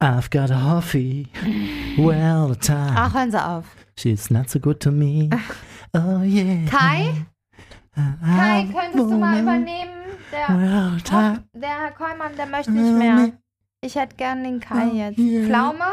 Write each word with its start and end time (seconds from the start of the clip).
I've 0.00 0.30
got 0.30 0.50
a 0.50 0.56
Hoffy. 0.56 1.28
Well, 1.98 2.48
the 2.48 2.56
time. 2.56 2.94
Ach, 2.96 3.12
hören 3.12 3.30
Sie 3.30 3.44
auf. 3.44 3.64
She's 3.96 4.30
not 4.30 4.48
so 4.48 4.58
good 4.60 4.80
to 4.80 4.90
me. 4.90 5.28
Oh 5.92 6.22
yeah. 6.22 6.66
Kai? 6.68 7.26
Kai, 7.96 8.60
I 8.60 8.72
könntest 8.72 8.94
du 9.10 9.18
mal 9.18 9.40
übernehmen? 9.40 9.90
Der, 10.30 10.48
Well, 10.56 10.90
the 10.96 11.02
time. 11.02 11.44
der 11.52 11.68
Herr 11.80 11.90
Kollmann, 11.90 12.36
der 12.36 12.46
möchte 12.46 12.70
nicht 12.70 12.96
mehr. 12.96 13.32
Ich 13.80 13.96
hätte 13.96 14.14
gern 14.14 14.44
den 14.44 14.60
Kai 14.60 14.86
jetzt. 14.92 15.16
Pflaume? 15.18 15.84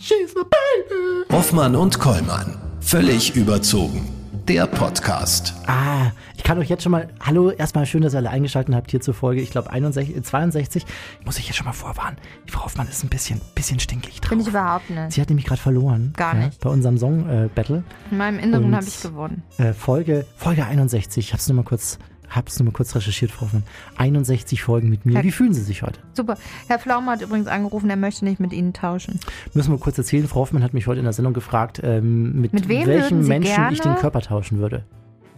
She's 0.00 0.34
my 0.34 0.42
baby. 0.42 1.32
Hoffmann 1.32 1.76
und 1.76 2.00
Kollmann. 2.00 2.58
Völlig 2.80 3.36
überzogen. 3.36 4.08
Der 4.48 4.68
Podcast. 4.68 5.54
Ah, 5.66 6.12
ich 6.36 6.44
kann 6.44 6.56
euch 6.58 6.68
jetzt 6.68 6.84
schon 6.84 6.92
mal. 6.92 7.08
Hallo, 7.18 7.50
erstmal 7.50 7.84
schön, 7.84 8.02
dass 8.02 8.14
ihr 8.14 8.18
alle 8.18 8.30
eingeschaltet 8.30 8.76
habt 8.76 8.92
hier 8.92 9.00
zur 9.00 9.12
Folge. 9.12 9.40
Ich 9.40 9.50
glaube 9.50 9.70
61, 9.70 10.22
62. 10.22 10.86
Muss 11.24 11.40
ich 11.40 11.48
jetzt 11.48 11.56
schon 11.56 11.66
mal 11.66 11.72
vorwarnen. 11.72 12.16
Die 12.46 12.52
Frau 12.52 12.64
Hoffmann 12.64 12.86
ist 12.86 13.02
ein 13.02 13.08
bisschen, 13.08 13.40
bisschen 13.56 13.80
stinkig 13.80 14.20
drauf. 14.20 14.30
Bin 14.30 14.38
ich 14.38 14.46
überhaupt 14.46 14.88
nicht. 14.88 15.10
Sie 15.10 15.20
hat 15.20 15.30
nämlich 15.30 15.46
gerade 15.46 15.60
verloren. 15.60 16.12
Gar 16.16 16.34
ja, 16.36 16.46
nicht. 16.46 16.60
Bei 16.60 16.70
unserem 16.70 16.96
Song-Battle. 16.96 17.82
In 18.12 18.18
meinem 18.18 18.38
Inneren 18.38 18.76
habe 18.76 18.86
ich 18.86 19.02
gewonnen. 19.02 19.42
Äh, 19.58 19.72
Folge, 19.72 20.24
Folge 20.36 20.64
61. 20.64 21.26
Ich 21.26 21.32
hab's 21.32 21.48
nur 21.48 21.56
mal 21.56 21.64
kurz, 21.64 21.98
hab's 22.30 22.58
nur 22.58 22.66
mal 22.66 22.72
kurz 22.72 22.94
recherchiert, 22.94 23.30
Frau 23.30 23.42
Hoffmann. 23.42 23.62
61 23.96 24.62
Folgen 24.62 24.88
mit 24.88 25.06
mir. 25.06 25.22
Wie 25.22 25.30
fühlen 25.32 25.52
Sie 25.52 25.62
sich 25.62 25.82
heute? 25.82 26.00
Super. 26.14 26.36
Herr 26.68 26.78
Pflaume 26.78 27.10
hat 27.10 27.22
übrigens 27.22 27.46
angerufen, 27.46 27.90
er 27.90 27.96
möchte 27.96 28.24
nicht 28.24 28.40
mit 28.40 28.52
Ihnen 28.52 28.72
tauschen. 28.72 29.20
Müssen 29.54 29.72
wir 29.72 29.78
kurz 29.78 29.98
erzählen. 29.98 30.26
Frau 30.28 30.40
Hoffmann 30.40 30.62
hat 30.62 30.74
mich 30.74 30.86
heute 30.86 30.98
in 30.98 31.04
der 31.04 31.12
Sendung 31.12 31.34
gefragt, 31.34 31.80
ähm, 31.82 32.40
mit, 32.40 32.52
Mit 32.52 32.68
welchen 32.68 33.26
Menschen 33.26 33.68
ich 33.70 33.80
den 33.80 33.84
gerne? 33.84 34.00
Körper 34.00 34.20
tauschen 34.20 34.58
würde. 34.58 34.84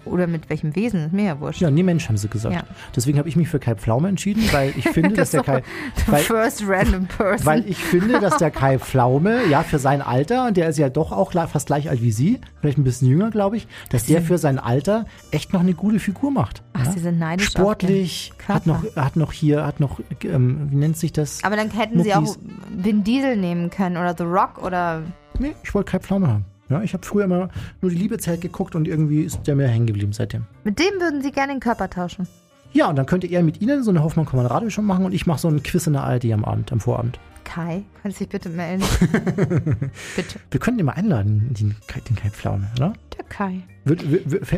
Oder 0.08 0.26
mit 0.26 0.50
welchem 0.50 0.74
Wesen, 0.74 1.06
ist 1.06 1.12
mir 1.12 1.24
ja 1.24 1.40
wurscht. 1.40 1.60
Ja, 1.60 1.70
nee, 1.70 1.82
Mensch, 1.82 2.08
haben 2.08 2.16
sie 2.16 2.28
gesagt. 2.28 2.54
Ja. 2.54 2.62
Deswegen 2.94 3.18
habe 3.18 3.28
ich 3.28 3.36
mich 3.36 3.48
für 3.48 3.58
Kai 3.58 3.74
Pflaume 3.74 4.08
entschieden, 4.08 4.42
weil 4.52 4.72
ich 4.76 4.88
finde, 4.88 5.14
dass 5.14 5.30
der 5.30 5.42
Kai, 5.42 5.62
The 6.06 6.12
weil, 6.12 6.22
first 6.22 6.64
random 6.66 7.06
person. 7.06 7.46
weil 7.46 7.68
ich 7.68 7.78
finde, 7.78 8.20
dass 8.20 8.38
der 8.38 8.50
Kai 8.50 8.78
Pflaume, 8.78 9.46
ja, 9.46 9.62
für 9.62 9.78
sein 9.78 10.02
Alter, 10.02 10.46
und 10.46 10.56
der 10.56 10.68
ist 10.68 10.78
ja 10.78 10.88
doch 10.88 11.12
auch 11.12 11.32
fast 11.48 11.66
gleich 11.66 11.88
alt 11.88 12.02
wie 12.02 12.12
Sie, 12.12 12.40
vielleicht 12.60 12.78
ein 12.78 12.84
bisschen 12.84 13.08
jünger, 13.08 13.30
glaube 13.30 13.56
ich, 13.56 13.66
dass 13.90 14.06
der 14.06 14.22
für 14.22 14.38
sein 14.38 14.58
Alter 14.58 15.04
echt 15.30 15.52
noch 15.52 15.60
eine 15.60 15.74
gute 15.74 15.98
Figur 15.98 16.30
macht. 16.30 16.62
Ach, 16.72 16.86
ja? 16.86 16.92
Sie 16.92 16.98
sind 17.00 17.18
neidisch. 17.18 17.50
Sportlich, 17.50 18.32
hat 18.46 18.66
noch, 18.66 18.84
hat 18.96 19.16
noch 19.16 19.32
hier, 19.32 19.66
hat 19.66 19.80
noch, 19.80 20.00
ähm, 20.24 20.68
wie 20.70 20.76
nennt 20.76 20.96
sich 20.96 21.12
das? 21.12 21.42
Aber 21.44 21.56
dann 21.56 21.70
hätten 21.70 22.02
Sie 22.02 22.14
auch 22.14 22.20
Muckis. 22.20 22.38
Vin 22.70 23.04
Diesel 23.04 23.36
nehmen 23.36 23.70
können 23.70 23.96
oder 23.96 24.14
The 24.16 24.24
Rock 24.24 24.62
oder. 24.62 25.02
Nee, 25.38 25.54
ich 25.62 25.74
wollte 25.74 25.92
Kai 25.92 25.98
Pflaume 26.00 26.28
haben. 26.28 26.44
Ja, 26.68 26.82
ich 26.82 26.92
habe 26.94 27.04
früher 27.06 27.24
immer 27.24 27.48
nur 27.80 27.90
die 27.90 27.96
Liebezeit 27.96 28.40
geguckt 28.40 28.74
und 28.74 28.86
irgendwie 28.86 29.22
ist 29.22 29.46
der 29.46 29.56
mir 29.56 29.68
hängen 29.68 29.86
geblieben 29.86 30.12
seitdem. 30.12 30.44
Mit 30.64 30.78
dem 30.78 31.00
würden 31.00 31.22
Sie 31.22 31.32
gerne 31.32 31.52
den 31.54 31.60
Körper 31.60 31.88
tauschen. 31.88 32.26
Ja, 32.72 32.88
und 32.90 32.96
dann 32.96 33.06
könnte 33.06 33.26
er 33.26 33.42
mit 33.42 33.62
Ihnen 33.62 33.82
so 33.82 33.90
eine 33.90 34.02
hoffmann 34.02 34.26
kommand 34.26 34.50
radio 34.50 34.68
schon 34.68 34.84
machen 34.84 35.04
und 35.06 35.12
ich 35.14 35.26
mache 35.26 35.40
so 35.40 35.48
einen 35.48 35.62
Quiz 35.62 35.86
in 35.86 35.94
der 35.94 36.02
ARD 36.04 36.26
am 36.32 36.44
Abend, 36.44 36.70
am 36.70 36.80
Vorabend. 36.80 37.18
Kai, 37.44 37.82
können 38.02 38.12
Sie 38.12 38.18
sich 38.18 38.28
bitte 38.28 38.50
melden? 38.50 38.84
bitte. 40.16 40.38
Wir 40.50 40.60
könnten 40.60 40.80
ihn 40.80 40.86
mal 40.86 40.92
einladen, 40.92 41.54
den 41.58 41.76
Kai, 41.86 42.00
den 42.00 42.16
Kai 42.16 42.28
Pflaume, 42.28 42.66
oder? 42.76 42.92
Der 43.16 43.24
Kai. 43.24 43.62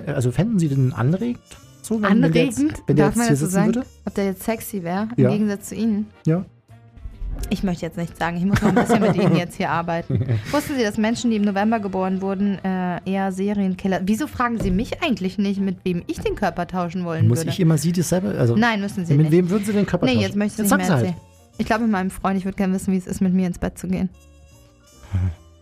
Also 0.07 0.33
fänden 0.33 0.59
Sie 0.59 0.69
den 0.69 0.93
anregend? 0.93 1.39
So, 1.83 2.03
wenn, 2.03 2.23
wenn 2.23 2.33
der 2.33 2.45
jetzt, 2.47 2.59
Anregend? 2.59 2.83
wenn 2.87 2.97
der 2.97 3.07
Darf 3.07 3.15
jetzt 3.15 3.19
man 3.19 3.27
hier 3.27 3.31
das 3.31 3.39
so 3.41 3.47
sitzen 3.47 3.55
sagen? 3.55 3.75
würde? 3.77 3.87
Ob 4.07 4.15
der 4.15 4.25
jetzt 4.27 4.43
sexy 4.43 4.83
wäre, 4.83 5.09
im 5.17 5.23
Ja. 5.25 5.31
Gegensatz 5.31 5.69
zu 5.69 5.75
Ihnen? 5.77 6.07
Ja. 6.27 6.45
Ich 7.49 7.63
möchte 7.63 7.85
jetzt 7.87 7.97
nichts 7.97 8.19
sagen. 8.19 8.37
Ich 8.37 8.45
muss 8.45 8.61
noch 8.63 8.69
ein 8.69 8.75
bisschen 8.75 9.01
mit 9.01 9.17
Ihnen 9.17 9.35
jetzt 9.37 9.57
hier 9.57 9.71
arbeiten. 9.71 10.39
Wussten 10.51 10.77
Sie, 10.77 10.83
dass 10.83 10.99
Menschen, 10.99 11.31
die 11.31 11.37
im 11.37 11.43
November 11.43 11.81
geboren 11.81 12.21
wurden, 12.21 12.59
äh, 12.65 13.01
eher 13.11 13.33
Serienkiller. 13.33 14.01
Wieso 14.05 14.27
fragen 14.27 14.61
Sie 14.61 14.71
mich 14.71 15.03
eigentlich 15.03 15.39
nicht, 15.39 15.61
mit 15.61 15.79
wem 15.85 16.03
ich 16.07 16.21
den 16.21 16.35
Körper 16.37 16.67
tauschen 16.67 17.05
wollen 17.05 17.27
Muss 17.29 17.39
würde? 17.41 17.51
ich 17.51 17.61
immer 17.61 17.79
Sie 17.79 17.93
das 17.93 18.09
selber? 18.11 18.35
Also, 18.39 18.55
Nein, 18.57 18.81
müssen 18.81 19.05
Sie 19.07 19.15
mit 19.15 19.23
nicht. 19.27 19.33
wem 19.33 19.51
würden 19.51 19.65
Sie 19.65 19.73
den 19.73 19.87
Körper 19.87 20.07
Nee, 20.07 20.13
tauschen? 20.13 20.23
jetzt 20.27 20.37
möchte 20.37 20.63
ich 20.63 20.69
Jetzt 20.71 20.79
nicht 20.79 20.89
mehr 20.89 20.97
erzählen. 20.99 21.15
Ich 21.59 21.67
glaube 21.67 21.83
mit 21.83 21.93
meinem 21.93 22.11
Freund, 22.11 22.39
ich 22.39 22.45
würde 22.45 22.57
gerne 22.57 22.73
wissen, 22.75 22.93
wie 22.93 22.99
es 22.99 23.07
ist, 23.07 23.21
mit 23.21 23.33
mir 23.35 23.47
ins 23.47 23.59
Bett 23.59 23.79
zu 23.79 23.89
gehen. 23.89 24.09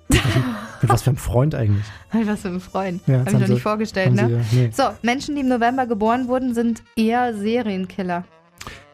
Mit 0.08 0.90
was 0.90 1.02
für 1.02 1.10
einem 1.10 1.16
Freund 1.16 1.54
eigentlich? 1.54 1.84
Halt, 2.12 2.26
Was 2.26 2.40
für 2.42 2.48
ein 2.48 2.60
Freund. 2.60 3.02
Ja, 3.06 3.20
Habe 3.20 3.30
ich 3.32 3.38
noch 3.38 3.48
nicht 3.48 3.62
vorgestellt, 3.62 4.14
ne? 4.14 4.42
Sie, 4.50 4.56
nee. 4.56 4.70
So, 4.72 4.84
Menschen, 5.02 5.34
die 5.34 5.40
im 5.42 5.48
November 5.48 5.86
geboren 5.86 6.28
wurden, 6.28 6.54
sind 6.54 6.82
eher 6.96 7.34
Serienkiller. 7.34 8.24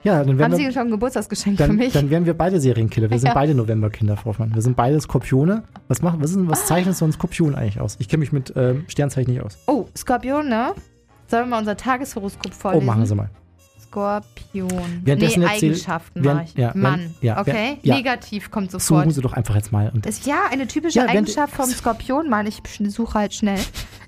Ja, 0.04 0.22
dann 0.22 0.38
Haben 0.40 0.54
Sie 0.54 0.62
wir, 0.64 0.70
schon 0.72 0.82
ein 0.82 0.90
Geburtstagsgeschenk 0.90 1.56
für 1.56 1.66
dann, 1.66 1.76
mich? 1.76 1.92
dann 1.94 2.10
wären 2.10 2.26
wir 2.26 2.34
beide 2.34 2.60
Serienkiller. 2.60 3.10
Wir 3.10 3.18
sind 3.18 3.28
Ja. 3.28 3.34
beide 3.34 3.54
Novemberkinder, 3.54 4.16
Frau 4.16 4.26
Hoffmann. 4.30 4.54
Wir 4.54 4.60
sind 4.62 4.76
beide 4.76 5.00
Skorpione. 5.00 5.62
Was, 5.88 6.02
machen, 6.02 6.20
was, 6.22 6.32
ist, 6.32 6.38
was 6.48 6.66
zeichnet 6.66 6.94
so 6.94 7.06
ein 7.06 7.12
Skorpion 7.12 7.54
eigentlich 7.54 7.80
aus? 7.80 7.96
Ich 7.98 8.08
kenne 8.08 8.20
mich 8.20 8.30
mit 8.32 8.52
ähm, 8.54 8.84
Sternzeichen 8.86 9.32
nicht 9.32 9.42
aus. 9.42 9.58
oh, 9.66 9.86
Skorpion, 9.96 10.48
ne? 10.48 10.72
Sollen 11.26 11.44
wir 11.44 11.50
mal 11.50 11.58
unser 11.60 11.76
Tageshoroskop 11.76 12.52
vorlesen? 12.52 12.82
Oh, 12.82 12.86
machen 12.86 13.06
Sie 13.06 13.14
mal. 13.14 13.30
Skorpion. 13.94 15.00
Währenddessen 15.04 15.40
nee, 15.40 15.46
erzähl- 15.46 15.70
Eigenschaften 15.70 16.24
während- 16.24 16.48
ich. 16.48 16.54
ja, 16.56 16.72
Mann. 16.74 17.14
ja, 17.20 17.40
okay. 17.40 17.78
ja. 17.82 17.94
Negativ 17.94 18.50
kommt 18.50 18.70
sofort. 18.72 19.02
Suchen 19.02 19.10
Sie 19.12 19.20
doch 19.20 19.32
einfach 19.32 19.54
jetzt 19.54 19.70
mal. 19.72 19.90
Und 19.94 20.04
Ist, 20.06 20.26
ja, 20.26 20.42
eine 20.50 20.66
typische 20.66 20.98
Ja, 20.98 21.06
Eigenschaft 21.06 21.54
vom 21.54 21.66
Skorpion, 21.70 22.28
Mann, 22.28 22.46
ich 22.46 22.60
suche 22.88 23.14
halt 23.18 23.34
schnell, 23.34 23.58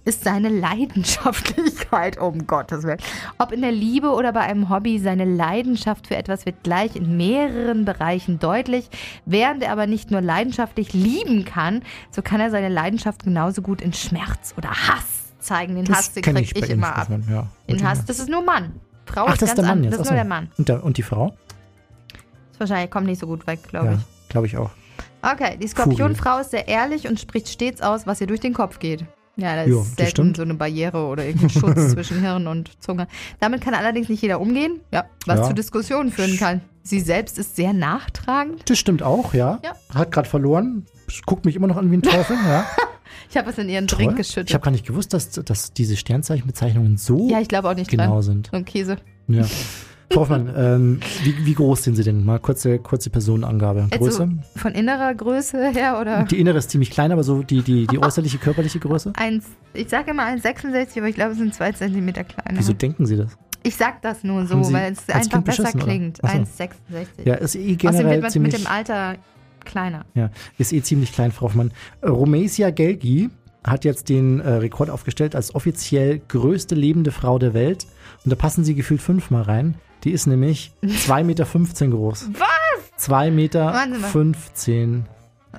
ist 0.05 0.25
seine 0.25 0.49
Leidenschaftlichkeit, 0.49 2.19
um 2.21 2.47
Gottes 2.47 2.83
Willen. 2.85 2.99
Ob 3.39 3.53
in 3.53 3.63
der 3.63 3.73
Liebe 3.73 4.11
oder 4.11 4.33
bei 4.33 4.41
einem 4.41 4.69
Hobby, 4.69 4.99
seine 4.99 5.25
Leidenschaft 5.25 6.09
für 6.09 6.17
etwas 6.17 6.47
wird 6.47 6.63
gleich 6.63 6.97
in 6.97 7.17
mehreren 7.17 7.85
Bereichen 7.85 8.39
deutlich. 8.39 8.89
Während 9.25 9.63
er 9.63 9.73
aber 9.73 9.87
nicht 9.87 10.11
nur 10.11 10.21
leidenschaftlich 10.21 10.93
lieben 10.93 11.45
kann, 11.45 11.83
so 12.11 12.23
kann 12.23 12.41
er 12.41 12.51
seine 12.51 12.69
Leidenschaft 12.69 13.23
genauso 13.25 13.63
gut 13.63 13.81
in 13.81 13.93
Schmerz 13.93 14.55
oder 14.57 14.71
Hass 14.71 15.33
zeigen. 15.39 15.77
Den 15.77 15.89
Hass, 15.95 16.13
den 16.13 16.23
kenn 16.23 16.35
krieg 16.37 16.53
ich, 16.57 16.63
Ihnen, 16.65 16.73
immer 16.79 16.97
ab. 16.97 17.09
Ja. 17.31 17.47
Den 17.71 17.89
Hass, 17.89 18.05
das 18.05 18.19
ist 18.19 18.29
nur 18.29 18.43
Mann. 18.45 18.73
Frau 19.07 19.25
Ach, 19.27 19.33
ist 19.33 19.43
das 19.43 19.51
ist 19.51 19.59
der 19.59 19.65
Mann 19.65 19.79
anders. 19.79 19.85
jetzt. 19.93 20.01
Das 20.01 20.07
ist 20.07 20.11
nur 20.11 20.17
der 20.17 20.25
Mann. 20.29 20.49
Und, 20.59 20.69
der, 20.69 20.85
und 20.85 20.97
die 20.99 21.03
Frau? 21.03 21.35
Das 22.53 22.61
wahrscheinlich 22.61 22.91
kommt 22.91 23.07
nicht 23.07 23.21
so 23.21 23.27
gut 23.27 23.47
weg, 23.47 23.61
glaube 23.69 23.87
Ja, 23.87 23.93
ich. 23.95 24.29
glaube 24.29 24.47
ich 24.47 24.57
auch. 24.57 24.71
Okay, 25.23 25.57
die 25.61 25.67
Skorpionfrau 25.69 26.39
ist 26.39 26.51
sehr 26.53 26.69
ehrlich 26.69 27.09
und 27.09 27.19
spricht 27.19 27.49
stets 27.49 27.83
aus, 27.83 28.07
was 28.07 28.21
ihr 28.21 28.27
durch 28.27 28.41
den 28.41 28.55
Kopf 28.55 28.79
geht. 28.79 29.05
Ja, 29.39 29.55
da 29.55 29.63
ist 29.65 29.97
selten 29.97 30.11
stimmt. 30.11 30.37
so 30.39 30.43
eine 30.43 30.55
Barriere 30.55 31.07
oder 31.07 31.25
irgendein 31.27 31.51
Schutz 31.51 31.89
zwischen 31.93 32.21
Hirn 32.21 32.47
und 32.47 32.83
Zunge. 32.83 33.07
Damit 33.41 33.61
kann 33.61 33.75
allerdings 33.75 34.09
nicht 34.09 34.23
jeder 34.23 34.41
umgehen, 34.41 34.81
ja, 34.93 35.05
was 35.27 35.41
Ja. 35.41 35.45
zu 35.49 35.55
Diskussionen 35.55 36.11
führen 36.11 36.39
kann. 36.39 36.63
Sie 36.83 37.01
selbst 37.01 37.37
ist 37.39 37.57
sehr 37.57 37.73
nachtragend. 37.73 38.63
Das 38.71 38.79
stimmt 38.79 39.03
auch, 39.03 39.35
ja. 39.35 39.59
Ja. 39.63 39.73
Hat 39.95 40.13
gerade 40.13 40.29
verloren. 40.29 40.87
Guckt 41.27 41.45
mich 41.45 41.55
immer 41.57 41.67
noch 41.67 41.77
an 41.77 41.91
wie 41.91 41.97
ein 41.97 42.03
Teufel, 42.03 42.37
ja. 42.47 42.65
Ich 43.31 43.37
habe 43.37 43.51
es 43.51 43.59
in 43.59 43.69
ihren 43.69 43.87
Toll. 43.87 43.99
Drink 43.99 44.13
Ich 44.13 44.17
geschüttet. 44.29 44.55
habe 44.55 44.65
gar 44.65 44.71
nicht 44.71 44.87
gewusst, 44.87 45.13
dass, 45.13 45.31
dass 45.31 45.73
diese 45.73 45.97
Sternzeichenbezeichnungen 45.97 46.97
so 46.97 47.29
ja, 47.29 47.41
ich 47.41 47.49
glaube 47.49 47.69
auch 47.69 47.75
nicht 47.75 47.91
genau 47.91 48.15
dran. 48.15 48.23
sind. 48.23 48.53
Ein 48.53 48.65
Käse. 48.65 48.97
Ja. 49.29 49.45
Frau 50.13 50.21
Hoffmann, 50.21 50.53
ähm, 50.57 51.01
wie, 51.25 51.47
wie 51.47 51.55
groß 51.55 51.83
sind 51.83 51.97
Sie 51.97 52.05
denn? 52.05 52.25
Mal 52.25 52.39
kurze, 52.39 52.79
kurze 52.79 53.11
Personenangabe. 53.11 53.89
Größe? 53.91 54.23
Also 54.23 54.33
von 54.55 54.73
innerer 54.73 55.13
Größe 55.15 55.71
her 55.71 55.99
oder 56.01 56.25
Die 56.25 56.39
innere 56.39 56.59
ist 56.59 56.71
ziemlich 56.71 56.91
klein, 56.91 57.11
aber 57.11 57.25
so 57.25 57.43
die, 57.43 57.63
die, 57.63 57.87
die 57.89 57.99
äußerliche, 58.03 58.39
körperliche 58.39 58.79
Größe? 58.79 59.13
eins, 59.17 59.47
ich 59.75 59.89
sage 59.89 60.13
immer 60.13 60.23
1,66, 60.25 60.99
aber 60.99 61.09
ich 61.09 61.17
glaube, 61.17 61.33
es 61.33 61.39
sind 61.39 61.55
zwei 61.55 61.73
Zentimeter 61.73 62.23
kleiner. 62.23 62.59
Wieso 62.59 62.73
denken 62.73 63.05
Sie 63.07 63.17
das? 63.17 63.37
Ich 63.65 63.75
sag 63.75 64.01
das 64.03 64.23
nur 64.23 64.47
so, 64.47 64.73
weil 64.73 64.93
es 64.93 65.09
einfach 65.09 65.43
Kind 65.43 65.45
besser 65.45 65.73
klingt. 65.73 66.21
Ach 66.23 66.33
so. 66.33 66.39
1,66. 66.39 66.71
Ja, 67.25 67.35
ist 67.35 67.57
eh 67.57 67.59
Außerdem 67.59 67.77
generell 67.79 68.11
wird 68.13 68.23
man 68.23 68.31
ziemlich, 68.31 68.53
mit 68.53 68.63
dem 68.63 68.71
Alter 68.71 69.17
kleiner. 69.67 70.07
ja, 70.15 70.31
ist 70.59 70.73
eh 70.73 70.83
ziemlich 70.83 71.13
klein, 71.13 71.33
Frau 71.33 71.47
Hoffmann. 71.47 71.73
Äh, 72.01 72.09
Romesia 72.09 72.71
Gelgi 72.71 73.31
hat 73.65 73.85
jetzt 73.85 74.09
den 74.09 74.41
äh, 74.41 74.49
Rekord 74.49 74.91
aufgestellt 74.91 75.35
als 75.35 75.55
offiziell 75.55 76.21
größte 76.29 76.75
lebende 76.75 77.11
Frau 77.11 77.39
der 77.39 77.53
Welt. 77.53 77.87
Und 78.25 78.31
da 78.31 78.37
passen 78.37 78.65
Sie 78.65 78.75
gefühlt 78.75 79.03
fünfmal 79.03 79.43
rein. 79.43 79.75
Die 80.05 80.13
ist 80.13 80.27
nämlich 80.27 80.73
2,15 80.85 81.25
Meter 81.25 81.45
groß. 81.89 82.31
Was? 82.35 83.09
2,15 83.11 83.31
Meter. 83.33 83.67
Wahnsinn, 83.67 84.03
was? 84.03 84.13
15. 84.13 85.07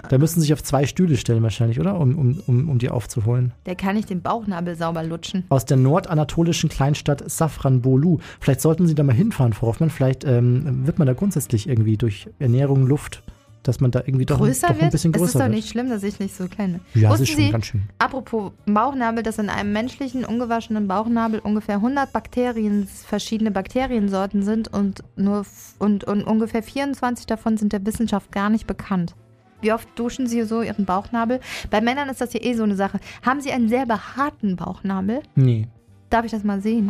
Da 0.10 0.18
müssen 0.18 0.36
Sie 0.36 0.42
sich 0.42 0.54
auf 0.54 0.64
zwei 0.64 0.86
Stühle 0.86 1.18
stellen 1.18 1.44
wahrscheinlich, 1.44 1.80
oder? 1.80 2.00
Um, 2.00 2.18
um, 2.18 2.44
um, 2.46 2.70
um 2.70 2.80
die 2.80 2.90
aufzuholen. 2.90 3.54
Der 3.66 3.76
kann 3.76 3.96
nicht 3.96 4.10
den 4.10 4.22
Bauchnabel 4.22 4.76
sauber 4.76 5.04
lutschen. 5.04 5.46
Aus 5.50 5.66
der 5.66 5.78
nordanatolischen 5.78 6.70
Kleinstadt 6.70 7.30
Safranbolu. 7.30 8.20
Vielleicht 8.40 8.62
sollten 8.62 8.88
Sie 8.88 8.96
da 8.96 9.04
mal 9.04 9.16
hinfahren, 9.16 9.54
Frau 9.54 9.68
Hoffmann. 9.68 9.90
Vielleicht 9.90 10.24
ähm, 10.24 10.86
wird 10.86 11.00
man 11.00 11.08
da 11.08 11.14
grundsätzlich 11.14 11.68
irgendwie 11.68 11.98
durch 11.98 12.30
Ernährung, 12.40 12.86
Luft, 12.86 13.24
dass 13.64 13.80
man 13.80 13.92
da 13.92 14.00
irgendwie 14.06 14.26
doch, 14.26 14.38
größer 14.38 14.68
doch 14.68 14.76
ein 14.76 14.82
wird? 14.82 14.92
bisschen 14.92 15.12
Es 15.14 15.22
ist 15.22 15.26
größer 15.28 15.40
doch 15.40 15.46
wird. 15.46 15.56
nicht 15.56 15.70
schlimm, 15.70 15.90
dass 15.90 16.04
ich 16.04 16.20
nicht 16.20 16.36
so 16.36 16.48
kenne. 16.48 16.80
ja, 16.94 17.10
das 17.10 17.20
Wussten 17.20 17.24
ist 17.24 17.30
schon 17.32 17.46
Sie, 17.46 17.52
ganz 17.52 17.66
schön. 17.66 17.82
apropos 18.00 18.52
Bauchnabel, 18.66 19.24
dass 19.24 19.38
in 19.40 19.50
einem 19.50 19.74
menschlichen, 19.74 20.24
ungewaschenen 20.26 20.88
Bauchnabel 20.88 21.40
ungefähr 21.40 21.76
100 21.76 22.12
Bakterien, 22.14 22.88
verschiedene 22.88 23.52
Bakteriensorten 23.52 24.44
sind 24.44 24.68
und, 24.74 25.04
nur, 25.16 25.46
und, 25.80 26.04
und 26.06 26.24
ungefähr 26.24 26.64
24 26.64 27.26
davon 27.26 27.58
sind 27.58 27.74
der 27.74 27.86
Wissenschaft 27.86 28.32
gar 28.32 28.50
nicht 28.50 28.68
bekannt. 28.68 29.16
Wie 29.60 29.74
oft 29.74 29.88
duschen 29.98 30.28
Sie 30.28 30.44
so 30.44 30.62
Ihren 30.62 30.86
Bauchnabel? 30.86 31.40
Bei 31.72 31.82
Männern 31.82 32.10
ist 32.10 32.22
das 32.22 32.34
ja 32.34 32.42
eh 32.44 32.54
so 32.54 32.62
eine 32.64 32.76
Sache. 32.76 33.00
Haben 33.26 33.42
Sie 33.42 33.52
einen 33.52 33.70
sehr 33.70 33.88
behaarten 33.88 34.56
Bauchnabel? 34.56 35.22
Nee. 35.36 35.68
Darf 36.12 36.26
ich 36.26 36.32
das 36.32 36.44
mal 36.44 36.62
sehen? 36.62 36.90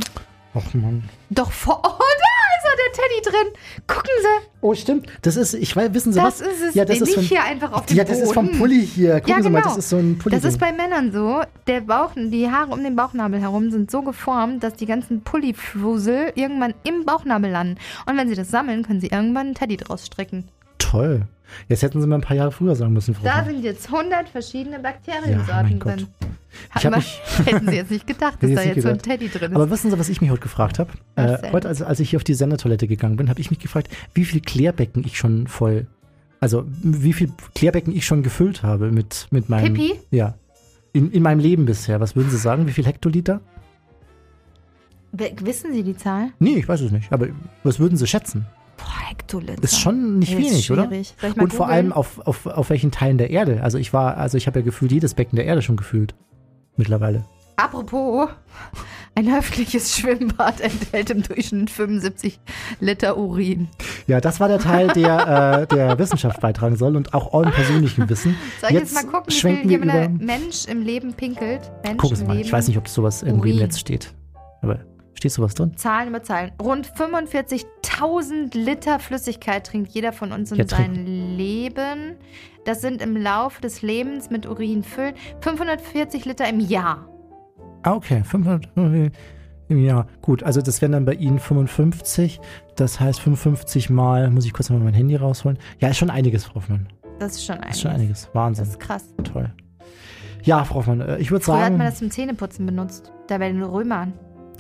Ach 0.54 0.74
Mann. 0.74 1.04
Doch 1.30 1.52
vor. 1.52 1.82
Er, 1.84 1.92
der 2.78 2.94
Teddy 2.94 3.22
drin. 3.30 3.54
Gucken 3.88 4.12
Sie, 4.22 4.48
Oh, 4.62 4.74
stimmt. 4.74 5.08
Das 5.22 5.36
ist, 5.36 5.54
ich 5.54 5.76
weiß, 5.76 5.94
wissen 5.94 6.12
Sie 6.14 6.20
das 6.20 6.42
was? 6.42 6.48
ist 6.48 6.62
es. 6.70 6.76
Ja, 6.76 6.84
das 6.86 7.00
ist 7.00 7.14
von- 7.14 7.24
hier 7.24 7.44
einfach 7.44 7.72
auf 7.74 7.86
dem 7.86 7.96
ja, 7.98 8.04
Boden. 8.04 8.20
das 8.20 8.28
ist 8.28 8.34
vom 8.34 8.52
Pulli 8.58 8.86
hier. 8.86 9.16
Gucken 9.22 9.30
Ja, 9.38 9.44
Sie 9.44 9.50
mal, 9.50 9.60
genau. 9.62 9.70
das 9.76 9.78
ist 9.78 9.90
so 9.90 9.98
ein 9.98 10.18
Pulli. 10.18 10.36
Das 10.36 10.44
ist 10.44 10.60
bei 10.60 10.72
Männern 10.74 11.12
so. 11.12 11.42
Der 11.68 11.82
Bauch, 11.82 12.12
die 12.16 12.50
Haare 12.50 12.72
um 12.72 12.84
den 12.84 12.96
Bauchnabel 12.96 13.40
herum 13.40 13.70
sind 13.72 13.92
so 13.92 14.02
geformt, 14.02 14.64
dass 14.64 14.74
die 14.74 14.86
ganzen 14.86 15.22
Pullifusel 15.22 16.32
irgendwann 16.36 16.74
im 16.84 17.06
Bauchnabel 17.06 17.52
landen. 17.52 17.78
Und 18.06 18.18
wenn 18.18 18.28
sie 18.30 18.36
das 18.36 18.50
sammeln, 18.50 18.84
können 18.84 19.00
sie 19.00 19.08
irgendwann 19.08 19.48
einen 19.48 19.56
Teddy 19.56 19.78
draus 19.78 20.06
stricken. 20.06 20.50
toll. 20.80 21.24
Jetzt 21.70 21.82
hätten 21.84 22.02
sie 22.02 22.08
mal 22.08 22.16
ein 22.16 22.22
paar 22.22 22.36
Jahre 22.38 22.52
früher 22.52 22.76
sagen 22.76 22.94
müssen, 22.94 23.16
Frau. 23.16 23.24
Da 23.24 23.44
sind 23.46 23.64
jetzt 23.64 23.88
100 23.92 24.30
verschiedene 24.30 24.78
Ja, 24.78 24.82
Bakteriensorten 24.82 25.80
Gott. 25.80 25.98
drin. 25.98 26.08
Ich 26.78 26.86
hab 26.86 26.96
mich- 26.96 27.22
hätten 27.46 27.68
Sie 27.70 27.76
jetzt 27.76 27.92
nicht 27.92 28.08
gedacht, 28.08 28.38
dass 28.42 28.54
da 28.54 28.62
jetzt 28.64 28.82
so 28.84 28.90
ein. 28.90 29.00
Teddy 29.00 29.30
drin 29.30 29.52
ist. 29.52 29.56
Aber 29.56 29.70
wissen 29.70 29.92
Sie, 29.92 30.00
was 30.00 30.10
ich 30.10 30.22
mich 30.22 30.30
heute 30.30 30.42
gefragt 30.42 30.80
habe? 30.80 30.92
Äh, 31.16 31.52
heute, 31.52 31.68
als, 31.68 31.82
als 31.82 32.00
ich 32.00 32.10
hier 32.10 32.18
auf 32.18 32.24
die 32.24 32.34
Sendertoilette 32.34 32.88
gegangen 32.88 33.16
bin, 33.18 33.30
habe 33.30 33.40
ich 33.40 33.50
mich 33.50 33.60
gefragt, 33.60 33.90
wie 34.14 34.26
viel 34.26 34.42
Klärbecken 34.42 35.04
ich 35.06 35.18
schon 35.18 35.48
voll, 35.48 35.88
also 36.40 36.66
wie 36.82 37.14
viel 37.14 37.32
Klärbecken 37.56 37.96
ich 37.96 38.06
schon 38.06 38.24
gefüllt 38.24 38.64
habe 38.64 38.92
mit, 38.92 39.28
mit 39.32 39.50
meinem. 39.50 39.74
Pipi? 39.74 40.00
Ja. 40.12 40.36
In, 40.94 41.12
in 41.12 41.22
meinem 41.22 41.40
Leben 41.40 41.66
bisher. 41.66 42.00
Was 42.00 42.16
würden 42.16 42.30
Sie 42.32 42.38
sagen? 42.38 42.66
Wie 42.68 42.72
viel 42.72 42.86
Hektoliter? 42.86 43.42
Wissen 45.12 45.74
Sie 45.74 45.84
die 45.84 45.96
Zahl? 45.96 46.30
Nee, 46.40 46.56
ich 46.58 46.68
weiß 46.68 46.82
es 46.82 46.92
nicht. 46.92 47.12
Aber 47.12 47.28
was 47.64 47.80
würden 47.80 47.98
Sie 47.98 48.08
schätzen? 48.08 48.46
Boah, 48.78 49.10
Hektoliter. 49.10 49.64
Ist 49.64 49.80
schon 49.80 50.20
nicht 50.20 50.38
wenig, 50.38 50.72
oder? 50.72 50.88
schwierig. 50.88 51.16
Mal 51.22 51.34
Und 51.44 51.54
vor 51.54 51.68
allem 51.68 51.92
auf, 51.92 52.20
auf, 52.26 52.46
auf 52.46 52.70
welchen 52.70 52.92
Teilen 52.92 53.18
der 53.18 53.30
Erde? 53.30 53.64
Also 53.64 53.78
ich 53.78 53.94
war, 53.94 54.18
also 54.18 54.38
ich 54.38 54.48
habe 54.48 54.60
ja 54.60 54.66
gefühlt 54.66 54.92
jedes 54.92 55.14
Becken 55.14 55.36
der 55.36 55.46
Erde 55.46 55.62
schon 55.62 55.78
gefühlt. 55.78 56.16
Mittlerweile. 56.76 57.26
Apropos, 57.56 58.30
ein 59.16 59.34
öffentliches 59.34 59.98
Schwimmbad 59.98 60.62
enthält 60.62 61.10
im 61.10 61.24
Durchschnitt 61.24 61.72
75 61.72 62.40
Liter 62.80 63.18
Urin. 63.18 63.68
Ja, 64.06 64.22
das 64.22 64.40
war 64.40 64.48
der 64.48 64.60
Teil, 64.60 64.90
der 64.90 65.64
äh, 65.64 65.76
der 65.76 65.98
Wissenschaft 65.98 66.40
beitragen 66.40 66.76
soll 66.76 66.96
und 66.96 67.16
auch 67.16 67.34
eurem 67.34 67.52
persönlichen 67.52 68.08
Wissen. 68.10 68.36
Soll 68.62 68.70
ich 68.70 68.76
jetzt, 68.76 68.94
mal 68.94 69.06
gucken, 69.06 69.34
wie 69.34 69.34
viel 69.34 69.80
Mensch 70.20 70.66
im 70.68 70.84
Leben 70.84 71.14
pinkelt? 71.14 71.72
Mensch 71.84 71.98
Guck 71.98 72.12
es 72.12 72.22
im 72.22 72.28
mal. 72.28 72.34
Leben. 72.34 72.46
Ich 72.46 72.54
weiß 72.54 72.68
nicht, 72.68 72.78
ob 72.78 72.88
sowas 72.88 73.24
irgendwie 73.24 73.50
im 73.50 73.56
Urin. 73.56 73.66
Netz 73.66 73.80
steht. 73.80 74.14
Aber 74.62 74.82
steht 75.18 75.32
sowas 75.32 75.54
drin? 75.56 75.76
Zahlen 75.76 76.10
über 76.10 76.24
Zahlen. 76.24 76.52
Rund 76.62 76.88
45.000 76.88 78.58
Liter 78.58 79.00
Flüssigkeit 79.00 79.66
trinkt 79.66 79.92
jeder 79.92 80.14
von 80.14 80.32
uns 80.32 80.52
in 80.52 80.58
Ja, 80.58 80.68
seinem 80.68 81.06
Leben. 81.38 82.16
Das 82.66 82.82
sind 82.82 83.02
im 83.02 83.16
Laufe 83.18 83.62
des 83.62 83.82
Lebens 83.82 84.30
mit 84.30 84.46
Urin 84.46 84.84
füllen 84.84 85.14
540 85.42 86.26
Liter 86.26 86.48
im 86.50 86.60
Jahr. 86.60 87.08
Ah, 87.84 87.94
okay. 87.94 88.24
500 88.24 88.68
im 89.70 89.84
Jahr. 89.84 90.08
Gut, 90.22 90.44
also 90.44 90.62
das 90.62 90.82
wären 90.82 90.92
dann 90.94 91.06
bei 91.06 91.14
Ihnen 91.14 91.40
55. 91.40 92.40
Das 92.76 93.00
heißt 93.00 93.20
55 93.20 93.90
mal, 93.90 94.30
muss 94.30 94.46
ich 94.46 94.54
kurz 94.54 94.70
mal 94.70 94.80
mein 94.80 94.94
Handy 94.94 95.16
rausholen. 95.16 95.58
Ja, 95.80 95.90
ist 95.90 95.98
schon 95.98 96.10
einiges, 96.10 96.46
Frau 96.46 96.56
Hoffmann. 96.56 96.88
Das 97.20 97.34
ist 97.34 97.46
schon 97.46 97.56
einiges. 97.58 97.76
Ist 97.78 97.82
schon 97.82 97.92
einiges. 97.92 98.30
Wahnsinn. 98.34 98.66
Das 98.66 98.74
ist 98.74 98.80
krass. 98.80 99.06
Toll. 99.24 99.52
Ja, 100.44 100.64
Frau 100.64 100.76
Hoffmann, 100.76 101.02
äh, 101.02 101.18
ich 101.18 101.32
würde 101.32 101.44
Früher 101.44 101.56
hat 101.56 101.64
sagen. 101.64 101.78
man 101.78 101.88
das 101.88 101.98
zum 102.00 102.12
Zähneputzen 102.12 102.66
benutzt. 102.66 103.12
Da 103.28 103.38
bei 103.38 103.52
den 103.52 103.64
Römern. 103.64 104.14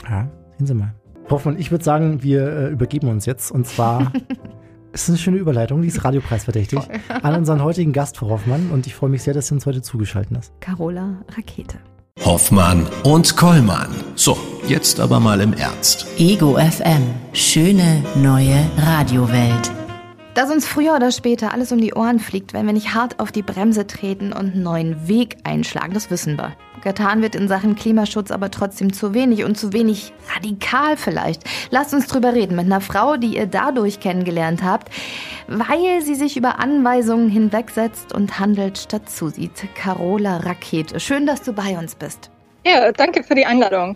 Ja, 0.09 0.27
sehen 0.57 0.67
Sie 0.67 0.73
mal. 0.73 0.93
Hoffmann, 1.29 1.57
ich 1.59 1.71
würde 1.71 1.83
sagen, 1.83 2.23
wir 2.23 2.47
äh, 2.47 2.69
übergeben 2.69 3.09
uns 3.09 3.25
jetzt. 3.25 3.51
Und 3.51 3.67
zwar, 3.67 4.11
es 4.91 5.03
ist 5.03 5.09
eine 5.09 5.17
schöne 5.17 5.37
Überleitung, 5.37 5.81
die 5.81 5.87
ist 5.87 6.03
radiopreisverdächtig, 6.03 6.79
an 7.21 7.35
unseren 7.35 7.63
heutigen 7.63 7.93
Gast, 7.93 8.17
Frau 8.17 8.29
Hoffmann. 8.29 8.69
Und 8.71 8.87
ich 8.87 8.95
freue 8.95 9.09
mich 9.09 9.23
sehr, 9.23 9.33
dass 9.33 9.47
Sie 9.47 9.53
uns 9.53 9.65
heute 9.65 9.81
zugeschaltet 9.81 10.35
hast. 10.37 10.53
Carola 10.61 11.17
Rakete. 11.35 11.77
Hoffmann 12.25 12.87
und 13.03 13.37
Kollmann. 13.37 13.89
So, 14.15 14.37
jetzt 14.67 14.99
aber 14.99 15.19
mal 15.19 15.39
im 15.39 15.53
Ernst. 15.53 16.07
Ego 16.17 16.57
FM. 16.57 17.03
Schöne 17.33 18.03
neue 18.15 18.65
Radiowelt. 18.77 19.71
Dass 20.33 20.51
uns 20.51 20.67
früher 20.67 20.95
oder 20.95 21.11
später 21.11 21.53
alles 21.53 21.71
um 21.71 21.79
die 21.79 21.93
Ohren 21.93 22.19
fliegt, 22.19 22.53
wenn 22.53 22.65
wir 22.65 22.73
nicht 22.73 22.93
hart 22.93 23.19
auf 23.19 23.31
die 23.31 23.41
Bremse 23.41 23.87
treten 23.87 24.33
und 24.33 24.53
einen 24.53 24.63
neuen 24.63 25.07
Weg 25.07 25.37
einschlagen, 25.43 25.93
das 25.93 26.11
wissen 26.11 26.37
wir. 26.37 26.53
Getan 26.83 27.21
wird 27.21 27.35
in 27.35 27.47
Sachen 27.47 27.75
Klimaschutz 27.75 28.31
aber 28.31 28.51
trotzdem 28.51 28.93
zu 28.93 29.13
wenig 29.13 29.43
und 29.43 29.57
zu 29.57 29.73
wenig 29.73 30.13
radikal 30.35 30.97
vielleicht. 30.97 31.43
Lasst 31.69 31.93
uns 31.93 32.07
drüber 32.07 32.33
reden 32.33 32.55
mit 32.55 32.65
einer 32.65 32.81
Frau, 32.81 33.17
die 33.17 33.35
ihr 33.37 33.47
dadurch 33.47 33.99
kennengelernt 33.99 34.63
habt, 34.63 34.89
weil 35.47 36.01
sie 36.01 36.15
sich 36.15 36.37
über 36.37 36.59
Anweisungen 36.59 37.29
hinwegsetzt 37.29 38.13
und 38.13 38.39
handelt 38.39 38.77
statt 38.77 39.09
zusieht. 39.09 39.51
Carola 39.75 40.37
Rakete. 40.37 40.99
Schön, 40.99 41.25
dass 41.25 41.41
du 41.41 41.53
bei 41.53 41.77
uns 41.77 41.95
bist. 41.95 42.29
Ja, 42.65 42.91
danke 42.91 43.23
für 43.23 43.35
die 43.35 43.45
Einladung. 43.45 43.95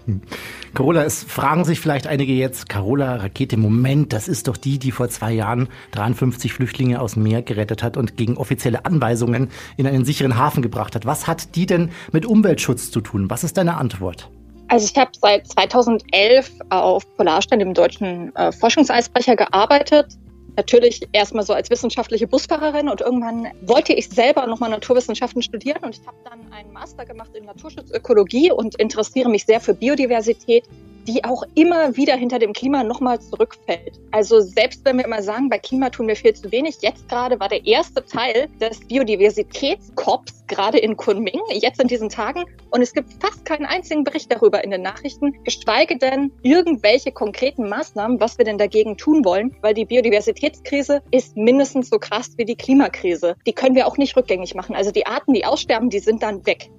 Carola, 0.73 1.03
es 1.03 1.23
fragen 1.23 1.65
sich 1.65 1.81
vielleicht 1.81 2.07
einige 2.07 2.31
jetzt, 2.31 2.69
Carola 2.69 3.17
Rakete, 3.17 3.57
Moment, 3.57 4.13
das 4.13 4.29
ist 4.29 4.47
doch 4.47 4.55
die, 4.55 4.79
die 4.79 4.91
vor 4.91 5.09
zwei 5.09 5.33
Jahren 5.33 5.67
53 5.91 6.53
Flüchtlinge 6.53 7.01
aus 7.01 7.15
dem 7.15 7.23
Meer 7.23 7.41
gerettet 7.41 7.83
hat 7.83 7.97
und 7.97 8.15
gegen 8.15 8.37
offizielle 8.37 8.85
Anweisungen 8.85 9.49
in 9.75 9.85
einen 9.85 10.05
sicheren 10.05 10.37
Hafen 10.37 10.61
gebracht 10.61 10.95
hat. 10.95 11.05
Was 11.05 11.27
hat 11.27 11.55
die 11.55 11.65
denn 11.65 11.91
mit 12.13 12.25
Umweltschutz 12.25 12.89
zu 12.89 13.01
tun? 13.01 13.29
Was 13.29 13.43
ist 13.43 13.57
deine 13.57 13.75
Antwort? 13.75 14.29
Also 14.69 14.89
ich 14.89 14.97
habe 14.97 15.11
seit 15.19 15.45
2011 15.47 16.49
auf 16.69 17.03
Polarstern, 17.17 17.59
dem 17.59 17.73
deutschen 17.73 18.33
äh, 18.37 18.53
Forschungseisbrecher, 18.53 19.35
gearbeitet. 19.35 20.17
Natürlich 20.57 21.07
erstmal 21.13 21.45
so 21.45 21.53
als 21.53 21.69
wissenschaftliche 21.69 22.27
Busfahrerin 22.27 22.89
und 22.89 23.01
irgendwann 23.01 23.47
wollte 23.61 23.93
ich 23.93 24.09
selber 24.09 24.47
nochmal 24.47 24.69
Naturwissenschaften 24.69 25.41
studieren 25.41 25.83
und 25.83 25.97
ich 25.97 26.05
habe 26.05 26.17
dann 26.25 26.51
einen 26.51 26.73
Master 26.73 27.05
gemacht 27.05 27.35
in 27.35 27.45
Naturschutzökologie 27.45 28.51
und 28.51 28.75
interessiere 28.75 29.29
mich 29.29 29.45
sehr 29.45 29.61
für 29.61 29.73
Biodiversität, 29.73 30.67
die 31.07 31.23
auch 31.23 31.43
immer 31.55 31.95
wieder 31.95 32.15
hinter 32.15 32.39
dem 32.39 32.53
Klima 32.53 32.83
nochmal 32.83 33.19
zurückfällt. 33.19 33.99
Also 34.11 34.39
selbst 34.39 34.85
wenn 34.85 34.97
wir 34.97 35.05
immer 35.05 35.21
sagen, 35.21 35.49
bei 35.49 35.57
Klima 35.59 35.89
tun 35.89 36.07
wir 36.07 36.15
viel 36.15 36.33
zu 36.33 36.51
wenig, 36.51 36.77
jetzt 36.81 37.07
gerade 37.09 37.39
war 37.39 37.49
der 37.49 37.65
erste 37.65 38.05
Teil 38.05 38.47
des 38.59 38.79
Biodiversitätskops 38.87 40.45
gerade 40.47 40.77
in 40.77 40.97
Kunming, 40.97 41.39
jetzt 41.51 41.81
in 41.81 41.87
diesen 41.87 42.09
Tagen 42.09 42.45
und 42.69 42.81
es 42.81 42.93
gibt 42.93 43.13
fast 43.21 43.45
keinen 43.45 43.65
einzigen 43.65 44.03
Bericht 44.03 44.31
darüber 44.31 44.63
in 44.63 44.71
den 44.71 44.81
Nachrichten, 44.81 45.43
geschweige 45.43 45.97
denn 45.97 46.31
irgendwelche 46.43 47.11
konkreten 47.11 47.69
Maßnahmen, 47.69 48.19
was 48.19 48.37
wir 48.37 48.45
denn 48.45 48.57
dagegen 48.57 48.97
tun 48.97 49.23
wollen, 49.23 49.55
weil 49.61 49.73
die 49.73 49.85
Biodiversitätskrise 49.85 51.01
ist 51.11 51.37
mindestens 51.37 51.89
so 51.89 51.97
krass 51.97 52.31
wie 52.37 52.45
die 52.45 52.55
Klimakrise. 52.55 53.35
Die 53.47 53.53
können 53.53 53.75
wir 53.75 53.87
auch 53.87 53.97
nicht 53.97 54.15
rückgängig 54.15 54.55
machen. 54.55 54.75
Also 54.75 54.91
die 54.91 55.05
Arten, 55.05 55.33
die 55.33 55.45
aussterben, 55.45 55.89
die 55.89 55.99
sind 55.99 56.21
dann 56.21 56.45
weg. 56.45 56.69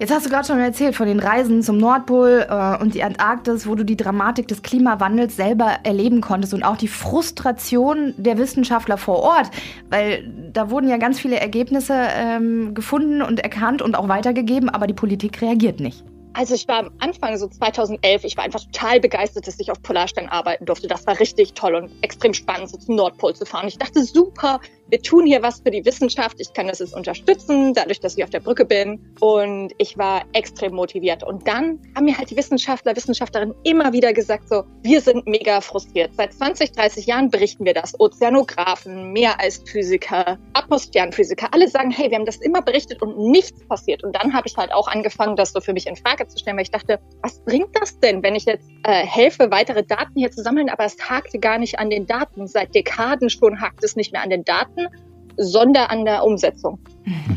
Jetzt 0.00 0.12
hast 0.12 0.26
du 0.26 0.30
gerade 0.30 0.44
schon 0.44 0.58
erzählt 0.58 0.96
von 0.96 1.06
den 1.06 1.20
Reisen 1.20 1.62
zum 1.62 1.78
Nordpol 1.78 2.46
äh, 2.50 2.82
und 2.82 2.94
die 2.94 3.04
Antarktis, 3.04 3.68
wo 3.68 3.76
du 3.76 3.84
die 3.84 3.96
Dramatik 3.96 4.48
des 4.48 4.62
Klimawandels 4.62 5.36
selber 5.36 5.78
erleben 5.84 6.20
konntest 6.20 6.52
und 6.52 6.64
auch 6.64 6.76
die 6.76 6.88
Frustration 6.88 8.12
der 8.16 8.36
Wissenschaftler 8.36 8.98
vor 8.98 9.20
Ort, 9.20 9.50
weil 9.90 10.28
da 10.52 10.68
wurden 10.70 10.88
ja 10.88 10.96
ganz 10.96 11.20
viele 11.20 11.38
Ergebnisse 11.38 11.94
ähm, 11.94 12.74
gefunden 12.74 13.22
und 13.22 13.38
erkannt 13.38 13.82
und 13.82 13.94
auch 13.94 14.08
weitergegeben, 14.08 14.68
aber 14.68 14.88
die 14.88 14.94
Politik 14.94 15.40
reagiert 15.40 15.78
nicht. 15.78 16.04
Also 16.36 16.54
ich 16.54 16.66
war 16.66 16.80
am 16.80 16.90
Anfang, 16.98 17.36
so 17.36 17.46
2011, 17.46 18.24
ich 18.24 18.36
war 18.36 18.42
einfach 18.42 18.60
total 18.64 18.98
begeistert, 18.98 19.46
dass 19.46 19.60
ich 19.60 19.70
auf 19.70 19.80
Polarstern 19.80 20.26
arbeiten 20.26 20.64
durfte. 20.64 20.88
Das 20.88 21.06
war 21.06 21.20
richtig 21.20 21.54
toll 21.54 21.76
und 21.76 21.92
extrem 22.02 22.34
spannend, 22.34 22.70
so 22.70 22.76
zum 22.76 22.96
Nordpol 22.96 23.36
zu 23.36 23.46
fahren. 23.46 23.68
Ich 23.68 23.78
dachte, 23.78 24.02
super, 24.02 24.58
wir 24.88 25.00
tun 25.00 25.26
hier 25.26 25.42
was 25.42 25.60
für 25.60 25.70
die 25.70 25.84
Wissenschaft. 25.84 26.36
Ich 26.40 26.52
kann 26.52 26.68
das 26.68 26.78
jetzt 26.78 26.94
unterstützen, 26.94 27.74
dadurch, 27.74 28.00
dass 28.00 28.16
ich 28.16 28.24
auf 28.24 28.30
der 28.30 28.40
Brücke 28.40 28.64
bin. 28.64 29.00
Und 29.20 29.72
ich 29.78 29.96
war 29.96 30.24
extrem 30.32 30.74
motiviert. 30.74 31.22
Und 31.22 31.46
dann 31.46 31.80
haben 31.96 32.04
mir 32.04 32.16
halt 32.16 32.30
die 32.30 32.36
Wissenschaftler, 32.36 32.94
Wissenschaftlerinnen 32.94 33.54
immer 33.64 33.92
wieder 33.92 34.12
gesagt, 34.12 34.48
so, 34.48 34.64
wir 34.82 35.00
sind 35.00 35.26
mega 35.26 35.60
frustriert. 35.60 36.12
Seit 36.14 36.34
20, 36.34 36.72
30 36.72 37.06
Jahren 37.06 37.30
berichten 37.30 37.64
wir 37.64 37.74
das. 37.74 37.98
Ozeanographen, 37.98 39.12
Meereisphysiker, 39.12 40.38
Atmosphärenphysiker, 40.52 41.48
alle 41.52 41.68
sagen, 41.68 41.90
hey, 41.90 42.10
wir 42.10 42.18
haben 42.18 42.26
das 42.26 42.36
immer 42.36 42.62
berichtet 42.62 43.02
und 43.02 43.18
nichts 43.18 43.66
passiert. 43.66 44.04
Und 44.04 44.14
dann 44.14 44.34
habe 44.34 44.46
ich 44.46 44.56
halt 44.56 44.72
auch 44.72 44.88
angefangen, 44.88 45.36
das 45.36 45.52
so 45.52 45.60
für 45.60 45.72
mich 45.72 45.86
in 45.86 45.96
Frage 45.96 46.26
zu 46.26 46.38
stellen, 46.38 46.56
weil 46.56 46.64
ich 46.64 46.70
dachte, 46.70 47.00
was 47.22 47.40
bringt 47.44 47.74
das 47.80 47.98
denn, 48.00 48.22
wenn 48.22 48.34
ich 48.34 48.44
jetzt 48.44 48.68
äh, 48.84 49.06
helfe, 49.06 49.50
weitere 49.50 49.82
Daten 49.82 50.12
hier 50.16 50.30
zu 50.30 50.42
sammeln, 50.42 50.68
aber 50.68 50.84
es 50.84 50.96
hakte 51.08 51.38
gar 51.38 51.58
nicht 51.58 51.78
an 51.78 51.90
den 51.90 52.06
Daten. 52.06 52.46
Seit 52.46 52.74
Dekaden 52.74 53.30
schon 53.30 53.60
hakt 53.60 53.82
es 53.82 53.96
nicht 53.96 54.12
mehr 54.12 54.22
an 54.22 54.30
den 54.30 54.44
Daten, 54.44 54.73
sondern 55.36 55.86
an 55.86 56.04
der 56.04 56.24
Umsetzung. 56.24 56.78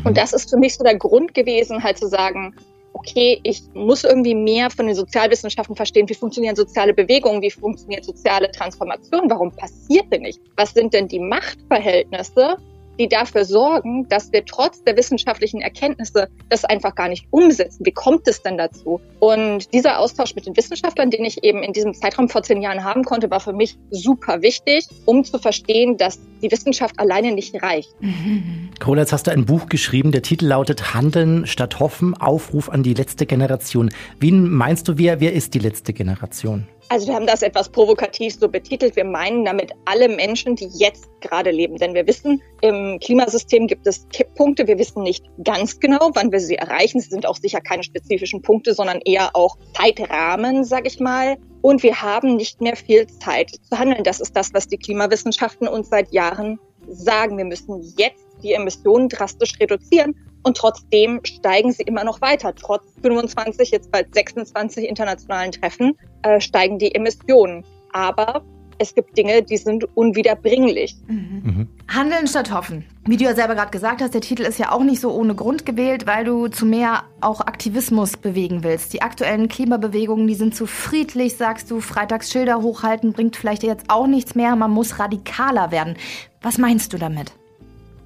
Und 0.04 0.16
das 0.16 0.32
ist 0.32 0.50
für 0.50 0.56
mich 0.56 0.76
so 0.76 0.84
der 0.84 0.96
Grund 0.96 1.34
gewesen, 1.34 1.82
halt 1.82 1.98
zu 1.98 2.08
sagen, 2.08 2.54
okay, 2.92 3.40
ich 3.42 3.62
muss 3.74 4.04
irgendwie 4.04 4.34
mehr 4.34 4.70
von 4.70 4.86
den 4.86 4.94
Sozialwissenschaften 4.94 5.76
verstehen, 5.76 6.08
wie 6.08 6.14
funktionieren 6.14 6.56
soziale 6.56 6.94
Bewegungen, 6.94 7.42
wie 7.42 7.50
funktioniert 7.50 8.04
soziale 8.04 8.50
Transformation, 8.50 9.30
warum 9.30 9.52
passiert 9.52 10.12
denn 10.12 10.22
nicht? 10.22 10.40
Was 10.56 10.74
sind 10.74 10.94
denn 10.94 11.08
die 11.08 11.20
Machtverhältnisse, 11.20 12.56
die 12.98 13.08
dafür 13.08 13.44
sorgen, 13.44 14.08
dass 14.08 14.32
wir 14.32 14.44
trotz 14.44 14.82
der 14.84 14.96
wissenschaftlichen 14.96 15.60
Erkenntnisse 15.60 16.28
das 16.48 16.64
einfach 16.64 16.94
gar 16.94 17.08
nicht 17.08 17.26
umsetzen. 17.30 17.84
Wie 17.84 17.92
kommt 17.92 18.26
es 18.26 18.42
denn 18.42 18.58
dazu? 18.58 19.00
Und 19.20 19.72
dieser 19.72 19.98
Austausch 19.98 20.34
mit 20.34 20.46
den 20.46 20.56
Wissenschaftlern, 20.56 21.10
den 21.10 21.24
ich 21.24 21.44
eben 21.44 21.62
in 21.62 21.72
diesem 21.72 21.94
Zeitraum 21.94 22.28
vor 22.28 22.42
zehn 22.42 22.62
Jahren 22.62 22.84
haben 22.84 23.04
konnte, 23.04 23.30
war 23.30 23.40
für 23.40 23.52
mich 23.52 23.76
super 23.90 24.42
wichtig, 24.42 24.88
um 25.04 25.24
zu 25.24 25.38
verstehen, 25.38 25.96
dass 25.96 26.18
die 26.42 26.50
Wissenschaft 26.50 26.98
alleine 26.98 27.32
nicht 27.32 27.62
reicht. 27.62 27.94
Carola, 28.78 29.02
jetzt 29.02 29.12
hast 29.12 29.26
du 29.26 29.30
ein 29.30 29.44
Buch 29.44 29.68
geschrieben, 29.68 30.12
der 30.12 30.22
Titel 30.22 30.46
lautet 30.46 30.94
Handeln 30.94 31.46
statt 31.46 31.80
Hoffen, 31.80 32.14
Aufruf 32.14 32.68
an 32.68 32.82
die 32.82 32.94
letzte 32.94 33.26
Generation. 33.26 33.90
Wen 34.20 34.48
meinst 34.48 34.88
du, 34.88 34.98
wer, 34.98 35.20
wer 35.20 35.32
ist 35.32 35.54
die 35.54 35.58
letzte 35.58 35.92
Generation? 35.92 36.66
Also 36.90 37.06
wir 37.06 37.14
haben 37.14 37.26
das 37.26 37.42
etwas 37.42 37.68
provokativ 37.68 38.34
so 38.34 38.48
betitelt. 38.48 38.96
Wir 38.96 39.04
meinen 39.04 39.44
damit 39.44 39.72
alle 39.84 40.08
Menschen, 40.08 40.56
die 40.56 40.68
jetzt 40.72 41.06
gerade 41.20 41.50
leben. 41.50 41.76
Denn 41.76 41.92
wir 41.92 42.06
wissen, 42.06 42.42
im 42.62 42.98
Klimasystem 42.98 43.66
gibt 43.66 43.86
es 43.86 44.08
Kipppunkte. 44.08 44.66
Wir 44.66 44.78
wissen 44.78 45.02
nicht 45.02 45.26
ganz 45.44 45.80
genau, 45.80 46.10
wann 46.14 46.32
wir 46.32 46.40
sie 46.40 46.56
erreichen. 46.56 47.00
Sie 47.00 47.10
sind 47.10 47.26
auch 47.26 47.36
sicher 47.36 47.60
keine 47.60 47.82
spezifischen 47.82 48.40
Punkte, 48.40 48.72
sondern 48.72 49.00
eher 49.04 49.36
auch 49.36 49.58
Zeitrahmen, 49.74 50.64
sage 50.64 50.88
ich 50.88 50.98
mal. 50.98 51.36
Und 51.60 51.82
wir 51.82 52.00
haben 52.00 52.36
nicht 52.36 52.62
mehr 52.62 52.76
viel 52.76 53.06
Zeit 53.06 53.50
zu 53.50 53.78
handeln. 53.78 54.04
Das 54.04 54.20
ist 54.20 54.34
das, 54.34 54.54
was 54.54 54.66
die 54.66 54.78
Klimawissenschaften 54.78 55.68
uns 55.68 55.90
seit 55.90 56.10
Jahren 56.12 56.58
sagen, 56.88 57.36
wir 57.36 57.44
müssen 57.44 57.82
jetzt 57.98 58.24
die 58.42 58.52
Emissionen 58.52 59.10
drastisch 59.10 59.60
reduzieren 59.60 60.14
und 60.48 60.56
trotzdem 60.56 61.20
steigen 61.24 61.72
sie 61.72 61.82
immer 61.82 62.04
noch 62.04 62.22
weiter. 62.22 62.54
Trotz 62.54 62.82
25, 63.02 63.70
jetzt 63.70 63.92
bald 63.92 64.14
26 64.14 64.88
internationalen 64.88 65.52
Treffen 65.52 65.96
äh, 66.22 66.40
steigen 66.40 66.78
die 66.78 66.94
Emissionen. 66.94 67.64
Aber 67.92 68.42
es 68.78 68.94
gibt 68.94 69.18
Dinge, 69.18 69.42
die 69.42 69.58
sind 69.58 69.84
unwiederbringlich. 69.94 70.96
Mhm. 71.06 71.42
Mhm. 71.44 71.68
Handeln 71.86 72.26
statt 72.26 72.50
hoffen. 72.50 72.86
Wie 73.06 73.18
du 73.18 73.24
ja 73.24 73.34
selber 73.34 73.56
gerade 73.56 73.70
gesagt 73.70 74.00
hast, 74.00 74.14
der 74.14 74.22
Titel 74.22 74.42
ist 74.42 74.58
ja 74.58 74.72
auch 74.72 74.82
nicht 74.82 75.00
so 75.00 75.10
ohne 75.10 75.34
Grund 75.34 75.66
gewählt, 75.66 76.06
weil 76.06 76.24
du 76.24 76.48
zu 76.48 76.64
mehr 76.64 77.02
auch 77.20 77.42
Aktivismus 77.42 78.16
bewegen 78.16 78.64
willst. 78.64 78.94
Die 78.94 79.02
aktuellen 79.02 79.48
Klimabewegungen, 79.48 80.26
die 80.26 80.34
sind 80.34 80.54
zu 80.54 80.66
friedlich, 80.66 81.36
sagst 81.36 81.70
du. 81.70 81.80
Freitags 81.80 82.32
Schilder 82.32 82.62
hochhalten 82.62 83.12
bringt 83.12 83.36
vielleicht 83.36 83.64
jetzt 83.64 83.84
auch 83.88 84.06
nichts 84.06 84.34
mehr. 84.34 84.56
Man 84.56 84.70
muss 84.70 84.98
radikaler 84.98 85.70
werden. 85.70 85.96
Was 86.40 86.56
meinst 86.56 86.94
du 86.94 86.98
damit? 86.98 87.32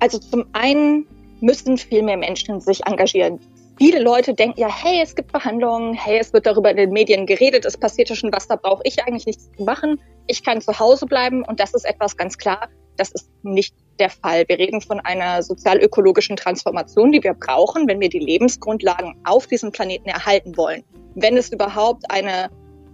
Also 0.00 0.18
zum 0.18 0.46
einen 0.52 1.06
müssen 1.42 1.76
viel 1.76 2.02
mehr 2.02 2.16
Menschen 2.16 2.60
sich 2.60 2.86
engagieren 2.86 3.38
viele 3.82 4.00
Leute 4.00 4.32
denken 4.32 4.60
ja, 4.60 4.68
hey, 4.68 5.00
es 5.02 5.16
gibt 5.16 5.32
Behandlungen, 5.32 5.94
hey, 5.94 6.18
es 6.18 6.32
wird 6.32 6.46
darüber 6.46 6.70
in 6.70 6.76
den 6.76 6.90
Medien 6.90 7.26
geredet, 7.26 7.64
es 7.64 7.76
passiert 7.76 8.10
ja 8.10 8.14
schon 8.14 8.32
was, 8.32 8.46
da 8.46 8.56
brauche 8.56 8.82
ich 8.84 9.02
eigentlich 9.02 9.26
nichts 9.26 9.50
zu 9.56 9.64
machen. 9.64 10.00
Ich 10.28 10.44
kann 10.44 10.60
zu 10.60 10.78
Hause 10.78 11.06
bleiben 11.06 11.42
und 11.44 11.58
das 11.58 11.74
ist 11.74 11.84
etwas 11.84 12.16
ganz 12.16 12.38
klar, 12.38 12.68
das 12.96 13.10
ist 13.10 13.28
nicht 13.42 13.74
der 13.98 14.10
Fall. 14.10 14.44
Wir 14.46 14.58
reden 14.58 14.80
von 14.80 15.00
einer 15.00 15.42
sozial-ökologischen 15.42 16.36
Transformation, 16.36 17.10
die 17.10 17.24
wir 17.24 17.34
brauchen, 17.34 17.88
wenn 17.88 17.98
wir 17.98 18.08
die 18.08 18.20
Lebensgrundlagen 18.20 19.16
auf 19.24 19.48
diesem 19.48 19.72
Planeten 19.72 20.08
erhalten 20.08 20.56
wollen. 20.56 20.84
Wenn 21.16 21.36
es 21.36 21.50
überhaupt 21.50 22.08
eine 22.08 22.50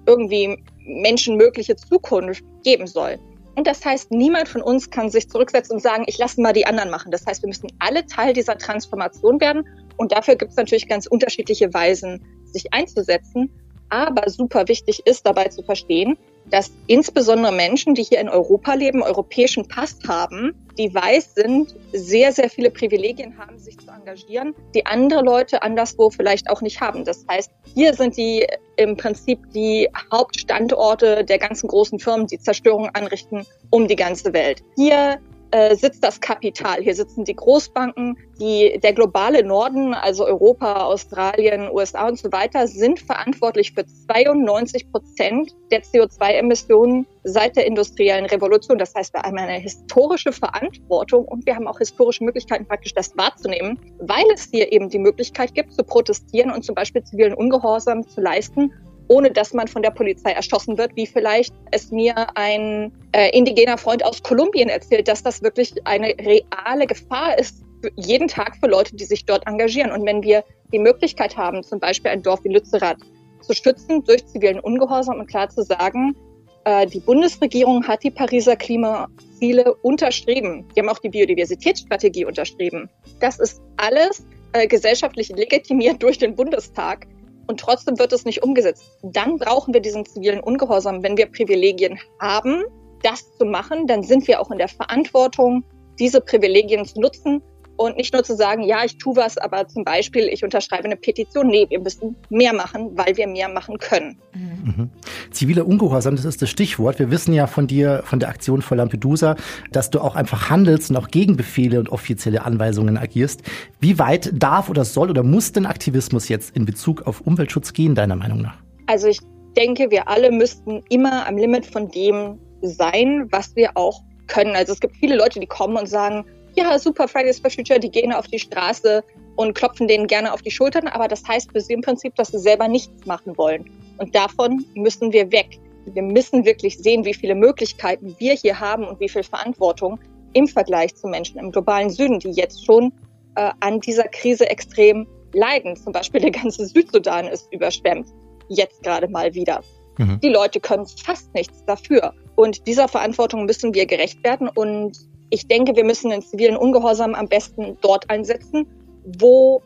irgendwie 0.07 0.59
menschenmögliche 0.87 1.77
Zukunft 1.77 2.43
geben 2.65 2.87
soll. 2.87 3.19
Und 3.59 3.67
das 3.67 3.85
heißt, 3.85 4.13
niemand 4.13 4.47
von 4.47 4.63
uns 4.63 4.89
kann 4.89 5.11
sich 5.11 5.29
zurücksetzen 5.29 5.75
und 5.75 5.83
sagen, 5.83 6.05
ich 6.07 6.17
lasse 6.17 6.41
mal 6.41 6.53
die 6.53 6.65
anderen 6.65 6.91
machen. 6.91 7.11
Das 7.11 7.27
heißt, 7.27 7.43
wir 7.43 7.49
müssen 7.49 7.67
alle 7.81 8.07
Teil 8.07 8.33
dieser 8.33 8.57
Transformation 8.57 9.41
werden 9.41 9.67
und 9.97 10.13
dafür 10.13 10.37
gibt 10.37 10.53
es 10.53 10.57
natürlich 10.57 10.87
ganz 10.87 11.09
unterschiedliche 11.09 11.75
Weisen, 11.75 12.25
sich 12.45 12.73
einzusetzen. 12.73 13.51
Aber 13.89 14.31
super 14.31 14.69
wichtig 14.69 15.03
ist 15.07 15.27
dabei 15.27 15.49
zu 15.49 15.65
verstehen, 15.65 16.17
dass 16.51 16.71
insbesondere 16.87 17.53
Menschen, 17.53 17.95
die 17.95 18.03
hier 18.03 18.21
in 18.21 18.29
Europa 18.29 18.75
leben, 18.75 19.03
europäischen 19.03 19.69
Pass 19.69 19.99
haben, 20.07 20.55
die 20.79 20.95
weiß 20.95 21.35
sind, 21.35 21.75
sehr, 21.93 22.33
sehr 22.33 22.49
viele 22.49 22.71
Privilegien 22.71 23.37
haben, 23.39 23.59
sich 23.59 23.79
zu 23.79 23.91
engagieren, 23.91 24.55
die 24.75 24.87
andere 24.87 25.23
Leute 25.23 25.63
anderswo 25.63 26.11
vielleicht 26.11 26.49
auch 26.49 26.61
nicht 26.63 26.81
haben. 26.81 27.05
Das 27.05 27.27
heißt, 27.31 27.51
hier 27.75 27.95
sind 27.95 28.17
die 28.17 28.47
im 28.77 28.97
Prinzip 28.97 29.41
die 29.53 29.89
Hauptstandorte 30.13 31.25
der 31.25 31.39
ganzen 31.39 31.69
großen 31.69 31.99
Firmen, 31.99 32.29
die 32.29 32.39
Zerstörung 32.39 32.91
anrichten 32.91 33.45
um 33.71 33.89
die 33.89 33.97
ganze 33.97 34.33
Welt. 34.33 34.63
Hier 34.77 35.21
äh, 35.51 35.75
sitzt 35.77 36.05
das 36.05 36.21
Kapital. 36.21 36.83
Hier 36.83 36.95
sitzen 36.95 37.25
die 37.25 37.35
Großbanken, 37.35 38.17
die, 38.41 38.79
der 38.83 38.93
globale 38.93 39.45
Norden, 39.45 39.95
also 39.95 40.27
Europa, 40.27 40.85
Australien, 40.85 41.71
USA 41.71 42.09
und 42.09 42.19
so 42.19 42.31
weiter, 42.33 42.67
sind 42.67 43.01
verantwortlich 43.01 43.73
für 43.73 43.85
92 43.87 44.91
Prozent 44.93 45.55
der 45.71 45.83
CO2-Emissionen 45.83 47.07
seit 47.25 47.57
der 47.57 47.67
industriellen 47.67 48.27
Revolution. 48.27 48.79
Das 48.79 48.95
heißt, 48.95 49.15
wir 49.15 49.23
haben 49.23 49.39
eine 49.39 49.59
historische 49.59 50.33
Verantwortung 50.33 51.25
und 51.25 51.47
wir 51.47 51.57
haben 51.57 51.67
auch 51.67 51.79
historische 51.79 52.25
Möglichkeiten, 52.25 52.67
praktisch 52.67 52.95
das 52.95 53.17
wahrzunehmen, 53.17 53.79
weil 54.01 54.25
es 54.35 54.49
hier 54.51 54.73
eben 54.73 54.89
die 54.89 54.99
Möglichkeit 54.99 55.55
gibt, 55.55 55.73
zu 55.73 55.83
protestieren 55.83 56.51
und 56.51 56.65
zum 56.65 56.75
Beispiel 56.75 57.03
zivilen 57.03 57.35
Ungehorsam 57.35 58.07
zu 58.07 58.21
leisten 58.21 58.73
ohne 59.09 59.31
dass 59.31 59.53
man 59.55 59.69
von 59.69 59.83
der 59.83 59.91
Polizei 59.91 60.33
erschossen 60.33 60.79
wird, 60.79 60.95
wie 60.95 61.07
vielleicht 61.07 61.55
es 61.71 61.91
mir 61.91 62.37
ein 62.37 62.93
äh, 63.13 63.31
indigener 63.37 63.79
Freund 63.79 64.05
aus 64.05 64.23
Kolumbien 64.23 64.69
erzählt, 64.69 65.09
dass 65.09 65.23
das 65.23 65.43
wirklich 65.43 65.75
eine 65.85 66.15
reale 66.19 66.87
Gefahr 66.87 67.39
ist 67.39 67.65
jeden 67.97 68.29
Tag 68.29 68.57
für 68.57 68.67
Leute, 68.67 68.97
die 68.97 69.05
sich 69.05 69.25
dort 69.25 69.47
engagieren. 69.47 69.93
Und 69.93 70.05
wenn 70.05 70.23
wir 70.23 70.45
die 70.73 70.79
Möglichkeit 70.79 71.37
haben, 71.37 71.63
zum 71.63 71.81
Beispiel 71.81 72.11
ein 72.11 72.23
Dorf 72.23 72.43
wie 72.45 72.49
Lützerath 72.49 72.99
zu 73.41 73.55
schützen 73.55 74.05
durch 74.05 74.27
zivilen 74.27 74.61
Ungehorsam 74.61 75.21
und 75.21 75.29
klar 75.29 75.49
zu 75.49 75.63
sagen, 75.63 76.17
äh, 76.65 76.87
die 76.87 77.01
Bundesregierung 77.01 77.87
hat 77.87 78.03
die 78.03 78.11
Pariser 78.11 78.57
Klimaziele 78.57 79.75
unterschrieben. 79.83 80.67
Die 80.75 80.81
haben 80.81 80.89
auch 80.89 80.99
die 80.99 81.09
Biodiversitätsstrategie 81.09 82.25
unterschrieben. 82.25 82.91
Das 83.21 83.39
ist 83.39 83.63
alles 83.77 84.27
äh, 84.53 84.67
gesellschaftlich 84.67 85.29
legitimiert 85.31 86.03
durch 86.03 86.19
den 86.19 86.35
Bundestag 86.35 87.07
und 87.49 87.59
trotzdem 87.59 87.99
wird 87.99 88.13
es 88.13 88.25
nicht 88.25 88.43
umgesetzt. 88.43 88.85
Dann 89.03 89.39
brauchen 89.39 89.75
wir 89.75 89.81
diesen 89.81 90.07
zivilen 90.07 90.41
Ungehorsam. 90.41 91.03
Wenn 91.03 91.17
wir 91.17 91.27
Privilegien 91.27 91.99
haben, 92.21 92.65
das 93.03 93.37
zu 93.37 93.45
machen, 93.45 93.87
dann 93.87 94.03
sind 94.03 94.29
wir 94.29 94.41
auch 94.41 94.51
in 94.51 94.59
der 94.59 94.69
Verantwortung, 94.69 95.65
diese 95.99 96.21
Privilegien 96.21 96.85
zu 96.85 97.01
nutzen 97.01 97.43
und 97.79 97.97
nicht 97.97 98.13
nur 98.13 98.25
zu 98.25 98.37
sagen, 98.37 98.65
ja, 98.65 98.85
ich 98.85 98.99
tue 98.99 99.17
was, 99.17 99.39
aber 99.39 99.69
zum 99.69 99.85
Beispiel, 99.85 100.29
ich 100.29 100.43
unterschreibe 100.43 100.85
eine 100.85 100.97
Petition. 100.97 101.47
Nee, 101.47 101.67
wir 101.71 101.81
müssen 101.81 102.17
mehr 102.29 102.53
machen, 102.53 102.91
weil 102.95 103.17
wir 103.17 103.29
mehr 103.29 103.49
machen 103.49 103.79
können. 103.79 104.19
Mhm. 104.35 104.91
Ziviler 105.31 105.65
Ungehorsam, 105.65 106.17
das 106.17 106.25
ist 106.25 106.43
das 106.43 106.51
Stichwort. 106.51 106.99
Wir 106.99 107.11
wissen 107.13 107.33
ja 107.33 107.47
von 107.47 107.69
dir, 107.69 108.03
von 108.05 108.19
der 108.19 108.31
Aktion 108.31 108.63
vor 108.63 108.77
Lampedusa, 108.77 109.37
dass 109.71 109.91
du 109.91 110.01
auch 110.01 110.17
einfach 110.17 110.51
handelst 110.51 110.91
und 110.91 110.97
auch 110.97 111.09
gegen 111.09 111.37
Befehle 111.37 111.79
und 111.79 111.89
offizielle 111.91 112.45
Anweisungen 112.45 112.99
agierst. 112.99 113.43
Wie 113.79 113.99
weit 114.01 114.31
darf 114.35 114.69
oder 114.69 114.85
soll 114.85 115.09
oder 115.09 115.23
muss 115.23 115.53
denn 115.53 115.65
Aktivismus 115.65 116.29
jetzt 116.29 116.57
in 116.57 116.67
Bezug 116.67 117.07
auf 117.07 117.21
Umweltschutz 117.21 117.73
gehen, 117.73 117.95
deiner 117.95 118.17
Meinung 118.17 118.43
nach? 118.43 118.59
Also 118.87 119.07
ich 119.07 119.21
denke, 119.57 119.91
wir 119.91 120.09
alle 120.09 120.33
müssten 120.33 120.83
immer 120.89 121.29
am 121.29 121.37
Limit 121.37 121.65
von 121.65 121.89
dem 121.89 122.41
sein, 122.61 123.29
was 123.31 123.55
wir 123.55 123.77
auch 123.77 124.03
können. 124.27 124.57
Also 124.57 124.73
es 124.73 124.81
gibt 124.81 124.97
viele 124.97 125.17
Leute, 125.17 125.39
die 125.39 125.47
kommen 125.47 125.77
und 125.77 125.89
sagen, 125.89 126.25
ja, 126.57 126.79
super, 126.79 127.09
Fridays 127.09 127.39
for 127.39 127.51
Future, 127.51 127.79
die 127.79 127.91
gehen 127.91 128.13
auf 128.13 128.27
die 128.27 128.39
Straße 128.39 129.05
und 129.37 129.55
klopfen 129.55 129.87
denen 129.89 130.07
gerne 130.07 130.33
auf 130.33 130.43
die 130.43 130.51
Schultern, 130.51 130.89
aber 130.89 131.09
das 131.09 131.27
heißt 131.27 131.53
für 131.53 131.61
sie 131.61 131.75
im 131.75 131.81
Prinzip, 131.81 132.15
dass 132.17 132.29
sie 132.29 132.39
selber 132.39 132.69
nichts 132.69 133.07
machen 133.07 133.37
wollen. 133.39 133.71
Und 133.99 134.15
davon 134.15 134.65
müssen 134.75 135.13
wir 135.13 135.31
weg. 135.33 135.59
Wir 135.87 136.03
müssen 136.03 136.45
wirklich 136.45 136.79
sehen, 136.79 137.05
wie 137.05 137.15
viele 137.15 137.35
Möglichkeiten 137.35 138.15
wir 138.19 138.35
hier 138.35 138.61
haben 138.61 138.87
und 138.87 139.01
wie 139.01 139.09
viel 139.09 139.23
Verantwortung 139.23 139.99
im 140.33 140.47
Vergleich 140.47 140.95
zu 140.95 141.07
Menschen 141.09 141.39
im 141.39 141.53
globalen 141.53 141.91
Süden, 141.91 142.19
die 142.19 142.31
jetzt 142.31 142.65
schon 142.65 142.93
äh, 143.37 143.51
an 143.61 143.81
dieser 143.81 144.05
Krise 144.05 144.49
extrem 144.51 145.07
leiden. 145.33 145.77
Zum 145.77 145.93
Beispiel 145.93 146.21
der 146.21 146.31
ganze 146.31 146.67
Südsudan 146.67 147.27
ist 147.27 147.53
überschwemmt, 147.53 148.09
jetzt 148.49 148.83
gerade 148.83 149.09
mal 149.09 149.35
wieder. 149.35 149.63
Mhm. 149.99 150.21
Die 150.21 150.29
Leute 150.29 150.61
können 150.61 150.87
fast 150.87 151.33
nichts 151.35 151.65
dafür. 151.65 152.15
Und 152.37 152.67
dieser 152.67 152.89
Verantwortung 152.89 153.47
müssen 153.47 153.75
wir 153.75 153.87
gerecht 153.87 154.23
werden. 154.25 154.49
Und 154.49 154.99
ich 155.31 155.47
denke, 155.47 155.77
wir 155.77 155.85
müssen 155.85 156.11
den 156.11 156.23
zivilen 156.23 156.57
Ungehorsam 156.57 157.15
am 157.15 157.29
besten 157.29 157.77
dort 157.81 158.09
einsetzen, 158.11 158.67
wo 159.05 159.63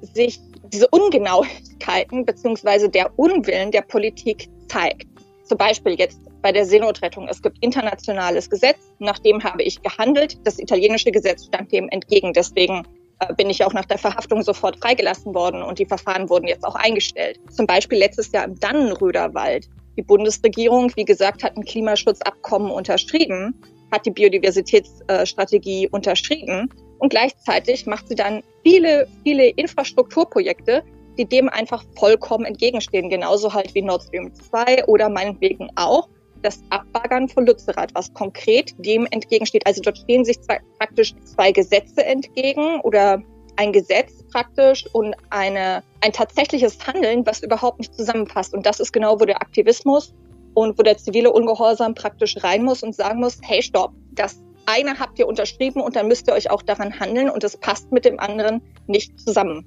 sich 0.00 0.40
diese 0.72 0.88
Ungenauigkeiten 0.88 2.24
beziehungsweise 2.24 2.88
der 2.88 3.18
Unwillen 3.18 3.70
der 3.70 3.82
Politik 3.82 4.48
zeigt. 4.68 5.06
Zum 5.44 5.58
Beispiel 5.58 5.94
jetzt 5.94 6.20
bei 6.42 6.52
der 6.52 6.64
Seenotrettung. 6.64 7.26
Es 7.28 7.42
gibt 7.42 7.58
internationales 7.60 8.48
Gesetz, 8.48 8.78
nach 8.98 9.18
dem 9.18 9.42
habe 9.42 9.62
ich 9.62 9.82
gehandelt. 9.82 10.38
Das 10.44 10.58
italienische 10.58 11.10
Gesetz 11.10 11.46
stand 11.46 11.72
dem 11.72 11.88
entgegen. 11.88 12.32
Deswegen 12.32 12.84
äh, 13.18 13.34
bin 13.34 13.50
ich 13.50 13.64
auch 13.64 13.72
nach 13.72 13.84
der 13.84 13.98
Verhaftung 13.98 14.42
sofort 14.42 14.78
freigelassen 14.78 15.34
worden 15.34 15.62
und 15.62 15.78
die 15.78 15.86
Verfahren 15.86 16.30
wurden 16.30 16.46
jetzt 16.46 16.64
auch 16.64 16.76
eingestellt. 16.76 17.40
Zum 17.50 17.66
Beispiel 17.66 17.98
letztes 17.98 18.30
Jahr 18.30 18.44
im 18.44 18.58
Dannenröderwald. 18.60 19.68
Die 19.96 20.02
Bundesregierung, 20.02 20.92
wie 20.94 21.04
gesagt, 21.04 21.42
hat 21.42 21.56
ein 21.56 21.64
Klimaschutzabkommen 21.64 22.70
unterschrieben 22.70 23.60
hat 23.90 24.06
die 24.06 24.10
Biodiversitätsstrategie 24.10 25.88
unterschrieben 25.88 26.68
und 26.98 27.10
gleichzeitig 27.10 27.86
macht 27.86 28.08
sie 28.08 28.14
dann 28.14 28.42
viele, 28.62 29.08
viele 29.22 29.48
Infrastrukturprojekte, 29.48 30.82
die 31.18 31.24
dem 31.24 31.48
einfach 31.48 31.84
vollkommen 31.98 32.44
entgegenstehen. 32.44 33.10
Genauso 33.10 33.52
halt 33.52 33.74
wie 33.74 33.82
Nord 33.82 34.02
Stream 34.04 34.32
2 34.34 34.86
oder 34.86 35.08
meinetwegen 35.08 35.68
auch 35.76 36.08
das 36.42 36.62
Abbaggern 36.70 37.28
von 37.28 37.46
Lützerath, 37.46 37.94
was 37.94 38.12
konkret 38.14 38.74
dem 38.78 39.06
entgegensteht. 39.10 39.66
Also 39.66 39.82
dort 39.82 39.98
stehen 39.98 40.24
sich 40.24 40.40
zwei, 40.40 40.60
praktisch 40.78 41.14
zwei 41.24 41.52
Gesetze 41.52 42.04
entgegen 42.04 42.80
oder 42.80 43.22
ein 43.56 43.72
Gesetz 43.72 44.24
praktisch 44.32 44.86
und 44.94 45.14
eine, 45.28 45.82
ein 46.00 46.12
tatsächliches 46.12 46.78
Handeln, 46.86 47.26
was 47.26 47.42
überhaupt 47.42 47.78
nicht 47.78 47.94
zusammenpasst. 47.94 48.54
Und 48.54 48.64
das 48.64 48.80
ist 48.80 48.92
genau, 48.92 49.20
wo 49.20 49.26
der 49.26 49.42
Aktivismus 49.42 50.14
und 50.54 50.78
wo 50.78 50.82
der 50.82 50.98
zivile 50.98 51.32
Ungehorsam 51.32 51.94
praktisch 51.94 52.42
rein 52.42 52.64
muss 52.64 52.82
und 52.82 52.94
sagen 52.94 53.20
muss, 53.20 53.38
hey, 53.42 53.62
stopp, 53.62 53.92
das 54.12 54.40
eine 54.66 54.98
habt 54.98 55.18
ihr 55.18 55.26
unterschrieben 55.26 55.80
und 55.80 55.96
dann 55.96 56.08
müsst 56.08 56.28
ihr 56.28 56.34
euch 56.34 56.50
auch 56.50 56.62
daran 56.62 56.98
handeln 56.98 57.30
und 57.30 57.42
es 57.44 57.56
passt 57.56 57.90
mit 57.92 58.04
dem 58.04 58.20
anderen 58.20 58.62
nicht 58.86 59.18
zusammen. 59.18 59.64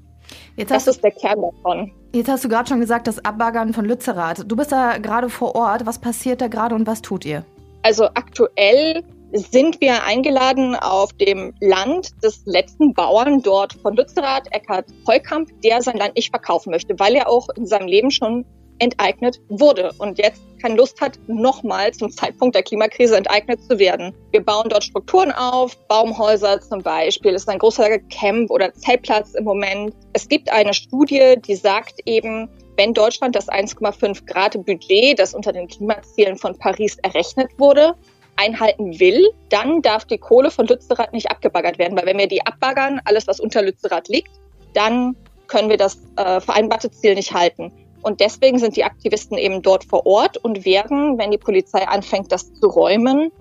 Jetzt 0.55 0.71
das 0.71 0.87
ist 0.87 1.03
der 1.03 1.11
Kern 1.11 1.41
davon. 1.41 1.91
Jetzt 2.13 2.29
hast 2.29 2.43
du 2.43 2.49
gerade 2.49 2.69
schon 2.69 2.79
gesagt, 2.79 3.07
das 3.07 3.23
Abbaggern 3.25 3.73
von 3.73 3.85
Lützerath. 3.85 4.49
Du 4.49 4.55
bist 4.55 4.71
da 4.71 4.97
gerade 4.97 5.29
vor 5.29 5.55
Ort. 5.55 5.85
Was 5.85 5.99
passiert 5.99 6.41
da 6.41 6.47
gerade 6.47 6.75
und 6.75 6.87
was 6.87 7.01
tut 7.01 7.25
ihr? 7.25 7.43
Also 7.81 8.05
aktuell 8.13 9.03
sind 9.33 9.81
wir 9.81 10.03
eingeladen 10.03 10.75
auf 10.75 11.11
dem 11.13 11.53
Land 11.59 12.11
des 12.23 12.43
letzten 12.45 12.93
Bauern 12.93 13.41
dort 13.41 13.73
von 13.73 13.95
Lützerath, 13.95 14.47
Eckhard 14.51 14.85
Heukamp, 15.07 15.49
der 15.63 15.81
sein 15.81 15.97
Land 15.97 16.15
nicht 16.15 16.29
verkaufen 16.29 16.69
möchte, 16.69 16.97
weil 16.99 17.15
er 17.15 17.27
auch 17.27 17.49
in 17.55 17.65
seinem 17.65 17.87
Leben 17.87 18.11
schon 18.11 18.45
enteignet 18.79 19.39
wurde 19.49 19.91
und 19.97 20.17
jetzt 20.17 20.41
keine 20.61 20.75
Lust 20.75 20.99
hat, 21.01 21.19
nochmal 21.27 21.91
zum 21.91 22.09
Zeitpunkt 22.11 22.55
der 22.55 22.63
Klimakrise 22.63 23.17
enteignet 23.17 23.61
zu 23.63 23.77
werden. 23.79 24.13
Wir 24.31 24.43
bauen 24.43 24.69
dort 24.69 24.83
Strukturen 24.83 25.31
auf, 25.31 25.75
Baumhäuser 25.87 26.61
zum 26.61 26.81
Beispiel, 26.81 27.33
ist 27.33 27.49
ein 27.49 27.59
großer 27.59 27.99
Camp 28.09 28.49
oder 28.49 28.73
Zeltplatz 28.73 29.33
im 29.33 29.43
Moment. 29.43 29.93
Es 30.13 30.27
gibt 30.27 30.49
eine 30.51 30.73
Studie, 30.73 31.35
die 31.45 31.55
sagt 31.55 31.99
eben, 32.05 32.49
wenn 32.77 32.93
Deutschland 32.93 33.35
das 33.35 33.49
1,5 33.49 34.25
Grad 34.25 34.53
Budget, 34.65 35.19
das 35.19 35.33
unter 35.33 35.51
den 35.51 35.67
Klimazielen 35.67 36.37
von 36.37 36.57
Paris 36.57 36.97
errechnet 37.03 37.49
wurde, 37.57 37.95
einhalten 38.35 38.99
will, 38.99 39.29
dann 39.49 39.81
darf 39.81 40.05
die 40.05 40.17
Kohle 40.17 40.49
von 40.49 40.65
Lützerath 40.65 41.13
nicht 41.13 41.29
abgebaggert 41.29 41.77
werden, 41.77 41.97
weil 41.97 42.05
wenn 42.05 42.17
wir 42.17 42.27
die 42.27 42.45
abbaggern, 42.45 42.99
alles 43.05 43.27
was 43.27 43.39
unter 43.39 43.61
Lützerath 43.61 44.07
liegt, 44.07 44.31
dann 44.73 45.15
können 45.47 45.69
wir 45.69 45.77
das 45.77 45.99
äh, 46.15 46.41
vereinbarte 46.41 46.89
Ziel 46.89 47.15
nicht 47.15 47.33
halten. 47.33 47.71
Und 48.03 48.19
deswegen 48.19 48.59
sind 48.59 48.75
die 48.75 48.83
Aktivisten 48.83 49.37
eben 49.37 49.61
dort 49.61 49.85
vor 49.85 50.05
Ort 50.05 50.37
und 50.37 50.65
werden, 50.65 51.17
wenn 51.17 51.31
die 51.31 51.37
Polizei 51.37 51.87
anfängt, 51.87 52.31
das 52.31 52.53
zu 52.53 52.67
räumen, 52.67 53.31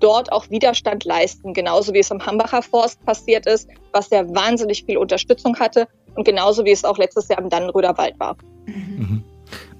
dort 0.00 0.32
auch 0.32 0.48
Widerstand 0.48 1.04
leisten. 1.04 1.52
Genauso 1.52 1.92
wie 1.92 1.98
es 1.98 2.10
am 2.10 2.24
Hambacher 2.24 2.62
Forst 2.62 3.04
passiert 3.04 3.46
ist, 3.46 3.68
was 3.92 4.10
ja 4.10 4.22
wahnsinnig 4.34 4.84
viel 4.84 4.96
Unterstützung 4.96 5.58
hatte 5.58 5.88
und 6.14 6.24
genauso 6.24 6.64
wie 6.64 6.70
es 6.70 6.84
auch 6.84 6.98
letztes 6.98 7.28
Jahr 7.28 7.40
im 7.40 7.48
Dannenröder 7.48 7.96
Wald 7.98 8.18
war. 8.18 8.36
Mhm. 8.66 9.24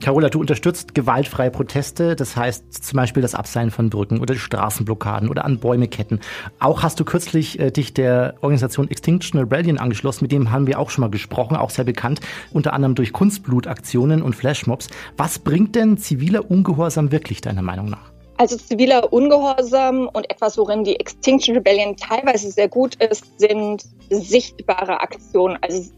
Carola, 0.02 0.28
du 0.30 0.40
unterstützt 0.40 0.96
gewaltfreie 0.96 1.52
Proteste, 1.52 2.16
das 2.16 2.36
heißt 2.36 2.84
zum 2.84 2.96
Beispiel 2.96 3.22
das 3.22 3.36
Abseilen 3.36 3.70
von 3.70 3.88
Brücken 3.88 4.18
oder 4.18 4.34
Straßenblockaden 4.34 5.28
oder 5.28 5.44
an 5.44 5.60
Bäume 5.60 5.86
ketten. 5.86 6.18
Auch 6.58 6.82
hast 6.82 6.98
du 6.98 7.04
kürzlich 7.04 7.60
äh, 7.60 7.70
dich 7.70 7.94
der 7.94 8.34
Organisation 8.40 8.90
Extinction 8.90 9.38
Rebellion 9.38 9.78
angeschlossen, 9.78 10.24
mit 10.24 10.32
dem 10.32 10.50
haben 10.50 10.66
wir 10.66 10.80
auch 10.80 10.90
schon 10.90 11.02
mal 11.02 11.10
gesprochen, 11.10 11.56
auch 11.56 11.70
sehr 11.70 11.84
bekannt, 11.84 12.20
unter 12.52 12.72
anderem 12.72 12.96
durch 12.96 13.12
Kunstblutaktionen 13.12 14.22
und 14.22 14.34
Flashmobs. 14.34 14.88
Was 15.16 15.38
bringt 15.38 15.76
denn 15.76 15.96
ziviler 15.98 16.50
Ungehorsam 16.50 17.12
wirklich 17.12 17.40
deiner 17.40 17.62
Meinung 17.62 17.88
nach? 17.88 18.11
Also 18.38 18.56
ziviler 18.56 19.12
Ungehorsam 19.12 20.08
und 20.12 20.28
etwas, 20.30 20.58
worin 20.58 20.84
die 20.84 20.98
Extinction 20.98 21.54
Rebellion 21.54 21.96
teilweise 21.96 22.50
sehr 22.50 22.68
gut 22.68 22.96
ist, 22.96 23.38
sind 23.38 23.84
sichtbare 24.10 25.00
Aktionen. 25.00 25.58
Also 25.60 25.90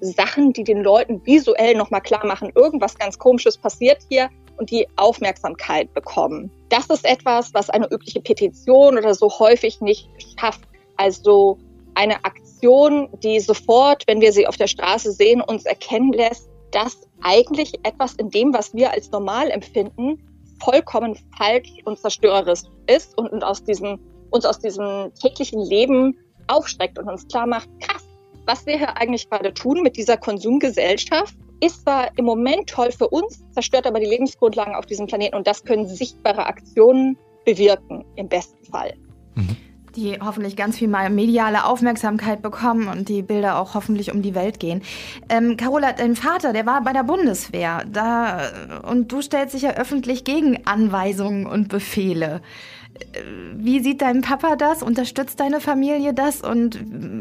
Sachen, 0.00 0.52
die 0.52 0.64
den 0.64 0.82
Leuten 0.82 1.20
visuell 1.26 1.74
nochmal 1.74 2.00
klar 2.00 2.24
machen, 2.24 2.52
irgendwas 2.54 2.96
ganz 2.98 3.18
Komisches 3.18 3.58
passiert 3.58 3.98
hier 4.08 4.30
und 4.56 4.70
die 4.70 4.86
Aufmerksamkeit 4.96 5.92
bekommen. 5.92 6.50
Das 6.68 6.86
ist 6.86 7.04
etwas, 7.04 7.52
was 7.54 7.70
eine 7.70 7.88
übliche 7.90 8.20
Petition 8.20 8.96
oder 8.96 9.14
so 9.14 9.30
häufig 9.38 9.80
nicht 9.80 10.08
schafft. 10.38 10.62
Also 10.96 11.58
eine 11.94 12.24
Aktion, 12.24 13.08
die 13.22 13.40
sofort, 13.40 14.04
wenn 14.06 14.20
wir 14.20 14.32
sie 14.32 14.46
auf 14.46 14.56
der 14.56 14.68
Straße 14.68 15.12
sehen, 15.12 15.40
uns 15.40 15.64
erkennen 15.64 16.12
lässt, 16.12 16.48
dass 16.70 16.98
eigentlich 17.22 17.74
etwas 17.82 18.14
in 18.14 18.30
dem, 18.30 18.54
was 18.54 18.74
wir 18.74 18.92
als 18.92 19.10
normal 19.10 19.50
empfinden, 19.50 20.22
vollkommen 20.62 21.16
falsch 21.36 21.70
und 21.84 21.98
zerstörerisch 21.98 22.62
ist 22.86 23.16
und, 23.18 23.28
und 23.32 23.44
aus 23.44 23.64
diesem, 23.64 23.98
uns 24.30 24.44
aus 24.44 24.58
diesem 24.58 25.12
täglichen 25.14 25.60
Leben 25.60 26.18
aufschreckt 26.46 26.98
und 26.98 27.08
uns 27.08 27.26
klar 27.28 27.46
macht, 27.46 27.68
krass, 27.80 28.06
was 28.46 28.66
wir 28.66 28.78
hier 28.78 28.96
eigentlich 28.96 29.28
gerade 29.28 29.52
tun 29.54 29.82
mit 29.82 29.96
dieser 29.96 30.16
Konsumgesellschaft, 30.16 31.34
ist 31.62 31.82
zwar 31.82 32.10
im 32.16 32.24
Moment 32.24 32.68
toll 32.68 32.90
für 32.90 33.08
uns, 33.08 33.42
zerstört 33.52 33.86
aber 33.86 34.00
die 34.00 34.06
Lebensgrundlagen 34.06 34.74
auf 34.74 34.86
diesem 34.86 35.06
Planeten 35.06 35.36
und 35.36 35.46
das 35.46 35.62
können 35.62 35.86
sichtbare 35.86 36.46
Aktionen 36.46 37.18
bewirken, 37.44 38.04
im 38.16 38.28
besten 38.28 38.64
Fall. 38.64 38.94
Mhm 39.34 39.69
die 39.96 40.18
hoffentlich 40.20 40.56
ganz 40.56 40.78
viel 40.78 40.88
mal 40.88 41.10
mediale 41.10 41.64
Aufmerksamkeit 41.64 42.42
bekommen 42.42 42.88
und 42.88 43.08
die 43.08 43.22
Bilder 43.22 43.58
auch 43.58 43.74
hoffentlich 43.74 44.12
um 44.12 44.22
die 44.22 44.34
Welt 44.34 44.60
gehen. 44.60 44.82
Ähm, 45.28 45.56
Carola, 45.56 45.92
dein 45.92 46.16
Vater, 46.16 46.52
der 46.52 46.66
war 46.66 46.82
bei 46.82 46.92
der 46.92 47.04
Bundeswehr 47.04 47.84
da 47.90 48.40
und 48.88 49.12
du 49.12 49.22
stellst 49.22 49.54
dich 49.54 49.62
ja 49.62 49.70
öffentlich 49.70 50.24
gegen 50.24 50.66
Anweisungen 50.66 51.46
und 51.46 51.68
Befehle. 51.68 52.40
Äh, 52.98 53.20
wie 53.54 53.80
sieht 53.80 54.02
dein 54.02 54.22
Papa 54.22 54.56
das? 54.56 54.82
Unterstützt 54.82 55.40
deine 55.40 55.60
Familie 55.60 56.14
das? 56.14 56.40
Und 56.40 56.80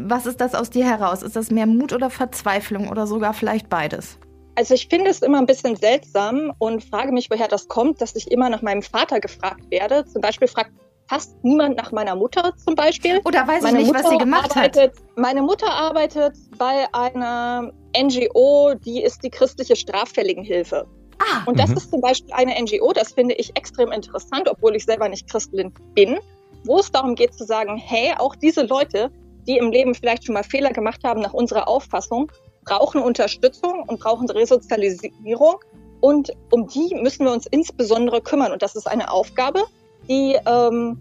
was 0.09 0.25
ist 0.25 0.41
das 0.41 0.55
aus 0.55 0.69
dir 0.69 0.85
heraus? 0.85 1.23
Ist 1.23 1.35
das 1.35 1.51
mehr 1.51 1.65
Mut 1.65 1.93
oder 1.93 2.09
Verzweiflung 2.09 2.89
oder 2.89 3.07
sogar 3.07 3.33
vielleicht 3.33 3.69
beides? 3.69 4.17
Also 4.55 4.73
ich 4.73 4.87
finde 4.89 5.09
es 5.09 5.21
immer 5.21 5.37
ein 5.37 5.45
bisschen 5.45 5.77
seltsam 5.77 6.51
und 6.57 6.83
frage 6.83 7.13
mich, 7.13 7.29
woher 7.29 7.47
das 7.47 7.69
kommt, 7.69 8.01
dass 8.01 8.15
ich 8.15 8.29
immer 8.29 8.49
nach 8.49 8.61
meinem 8.61 8.81
Vater 8.81 9.21
gefragt 9.21 9.69
werde. 9.69 10.05
Zum 10.05 10.21
Beispiel 10.21 10.49
fragt 10.49 10.71
fast 11.09 11.43
niemand 11.43 11.75
nach 11.75 11.91
meiner 11.91 12.15
Mutter 12.15 12.53
zum 12.63 12.75
Beispiel. 12.75 13.19
Oder 13.25 13.47
weiß 13.47 13.63
meine 13.63 13.79
ich 13.79 13.87
nicht, 13.87 13.93
Mutter 13.93 14.03
was 14.03 14.11
sie 14.11 14.17
gemacht 14.17 14.51
arbeitet, 14.55 14.93
hat. 14.93 15.17
Meine 15.17 15.41
Mutter 15.41 15.69
arbeitet 15.69 16.37
bei 16.57 16.85
einer 16.93 17.71
NGO, 17.99 18.75
die 18.75 19.01
ist 19.01 19.23
die 19.23 19.29
christliche 19.29 19.75
Straffälligenhilfe. 19.75 20.85
Ah. 21.17 21.41
Und 21.45 21.59
das 21.59 21.71
mhm. 21.71 21.77
ist 21.77 21.91
zum 21.91 22.01
Beispiel 22.01 22.31
eine 22.33 22.53
NGO, 22.61 22.93
das 22.93 23.11
finde 23.11 23.35
ich 23.35 23.55
extrem 23.57 23.91
interessant, 23.91 24.47
obwohl 24.49 24.75
ich 24.75 24.85
selber 24.85 25.09
nicht 25.09 25.29
Christin 25.29 25.73
bin, 25.95 26.19
wo 26.65 26.79
es 26.79 26.91
darum 26.91 27.15
geht 27.15 27.33
zu 27.33 27.43
sagen, 27.43 27.77
hey, 27.77 28.13
auch 28.17 28.35
diese 28.35 28.61
Leute, 28.63 29.11
die 29.47 29.57
im 29.57 29.71
Leben 29.71 29.95
vielleicht 29.95 30.25
schon 30.25 30.33
mal 30.33 30.43
Fehler 30.43 30.71
gemacht 30.71 31.03
haben 31.03 31.21
nach 31.21 31.33
unserer 31.33 31.67
Auffassung, 31.67 32.31
brauchen 32.65 33.01
Unterstützung 33.01 33.83
und 33.87 33.99
brauchen 33.99 34.29
Resozialisierung. 34.29 35.55
Und 36.01 36.31
um 36.51 36.67
die 36.67 36.95
müssen 36.95 37.25
wir 37.25 37.33
uns 37.33 37.45
insbesondere 37.47 38.21
kümmern. 38.21 38.53
Und 38.53 38.61
das 38.61 38.75
ist 38.75 38.87
eine 38.87 39.11
Aufgabe, 39.11 39.65
die 40.09 40.37
ähm, 40.45 40.97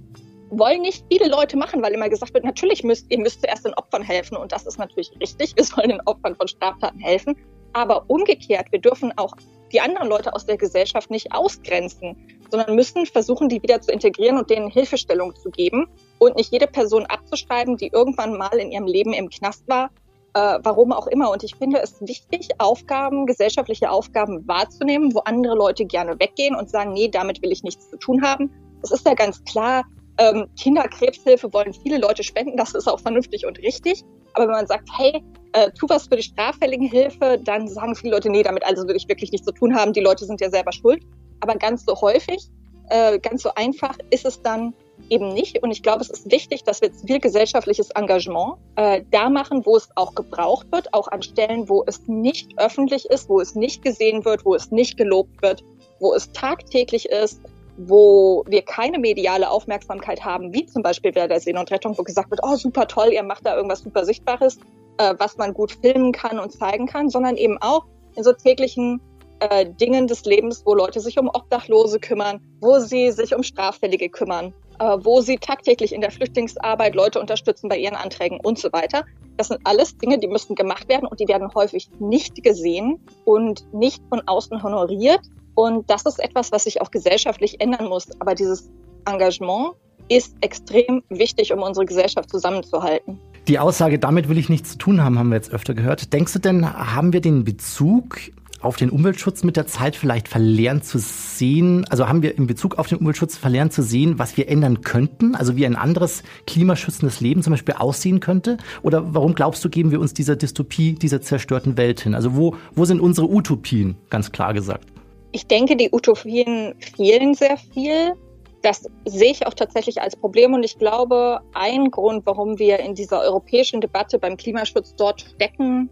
wollen 0.50 0.82
nicht 0.82 1.04
viele 1.10 1.28
Leute 1.28 1.56
machen, 1.56 1.82
weil 1.82 1.92
immer 1.92 2.08
gesagt 2.08 2.34
wird, 2.34 2.44
natürlich 2.44 2.84
müsst 2.84 3.06
ihr 3.10 3.18
müsst 3.18 3.40
zuerst 3.40 3.64
den 3.64 3.74
Opfern 3.74 4.02
helfen 4.02 4.36
und 4.36 4.52
das 4.52 4.66
ist 4.66 4.78
natürlich 4.78 5.12
richtig. 5.20 5.56
Wir 5.56 5.64
sollen 5.64 5.88
den 5.88 6.00
Opfern 6.06 6.36
von 6.36 6.48
Straftaten 6.48 6.98
helfen. 7.00 7.36
Aber 7.74 8.04
umgekehrt, 8.08 8.72
wir 8.72 8.80
dürfen 8.80 9.12
auch 9.16 9.34
die 9.72 9.80
anderen 9.80 10.08
Leute 10.08 10.34
aus 10.34 10.46
der 10.46 10.56
Gesellschaft 10.56 11.10
nicht 11.10 11.32
ausgrenzen, 11.32 12.16
sondern 12.50 12.74
müssen 12.74 13.04
versuchen, 13.04 13.50
die 13.50 13.62
wieder 13.62 13.80
zu 13.82 13.92
integrieren 13.92 14.38
und 14.38 14.48
denen 14.48 14.70
Hilfestellung 14.70 15.36
zu 15.36 15.50
geben 15.50 15.86
und 16.18 16.36
nicht 16.36 16.50
jede 16.50 16.66
Person 16.66 17.04
abzuschreiben, 17.04 17.76
die 17.76 17.88
irgendwann 17.88 18.38
mal 18.38 18.58
in 18.58 18.72
ihrem 18.72 18.86
Leben 18.86 19.12
im 19.12 19.28
Knast 19.28 19.68
war, 19.68 19.90
äh, 20.32 20.58
warum 20.62 20.92
auch 20.92 21.06
immer. 21.08 21.30
Und 21.30 21.44
ich 21.44 21.56
finde 21.56 21.80
es 21.82 22.00
wichtig, 22.00 22.48
Aufgaben, 22.56 23.26
gesellschaftliche 23.26 23.90
Aufgaben 23.90 24.48
wahrzunehmen, 24.48 25.14
wo 25.14 25.18
andere 25.20 25.54
Leute 25.54 25.84
gerne 25.84 26.18
weggehen 26.18 26.56
und 26.56 26.70
sagen, 26.70 26.94
nee, 26.94 27.08
damit 27.08 27.42
will 27.42 27.52
ich 27.52 27.62
nichts 27.62 27.90
zu 27.90 27.98
tun 27.98 28.22
haben 28.22 28.50
es 28.82 28.90
ist 28.90 29.06
ja 29.06 29.14
ganz 29.14 29.42
klar, 29.44 29.84
ähm, 30.18 30.46
Kinderkrebshilfe 30.58 31.52
wollen 31.52 31.72
viele 31.72 31.98
Leute 31.98 32.22
spenden, 32.22 32.56
das 32.56 32.74
ist 32.74 32.88
auch 32.88 33.00
vernünftig 33.00 33.46
und 33.46 33.58
richtig. 33.58 34.04
Aber 34.34 34.46
wenn 34.46 34.54
man 34.54 34.66
sagt, 34.66 34.88
hey, 34.96 35.22
äh, 35.52 35.70
tu 35.72 35.86
was 35.88 36.06
für 36.08 36.16
die 36.16 36.22
straffälligen 36.22 36.88
Hilfe, 36.88 37.40
dann 37.42 37.68
sagen 37.68 37.94
viele 37.94 38.14
Leute, 38.14 38.30
nee, 38.30 38.42
damit 38.42 38.64
also 38.64 38.86
will 38.86 38.96
ich 38.96 39.08
wirklich 39.08 39.32
nichts 39.32 39.46
zu 39.46 39.52
tun 39.52 39.74
haben, 39.74 39.92
die 39.92 40.00
Leute 40.00 40.24
sind 40.24 40.40
ja 40.40 40.50
selber 40.50 40.72
schuld. 40.72 41.02
Aber 41.40 41.54
ganz 41.54 41.84
so 41.84 42.00
häufig, 42.00 42.48
äh, 42.90 43.18
ganz 43.18 43.42
so 43.42 43.50
einfach 43.54 43.96
ist 44.10 44.24
es 44.24 44.42
dann 44.42 44.74
eben 45.08 45.32
nicht. 45.32 45.62
Und 45.62 45.70
ich 45.70 45.82
glaube, 45.82 46.02
es 46.02 46.10
ist 46.10 46.30
wichtig, 46.30 46.64
dass 46.64 46.80
wir 46.80 46.92
zivilgesellschaftliches 46.92 47.90
Engagement 47.90 48.54
äh, 48.76 49.02
da 49.10 49.30
machen, 49.30 49.64
wo 49.64 49.76
es 49.76 49.88
auch 49.94 50.14
gebraucht 50.14 50.66
wird, 50.72 50.92
auch 50.92 51.08
an 51.08 51.22
Stellen, 51.22 51.68
wo 51.68 51.84
es 51.86 52.06
nicht 52.06 52.58
öffentlich 52.58 53.06
ist, 53.06 53.28
wo 53.28 53.40
es 53.40 53.54
nicht 53.54 53.82
gesehen 53.82 54.24
wird, 54.24 54.44
wo 54.44 54.54
es 54.54 54.70
nicht 54.70 54.96
gelobt 54.96 55.40
wird, 55.42 55.62
wo 56.00 56.14
es 56.14 56.30
tagtäglich 56.32 57.08
ist, 57.08 57.40
wo 57.78 58.44
wir 58.48 58.62
keine 58.62 58.98
mediale 58.98 59.48
Aufmerksamkeit 59.50 60.24
haben, 60.24 60.52
wie 60.52 60.66
zum 60.66 60.82
Beispiel 60.82 61.12
bei 61.12 61.28
der 61.28 61.40
Seen 61.40 61.56
und 61.56 61.70
Rettung, 61.70 61.96
wo 61.96 62.02
gesagt 62.02 62.30
wird, 62.30 62.40
oh 62.42 62.56
super 62.56 62.88
toll, 62.88 63.12
ihr 63.12 63.22
macht 63.22 63.46
da 63.46 63.54
irgendwas 63.54 63.80
super 63.80 64.04
Sichtbares, 64.04 64.58
äh, 64.98 65.14
was 65.18 65.36
man 65.36 65.54
gut 65.54 65.72
filmen 65.80 66.12
kann 66.12 66.38
und 66.40 66.52
zeigen 66.52 66.86
kann, 66.86 67.08
sondern 67.08 67.36
eben 67.36 67.56
auch 67.60 67.84
in 68.16 68.24
so 68.24 68.32
täglichen 68.32 69.00
äh, 69.38 69.66
Dingen 69.80 70.08
des 70.08 70.24
Lebens, 70.24 70.62
wo 70.66 70.74
Leute 70.74 71.00
sich 71.00 71.18
um 71.18 71.28
Obdachlose 71.28 72.00
kümmern, 72.00 72.40
wo 72.60 72.80
sie 72.80 73.12
sich 73.12 73.32
um 73.34 73.44
Straffällige 73.44 74.08
kümmern, 74.08 74.52
äh, 74.80 74.96
wo 75.00 75.20
sie 75.20 75.36
tagtäglich 75.36 75.92
in 75.92 76.00
der 76.00 76.10
Flüchtlingsarbeit 76.10 76.96
Leute 76.96 77.20
unterstützen 77.20 77.68
bei 77.68 77.78
ihren 77.78 77.94
Anträgen 77.94 78.40
und 78.40 78.58
so 78.58 78.72
weiter. 78.72 79.04
Das 79.36 79.48
sind 79.48 79.60
alles 79.62 79.96
Dinge, 79.96 80.18
die 80.18 80.26
müssen 80.26 80.56
gemacht 80.56 80.88
werden 80.88 81.06
und 81.06 81.20
die 81.20 81.28
werden 81.28 81.54
häufig 81.54 81.88
nicht 82.00 82.42
gesehen 82.42 82.98
und 83.24 83.72
nicht 83.72 84.02
von 84.08 84.20
außen 84.26 84.60
honoriert, 84.64 85.20
und 85.58 85.90
das 85.90 86.06
ist 86.06 86.20
etwas, 86.20 86.52
was 86.52 86.62
sich 86.62 86.80
auch 86.80 86.92
gesellschaftlich 86.92 87.60
ändern 87.60 87.88
muss. 87.88 88.06
Aber 88.20 88.36
dieses 88.36 88.70
Engagement 89.06 89.72
ist 90.08 90.36
extrem 90.40 91.02
wichtig, 91.08 91.52
um 91.52 91.62
unsere 91.62 91.84
Gesellschaft 91.84 92.30
zusammenzuhalten. 92.30 93.18
Die 93.48 93.58
Aussage, 93.58 93.98
damit 93.98 94.28
will 94.28 94.38
ich 94.38 94.48
nichts 94.48 94.70
zu 94.70 94.78
tun 94.78 95.02
haben, 95.02 95.18
haben 95.18 95.30
wir 95.30 95.34
jetzt 95.34 95.50
öfter 95.50 95.74
gehört. 95.74 96.12
Denkst 96.12 96.34
du 96.34 96.38
denn, 96.38 96.64
haben 96.64 97.12
wir 97.12 97.20
den 97.20 97.42
Bezug 97.42 98.18
auf 98.60 98.76
den 98.76 98.88
Umweltschutz 98.90 99.42
mit 99.42 99.56
der 99.56 99.66
Zeit 99.66 99.96
vielleicht 99.96 100.28
verlernt 100.28 100.84
zu 100.84 101.00
sehen? 101.00 101.84
Also 101.90 102.08
haben 102.08 102.22
wir 102.22 102.38
in 102.38 102.46
Bezug 102.46 102.78
auf 102.78 102.86
den 102.86 102.98
Umweltschutz 102.98 103.36
verlernt 103.36 103.72
zu 103.72 103.82
sehen, 103.82 104.16
was 104.20 104.36
wir 104.36 104.48
ändern 104.48 104.82
könnten? 104.82 105.34
Also 105.34 105.56
wie 105.56 105.66
ein 105.66 105.74
anderes 105.74 106.22
klimaschützendes 106.46 107.20
Leben 107.20 107.42
zum 107.42 107.50
Beispiel 107.50 107.74
aussehen 107.76 108.20
könnte? 108.20 108.58
Oder 108.82 109.12
warum 109.12 109.34
glaubst 109.34 109.64
du, 109.64 109.70
geben 109.70 109.90
wir 109.90 109.98
uns 109.98 110.14
dieser 110.14 110.36
Dystopie, 110.36 110.92
dieser 110.92 111.20
zerstörten 111.20 111.76
Welt 111.76 111.98
hin? 111.98 112.14
Also 112.14 112.36
wo, 112.36 112.54
wo 112.76 112.84
sind 112.84 113.00
unsere 113.00 113.28
Utopien, 113.28 113.96
ganz 114.08 114.30
klar 114.30 114.54
gesagt? 114.54 114.88
Ich 115.32 115.46
denke, 115.46 115.76
die 115.76 115.90
Utopien 115.92 116.74
fehlen 116.96 117.34
sehr 117.34 117.56
viel. 117.56 118.14
Das 118.62 118.86
sehe 119.04 119.30
ich 119.30 119.46
auch 119.46 119.54
tatsächlich 119.54 120.00
als 120.00 120.16
Problem 120.16 120.52
und 120.54 120.64
ich 120.64 120.78
glaube, 120.78 121.40
ein 121.54 121.90
Grund, 121.90 122.26
warum 122.26 122.58
wir 122.58 122.80
in 122.80 122.94
dieser 122.94 123.20
europäischen 123.20 123.80
Debatte 123.80 124.18
beim 124.18 124.36
Klimaschutz 124.36 124.94
dort 124.96 125.20
stecken, 125.20 125.90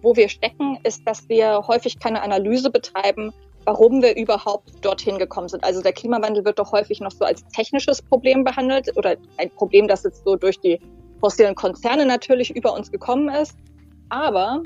wo 0.00 0.16
wir 0.16 0.28
stecken, 0.28 0.78
ist, 0.84 1.02
dass 1.06 1.28
wir 1.28 1.66
häufig 1.66 1.98
keine 1.98 2.22
Analyse 2.22 2.70
betreiben, 2.70 3.32
warum 3.64 4.00
wir 4.00 4.16
überhaupt 4.16 4.70
dorthin 4.82 5.18
gekommen 5.18 5.48
sind. 5.48 5.62
Also 5.64 5.82
der 5.82 5.92
Klimawandel 5.92 6.44
wird 6.44 6.58
doch 6.58 6.72
häufig 6.72 7.00
noch 7.00 7.10
so 7.10 7.24
als 7.24 7.46
technisches 7.48 8.00
Problem 8.00 8.44
behandelt 8.44 8.96
oder 8.96 9.16
ein 9.36 9.50
Problem, 9.50 9.86
das 9.88 10.04
jetzt 10.04 10.24
so 10.24 10.36
durch 10.36 10.58
die 10.60 10.80
fossilen 11.20 11.54
Konzerne 11.54 12.06
natürlich 12.06 12.54
über 12.56 12.72
uns 12.72 12.90
gekommen 12.90 13.28
ist. 13.28 13.56
Aber 14.08 14.62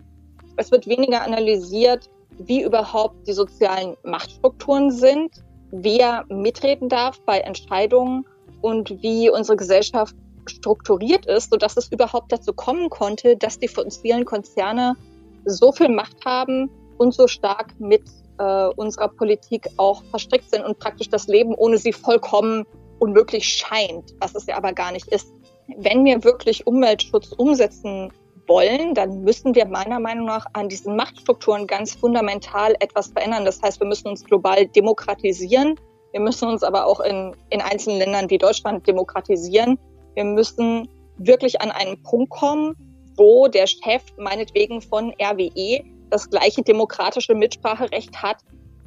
es 0.57 0.70
wird 0.70 0.87
weniger 0.87 1.22
analysiert, 1.22 2.09
wie 2.38 2.62
überhaupt 2.62 3.27
die 3.27 3.33
sozialen 3.33 3.97
Machtstrukturen 4.03 4.90
sind, 4.90 5.31
wer 5.71 6.25
mitreden 6.29 6.88
darf 6.88 7.21
bei 7.23 7.40
Entscheidungen 7.40 8.27
und 8.61 9.03
wie 9.03 9.31
unsere 9.31 9.57
Gesellschaft 9.57 10.14
strukturiert 10.47 11.27
ist, 11.27 11.51
sodass 11.51 11.77
es 11.77 11.90
überhaupt 11.90 12.33
dazu 12.33 12.53
kommen 12.53 12.90
konnte, 12.90 13.37
dass 13.37 13.59
die 13.59 13.68
fossilen 13.68 14.25
Konzerne 14.25 14.97
so 15.45 15.73
viel 15.73 15.88
Macht 15.88 16.25
haben 16.25 16.71
und 16.99 17.14
so 17.14 17.27
stark 17.27 17.75
mit 17.79 18.03
äh, 18.38 18.66
unserer 18.77 19.09
Politik 19.09 19.68
auch 19.77 20.03
verstrickt 20.05 20.51
sind 20.51 20.64
und 20.64 20.79
praktisch 20.79 21.09
das 21.09 21.27
Leben 21.27 21.55
ohne 21.55 21.79
sie 21.79 21.92
vollkommen 21.92 22.66
unmöglich 22.99 23.47
scheint, 23.49 24.14
was 24.21 24.35
es 24.35 24.47
ja 24.47 24.57
aber 24.57 24.73
gar 24.73 24.92
nicht 24.92 25.09
ist. 25.09 25.33
Wenn 25.77 26.05
wir 26.05 26.23
wirklich 26.25 26.66
Umweltschutz 26.66 27.33
umsetzen 27.33 28.12
wollen, 28.46 28.94
dann 28.94 29.22
müssen 29.22 29.55
wir 29.55 29.66
meiner 29.66 30.00
Meinung 30.00 30.26
nach 30.26 30.46
an 30.52 30.68
diesen 30.68 30.96
Machtstrukturen 30.96 31.66
ganz 31.66 31.94
fundamental 31.94 32.74
etwas 32.81 33.09
verändern. 33.09 33.44
Das 33.44 33.62
heißt, 33.62 33.81
wir 33.81 33.87
müssen 33.87 34.09
uns 34.09 34.24
global 34.24 34.66
demokratisieren. 34.66 35.78
Wir 36.12 36.20
müssen 36.20 36.48
uns 36.48 36.62
aber 36.62 36.87
auch 36.87 37.00
in, 37.00 37.35
in 37.50 37.61
einzelnen 37.61 37.98
Ländern 37.98 38.31
wie 38.31 38.38
Deutschland 38.38 38.87
demokratisieren. 38.87 39.78
Wir 40.14 40.24
müssen 40.24 40.88
wirklich 41.18 41.61
an 41.61 41.70
einen 41.70 42.02
Punkt 42.02 42.31
kommen, 42.31 42.74
wo 43.16 43.48
der 43.48 43.66
Chef 43.66 44.02
meinetwegen 44.18 44.81
von 44.81 45.14
RWE 45.20 45.85
das 46.11 46.28
gleiche 46.28 46.62
demokratische 46.62 47.35
Mitspracherecht 47.35 48.22
hat 48.22 48.38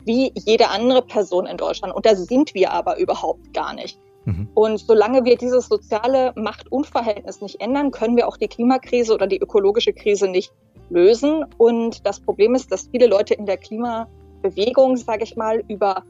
wie 0.06 0.32
jede 0.36 0.70
andere 0.70 1.02
Person 1.02 1.48
in 1.48 1.58
Deutschland. 1.58 1.94
Und 1.96 2.06
da 2.06 2.16
sind 2.16 2.54
wir 2.54 2.72
aber 2.72 2.98
überhaupt 2.98 3.54
gar 3.54 3.74
nicht. 3.74 3.98
Mhm. 4.26 4.48
Und 4.54 4.80
solange 4.80 5.24
wir 5.24 5.38
dieses 5.38 5.68
soziale 5.68 6.34
Machtunverhältnis 6.36 7.42
nicht 7.42 7.62
ändern, 7.62 7.92
können 7.92 8.18
wir 8.18 8.28
auch 8.28 8.38
die 8.38 8.48
Klimakrise 8.48 9.14
oder 9.14 9.28
die 9.28 9.40
ökologische 9.40 9.94
Krise 9.94 10.28
nicht 10.28 10.52
lösen. 10.90 11.46
Und 11.58 12.06
das 12.06 12.20
Problem 12.20 12.56
ist, 12.56 12.72
dass 12.72 12.90
viele 12.92 13.08
Leute 13.08 13.36
in 13.36 13.46
der 13.46 13.58
Klimabewegung, 13.58 14.98
sage 14.98 15.24
ich 15.24 15.36
mal, 15.36 15.64
über 15.68 16.04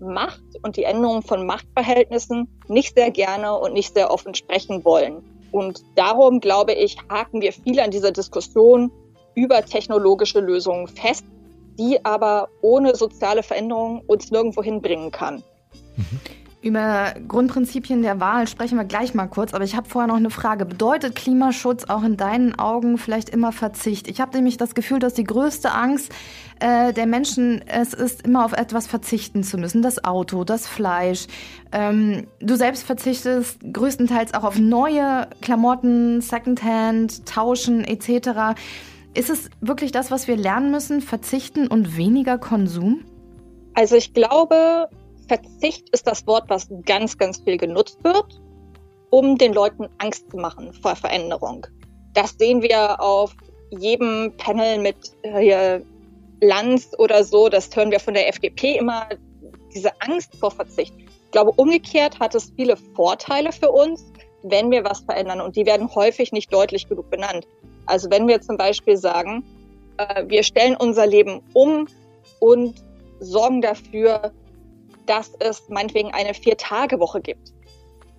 Macht 0.00 0.42
und 0.62 0.76
die 0.76 0.84
Änderung 0.84 1.22
von 1.22 1.46
Machtverhältnissen 1.46 2.48
nicht 2.68 2.94
sehr 2.96 3.10
gerne 3.10 3.56
und 3.58 3.72
nicht 3.72 3.94
sehr 3.94 4.10
offen 4.10 4.34
sprechen 4.34 4.84
wollen. 4.84 5.22
Und 5.52 5.82
darum, 5.94 6.40
glaube 6.40 6.72
ich, 6.72 6.96
haken 7.08 7.40
wir 7.40 7.52
viel 7.52 7.78
an 7.80 7.90
dieser 7.90 8.10
Diskussion 8.10 8.90
über 9.34 9.64
technologische 9.64 10.40
Lösungen 10.40 10.88
fest, 10.88 11.24
die 11.78 12.04
aber 12.04 12.48
ohne 12.60 12.94
soziale 12.94 13.42
Veränderung 13.42 14.02
uns 14.06 14.30
nirgendwo 14.30 14.62
hinbringen 14.62 15.10
kann. 15.10 15.42
Mhm. 15.96 16.20
Über 16.64 17.12
Grundprinzipien 17.28 18.00
der 18.00 18.20
Wahl 18.20 18.48
sprechen 18.48 18.78
wir 18.78 18.86
gleich 18.86 19.12
mal 19.12 19.26
kurz, 19.26 19.52
aber 19.52 19.64
ich 19.64 19.76
habe 19.76 19.86
vorher 19.86 20.08
noch 20.08 20.16
eine 20.16 20.30
Frage. 20.30 20.64
Bedeutet 20.64 21.14
Klimaschutz 21.14 21.84
auch 21.84 22.02
in 22.02 22.16
deinen 22.16 22.58
Augen 22.58 22.96
vielleicht 22.96 23.28
immer 23.28 23.52
Verzicht? 23.52 24.08
Ich 24.08 24.18
habe 24.18 24.34
nämlich 24.34 24.56
das 24.56 24.74
Gefühl, 24.74 24.98
dass 24.98 25.12
die 25.12 25.24
größte 25.24 25.72
Angst 25.72 26.10
äh, 26.60 26.94
der 26.94 27.04
Menschen 27.04 27.60
es 27.68 27.92
ist, 27.92 28.22
immer 28.22 28.46
auf 28.46 28.54
etwas 28.54 28.86
verzichten 28.86 29.42
zu 29.42 29.58
müssen. 29.58 29.82
Das 29.82 30.04
Auto, 30.04 30.44
das 30.44 30.66
Fleisch. 30.66 31.26
Ähm, 31.70 32.28
du 32.40 32.56
selbst 32.56 32.84
verzichtest 32.84 33.58
größtenteils 33.70 34.32
auch 34.32 34.44
auf 34.44 34.58
neue 34.58 35.28
Klamotten, 35.42 36.22
Secondhand, 36.22 37.26
Tauschen 37.26 37.84
etc. 37.84 38.58
Ist 39.12 39.28
es 39.28 39.50
wirklich 39.60 39.92
das, 39.92 40.10
was 40.10 40.28
wir 40.28 40.38
lernen 40.38 40.70
müssen? 40.70 41.02
Verzichten 41.02 41.66
und 41.66 41.98
weniger 41.98 42.38
Konsum? 42.38 43.04
Also 43.74 43.96
ich 43.96 44.14
glaube, 44.14 44.88
Verzicht 45.24 45.88
ist 45.90 46.06
das 46.06 46.26
Wort, 46.26 46.44
was 46.48 46.68
ganz, 46.84 47.16
ganz 47.18 47.40
viel 47.40 47.56
genutzt 47.56 47.98
wird, 48.02 48.40
um 49.10 49.38
den 49.38 49.52
Leuten 49.52 49.88
Angst 49.98 50.30
zu 50.30 50.36
machen 50.36 50.72
vor 50.74 50.96
Veränderung. 50.96 51.66
Das 52.14 52.36
sehen 52.38 52.62
wir 52.62 53.00
auf 53.00 53.34
jedem 53.70 54.32
Panel 54.36 54.78
mit 54.78 54.96
äh, 55.22 55.80
Lanz 56.40 56.90
oder 56.98 57.24
so. 57.24 57.48
Das 57.48 57.74
hören 57.74 57.90
wir 57.90 58.00
von 58.00 58.14
der 58.14 58.28
FDP 58.28 58.76
immer, 58.76 59.08
diese 59.74 59.90
Angst 60.00 60.36
vor 60.36 60.50
Verzicht. 60.50 60.94
Ich 60.96 61.30
glaube, 61.32 61.52
umgekehrt 61.56 62.20
hat 62.20 62.34
es 62.34 62.52
viele 62.56 62.76
Vorteile 62.76 63.50
für 63.50 63.70
uns, 63.70 64.04
wenn 64.42 64.70
wir 64.70 64.84
was 64.84 65.00
verändern. 65.00 65.40
Und 65.40 65.56
die 65.56 65.66
werden 65.66 65.92
häufig 65.94 66.32
nicht 66.32 66.52
deutlich 66.52 66.88
genug 66.88 67.10
benannt. 67.10 67.46
Also 67.86 68.10
wenn 68.10 68.28
wir 68.28 68.40
zum 68.40 68.56
Beispiel 68.56 68.96
sagen, 68.96 69.44
äh, 69.96 70.24
wir 70.28 70.42
stellen 70.42 70.76
unser 70.76 71.06
Leben 71.06 71.42
um 71.52 71.88
und 72.40 72.74
sorgen 73.20 73.60
dafür, 73.60 74.32
dass 75.06 75.32
es 75.40 75.68
meinetwegen 75.68 76.12
eine 76.12 76.34
Vier-Tage-Woche 76.34 77.20
gibt, 77.20 77.52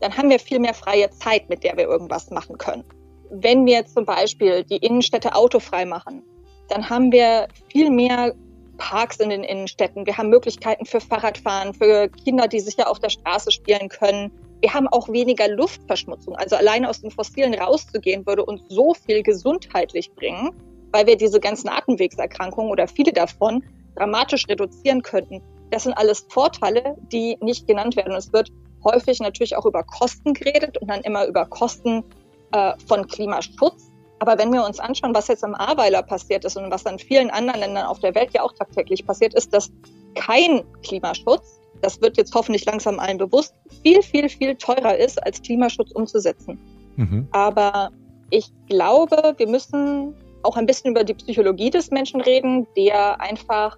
dann 0.02 0.15
haben 0.15 0.30
wir 0.30 0.39
viel 0.39 0.60
mehr 0.60 0.74
freie 0.74 1.10
Zeit, 1.10 1.50
mit 1.50 1.63
der 1.63 1.78
wir 1.78 1.86
irgendwas 1.86 2.30
machen 2.30 2.58
können. 2.58 2.84
Wenn 3.30 3.65
wir 3.65 3.86
zum 3.86 4.06
Beispiel 4.06 4.63
die 4.63 4.78
Innenstädte 4.78 5.36
autofrei 5.36 5.86
machen, 5.86 6.21
dann 6.69 6.89
haben 6.89 7.12
wir 7.12 7.48
viel 7.71 7.89
mehr 7.89 8.34
Parks 8.78 9.17
in 9.17 9.30
den 9.30 9.43
Innenstädten. 9.43 10.06
Wir 10.06 10.17
haben 10.17 10.30
Möglichkeiten 10.30 10.86
für 10.86 11.00
Fahrradfahren, 11.00 11.74
für 11.74 12.10
Kinder, 12.10 12.48
die 12.48 12.60
sicher 12.60 12.89
auf 12.89 13.00
der 13.00 13.10
Straße 13.10 13.52
spielen 13.52 13.89
können. 13.89 14.32
Wir 14.62 14.74
haben 14.74 14.88
auch 14.88 15.08
weniger 15.10 15.48
Luftverschmutzung. 15.48 16.36
Also 16.36 16.56
alleine 16.56 16.89
aus 16.89 17.02
den 17.02 17.12
Fossilen 17.12 17.54
rauszugehen, 17.54 18.26
würde 18.26 18.45
uns 18.45 18.62
so 18.67 18.93
viel 18.93 19.24
gesundheitlich 19.24 20.12
bringen, 20.13 20.52
weil 20.91 21.08
wir 21.08 21.17
diese 21.17 21.39
ganzen 21.39 21.69
Atemwegserkrankungen 21.69 22.71
oder 22.71 22.88
viele 22.88 23.13
davon 23.13 23.63
dramatisch 23.95 24.48
reduzieren 24.50 25.02
könnten. 25.02 25.41
Das 25.71 25.84
sind 25.84 25.93
alles 25.93 26.25
Vorteile, 26.30 26.95
die 27.12 27.38
nicht 27.41 27.67
genannt 27.67 27.95
werden. 27.95 28.15
es 28.15 28.32
wird 28.32 28.51
häufig 28.84 29.19
natürlich 29.19 29.56
auch 29.56 29.65
über 29.65 29.84
Kosten 29.84 30.34
geredet 30.34 30.78
und 30.78 30.89
dann 30.89 31.01
immer 31.01 31.25
über 31.25 31.45
Kosten 31.45 32.04
äh, 32.51 32.73
von 32.88 33.08
Klimaschutz. 33.08 33.91
Aber 34.19 34.38
wenn 34.38 34.54
wir 34.54 34.63
uns 34.65 34.80
anschauen, 34.80 35.13
was 35.13 35.28
jetzt 35.28 35.43
am 35.43 35.56
Ahrweiler 35.56 36.01
passiert 36.01 36.45
ist 36.45 36.56
und 36.56 36.71
was 36.71 36.86
an 36.86 36.99
vielen 36.99 37.30
anderen 37.30 37.60
Ländern 37.60 37.86
auf 37.86 37.99
der 37.99 38.15
Welt 38.15 38.34
ja 38.34 38.43
auch 38.43 38.54
tagtäglich 38.54 39.06
passiert 39.06 39.34
ist, 39.34 39.54
dass 39.54 39.71
kein 40.13 40.63
Klimaschutz, 40.84 41.60
das 41.82 42.01
wird 42.01 42.17
jetzt 42.17 42.34
hoffentlich 42.34 42.65
langsam 42.65 42.99
allen 42.99 43.17
bewusst, 43.17 43.54
viel, 43.84 44.01
viel, 44.01 44.30
viel 44.30 44.56
teurer 44.56 44.97
ist, 44.97 45.21
als 45.23 45.41
Klimaschutz 45.41 45.91
umzusetzen. 45.91 46.60
Mhm. 46.95 47.28
Aber 47.32 47.91
ich 48.30 48.51
glaube, 48.67 49.34
wir 49.38 49.47
müssen 49.47 50.15
auch 50.43 50.56
ein 50.56 50.65
bisschen 50.65 50.91
über 50.91 51.04
die 51.04 51.13
Psychologie 51.13 51.69
des 51.69 51.91
Menschen 51.91 52.21
reden, 52.21 52.67
der 52.78 53.19
einfach 53.19 53.78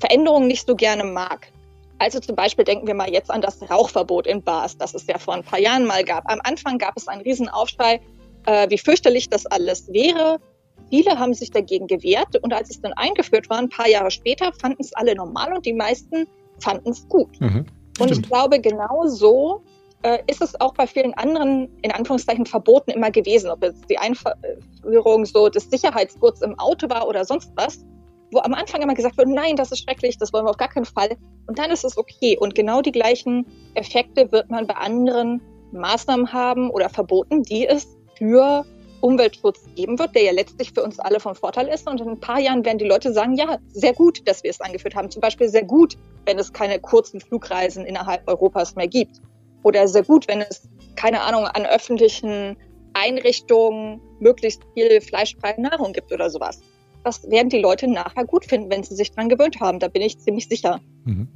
Veränderungen 0.00 0.48
nicht 0.48 0.66
so 0.66 0.74
gerne 0.74 1.04
mag. 1.04 1.52
Also 1.98 2.18
zum 2.18 2.34
Beispiel 2.34 2.64
denken 2.64 2.86
wir 2.86 2.94
mal 2.94 3.10
jetzt 3.10 3.30
an 3.30 3.42
das 3.42 3.60
Rauchverbot 3.70 4.26
in 4.26 4.42
Bars, 4.42 4.76
das 4.78 4.94
es 4.94 5.06
ja 5.06 5.18
vor 5.18 5.34
ein 5.34 5.44
paar 5.44 5.58
Jahren 5.58 5.84
mal 5.84 6.02
gab. 6.02 6.30
Am 6.30 6.40
Anfang 6.42 6.78
gab 6.78 6.96
es 6.96 7.06
einen 7.06 7.20
Riesenaufschrei, 7.20 8.00
äh, 8.46 8.70
wie 8.70 8.78
fürchterlich 8.78 9.28
das 9.28 9.44
alles 9.44 9.92
wäre. 9.92 10.40
Viele 10.88 11.18
haben 11.18 11.34
sich 11.34 11.50
dagegen 11.50 11.86
gewehrt 11.86 12.42
und 12.42 12.54
als 12.54 12.70
es 12.70 12.80
dann 12.80 12.94
eingeführt 12.94 13.50
war, 13.50 13.58
ein 13.58 13.68
paar 13.68 13.86
Jahre 13.86 14.10
später, 14.10 14.50
fanden 14.54 14.80
es 14.80 14.94
alle 14.94 15.14
normal 15.14 15.52
und 15.52 15.66
die 15.66 15.74
meisten 15.74 16.26
fanden 16.58 16.90
es 16.90 17.06
gut. 17.06 17.38
Mhm, 17.38 17.66
und 17.98 18.10
ich 18.10 18.22
glaube, 18.22 18.60
genau 18.60 19.06
so 19.06 19.62
äh, 20.02 20.18
ist 20.26 20.40
es 20.40 20.58
auch 20.58 20.72
bei 20.72 20.86
vielen 20.86 21.12
anderen, 21.14 21.68
in 21.82 21.92
Anführungszeichen, 21.92 22.46
Verboten 22.46 22.90
immer 22.90 23.10
gewesen. 23.10 23.50
Ob 23.50 23.62
jetzt 23.62 23.84
die 23.90 23.98
Einführung 23.98 25.26
so 25.26 25.50
des 25.50 25.68
Sicherheitsgurts 25.70 26.40
im 26.40 26.58
Auto 26.58 26.88
war 26.88 27.06
oder 27.06 27.26
sonst 27.26 27.52
was 27.56 27.84
wo 28.30 28.38
am 28.40 28.54
Anfang 28.54 28.82
immer 28.82 28.94
gesagt 28.94 29.16
wird, 29.18 29.28
nein, 29.28 29.56
das 29.56 29.72
ist 29.72 29.82
schrecklich, 29.82 30.18
das 30.18 30.32
wollen 30.32 30.44
wir 30.44 30.50
auf 30.50 30.56
gar 30.56 30.68
keinen 30.68 30.84
Fall. 30.84 31.16
Und 31.46 31.58
dann 31.58 31.70
ist 31.70 31.84
es 31.84 31.96
okay. 31.96 32.36
Und 32.38 32.54
genau 32.54 32.80
die 32.82 32.92
gleichen 32.92 33.46
Effekte 33.74 34.30
wird 34.32 34.50
man 34.50 34.66
bei 34.66 34.74
anderen 34.74 35.40
Maßnahmen 35.72 36.32
haben 36.32 36.70
oder 36.70 36.88
Verboten, 36.88 37.42
die 37.42 37.66
es 37.66 37.86
für 38.16 38.64
Umweltschutz 39.00 39.60
geben 39.74 39.98
wird, 39.98 40.14
der 40.14 40.22
ja 40.22 40.32
letztlich 40.32 40.72
für 40.72 40.82
uns 40.82 40.98
alle 40.98 41.20
von 41.20 41.34
Vorteil 41.34 41.68
ist. 41.68 41.88
Und 41.88 42.00
in 42.00 42.08
ein 42.08 42.20
paar 42.20 42.38
Jahren 42.38 42.64
werden 42.64 42.78
die 42.78 42.86
Leute 42.86 43.12
sagen, 43.12 43.34
ja, 43.34 43.58
sehr 43.68 43.94
gut, 43.94 44.26
dass 44.28 44.42
wir 44.42 44.50
es 44.50 44.60
angeführt 44.60 44.94
haben. 44.94 45.10
Zum 45.10 45.20
Beispiel 45.20 45.48
sehr 45.48 45.64
gut, 45.64 45.96
wenn 46.26 46.38
es 46.38 46.52
keine 46.52 46.78
kurzen 46.78 47.20
Flugreisen 47.20 47.84
innerhalb 47.84 48.28
Europas 48.28 48.76
mehr 48.76 48.88
gibt. 48.88 49.20
Oder 49.62 49.88
sehr 49.88 50.04
gut, 50.04 50.28
wenn 50.28 50.42
es, 50.42 50.68
keine 50.96 51.22
Ahnung, 51.22 51.44
an 51.44 51.66
öffentlichen 51.66 52.56
Einrichtungen 52.92 54.00
möglichst 54.18 54.62
viel 54.74 55.00
fleischfreie 55.00 55.60
Nahrung 55.60 55.92
gibt 55.92 56.12
oder 56.12 56.28
sowas 56.28 56.60
das 57.04 57.28
werden 57.30 57.48
die 57.48 57.60
Leute 57.60 57.90
nachher 57.90 58.24
gut 58.24 58.44
finden, 58.44 58.70
wenn 58.70 58.82
sie 58.82 58.94
sich 58.94 59.12
dran 59.12 59.28
gewöhnt 59.28 59.60
haben. 59.60 59.78
Da 59.78 59.88
bin 59.88 60.02
ich 60.02 60.18
ziemlich 60.18 60.48
sicher. 60.48 60.80
Mhm. 61.04 61.28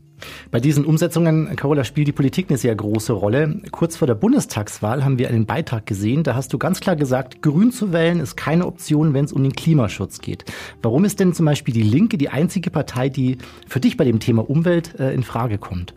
Bei 0.50 0.61
diesen 0.61 0.85
Umsetzungen, 0.85 1.57
Carola, 1.57 1.85
spielt 1.85 2.09
die 2.09 2.12
Politik 2.12 2.46
eine 2.48 2.59
sehr 2.59 2.74
große 2.74 3.12
Rolle. 3.12 3.61
Kurz 3.72 3.96
vor 3.96 4.07
der 4.07 4.14
Bundestagswahl 4.14 5.05
haben 5.05 5.18
wir 5.18 5.29
einen 5.29 5.46
Beitrag 5.46 5.87
gesehen. 5.87 6.22
Da 6.22 6.35
hast 6.35 6.53
du 6.53 6.59
ganz 6.59 6.81
klar 6.81 6.96
gesagt, 6.96 7.42
grün 7.42 7.72
zu 7.72 7.92
wählen 7.92 8.20
ist 8.20 8.37
keine 8.37 8.66
Option, 8.66 9.14
wenn 9.14 9.24
es 9.24 9.33
um 9.33 9.42
den 9.42 9.53
Klimaschutz 9.53 10.20
geht. 10.20 10.44
Warum 10.83 11.05
ist 11.05 11.20
denn 11.20 11.35
zum 11.35 11.46
Beispiel 11.46 11.74
die 11.74 11.83
Linke 11.83 12.16
die 12.16 12.29
einzige 12.29 12.70
Partei, 12.70 13.09
die 13.09 13.38
für 13.66 13.81
dich 13.81 13.96
bei 13.96 14.05
dem 14.05 14.20
Thema 14.20 14.48
Umwelt 14.48 14.98
äh, 14.98 15.12
in 15.12 15.24
Frage 15.24 15.59
kommt? 15.59 15.94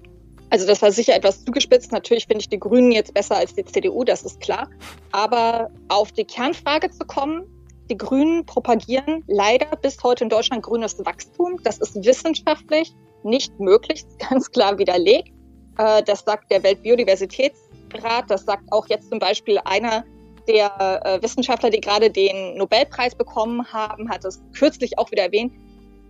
Also 0.50 0.66
das 0.66 0.82
war 0.82 0.92
sicher 0.92 1.16
etwas 1.16 1.44
zugespitzt. 1.44 1.92
Natürlich 1.92 2.26
finde 2.26 2.42
ich 2.42 2.50
die 2.50 2.60
Grünen 2.60 2.92
jetzt 2.92 3.14
besser 3.14 3.36
als 3.36 3.54
die 3.54 3.66
CDU, 3.66 4.04
das 4.04 4.24
ist 4.24 4.40
klar. 4.40 4.70
Aber 5.12 5.70
auf 5.90 6.12
die 6.12 6.24
Kernfrage 6.24 6.90
zu 6.90 7.06
kommen, 7.06 7.44
die 7.90 7.98
Grünen 7.98 8.46
propagieren 8.46 9.24
leider 9.28 9.76
bis 9.78 10.04
heute 10.04 10.26
in 10.26 10.30
Deutschland 10.30 10.64
grünes 10.64 11.04
Wachstum. 11.06 11.58
Das 11.64 11.78
ist 11.78 11.96
wissenschaftlich 12.04 12.94
nicht 13.24 13.60
möglich, 13.60 14.06
ganz 14.30 14.52
klar 14.52 14.78
widerlegt. 14.78 15.32
Äh, 15.78 16.04
das 16.04 16.24
sagt 16.26 16.52
der 16.52 16.64
Weltbiodiversitätsrat, 16.64 18.30
das 18.30 18.46
sagt 18.46 18.72
auch 18.72 18.88
jetzt 18.88 19.10
zum 19.10 19.20
Beispiel 19.20 19.60
einer 19.64 20.04
der 20.48 21.06
äh, 21.06 21.22
Wissenschaftler, 21.22 21.70
die 21.70 21.82
gerade 21.82 22.10
den 22.10 22.58
Nobelpreis 22.58 23.16
bekommen 23.16 23.66
haben, 23.72 24.10
hat 24.10 24.24
es 24.24 24.42
kürzlich 24.54 24.98
auch 24.98 25.12
wieder 25.12 25.24
erwähnt. 25.24 25.54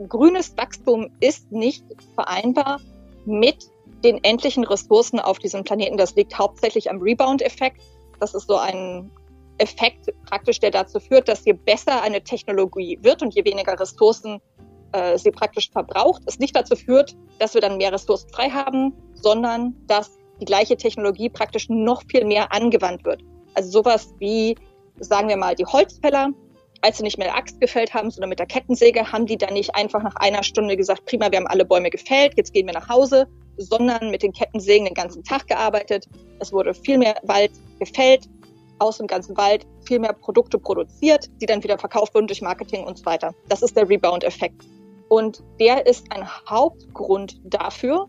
Grünes 0.07 0.55
Wachstum 0.57 1.09
ist 1.19 1.51
nicht 1.51 1.83
vereinbar 2.13 2.79
mit 3.25 3.67
den 4.03 4.23
endlichen 4.23 4.63
Ressourcen 4.63 5.19
auf 5.19 5.39
diesem 5.39 5.63
Planeten. 5.63 5.97
Das 5.97 6.15
liegt 6.15 6.37
hauptsächlich 6.37 6.89
am 6.91 7.01
Rebound-Effekt. 7.01 7.81
Das 8.19 8.35
ist 8.35 8.47
so 8.47 8.57
ein 8.57 9.09
Effekt 9.59 10.09
praktisch, 10.25 10.59
der 10.59 10.71
dazu 10.71 10.99
führt, 10.99 11.27
dass 11.27 11.45
je 11.45 11.53
besser 11.53 12.01
eine 12.01 12.23
Technologie 12.23 12.99
wird 13.01 13.21
und 13.21 13.33
je 13.33 13.43
weniger 13.45 13.79
Ressourcen 13.79 14.39
äh, 14.91 15.17
sie 15.17 15.31
praktisch 15.31 15.69
verbraucht, 15.71 16.21
es 16.25 16.39
nicht 16.39 16.55
dazu 16.55 16.75
führt, 16.75 17.15
dass 17.39 17.53
wir 17.53 17.61
dann 17.61 17.77
mehr 17.77 17.91
Ressourcen 17.91 18.29
frei 18.29 18.49
haben, 18.49 18.93
sondern 19.13 19.75
dass 19.87 20.17
die 20.39 20.45
gleiche 20.45 20.77
Technologie 20.77 21.29
praktisch 21.29 21.67
noch 21.69 22.03
viel 22.09 22.25
mehr 22.25 22.51
angewandt 22.53 23.03
wird. 23.05 23.21
Also 23.55 23.71
sowas 23.71 24.13
wie, 24.19 24.55
sagen 24.99 25.29
wir 25.29 25.37
mal, 25.37 25.55
die 25.55 25.65
Holzfäller, 25.65 26.29
als 26.81 26.97
sie 26.97 27.03
nicht 27.03 27.17
mehr 27.17 27.35
Axt 27.35 27.59
gefällt 27.59 27.93
haben, 27.93 28.11
sondern 28.11 28.29
mit 28.29 28.39
der 28.39 28.45
Kettensäge, 28.45 29.11
haben 29.11 29.25
die 29.25 29.37
dann 29.37 29.53
nicht 29.53 29.73
einfach 29.75 30.03
nach 30.03 30.15
einer 30.17 30.43
Stunde 30.43 30.77
gesagt, 30.77 31.05
prima, 31.05 31.31
wir 31.31 31.39
haben 31.39 31.47
alle 31.47 31.65
Bäume 31.65 31.89
gefällt, 31.89 32.33
jetzt 32.37 32.53
gehen 32.53 32.67
wir 32.67 32.73
nach 32.73 32.87
Hause, 32.87 33.27
sondern 33.57 34.11
mit 34.11 34.21
den 34.21 34.31
Kettensägen 34.31 34.85
den 34.85 34.93
ganzen 34.93 35.23
Tag 35.23 35.47
gearbeitet. 35.47 36.05
Es 36.39 36.53
wurde 36.53 36.75
viel 36.75 36.99
mehr 36.99 37.15
Wald 37.23 37.51
gefällt, 37.79 38.29
aus 38.79 38.97
dem 38.97 39.07
ganzen 39.07 39.35
Wald, 39.37 39.65
viel 39.85 39.99
mehr 39.99 40.13
Produkte 40.13 40.57
produziert, 40.57 41.29
die 41.41 41.45
dann 41.45 41.63
wieder 41.63 41.77
verkauft 41.77 42.13
wurden 42.13 42.27
durch 42.27 42.41
Marketing 42.41 42.83
und 42.83 42.97
so 42.97 43.05
weiter. 43.05 43.33
Das 43.49 43.61
ist 43.61 43.75
der 43.75 43.89
Rebound-Effekt. 43.89 44.65
Und 45.09 45.43
der 45.59 45.85
ist 45.85 46.11
ein 46.11 46.27
Hauptgrund 46.49 47.39
dafür, 47.43 48.07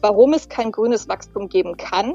warum 0.00 0.32
es 0.32 0.48
kein 0.48 0.70
grünes 0.70 1.08
Wachstum 1.08 1.48
geben 1.48 1.76
kann. 1.76 2.14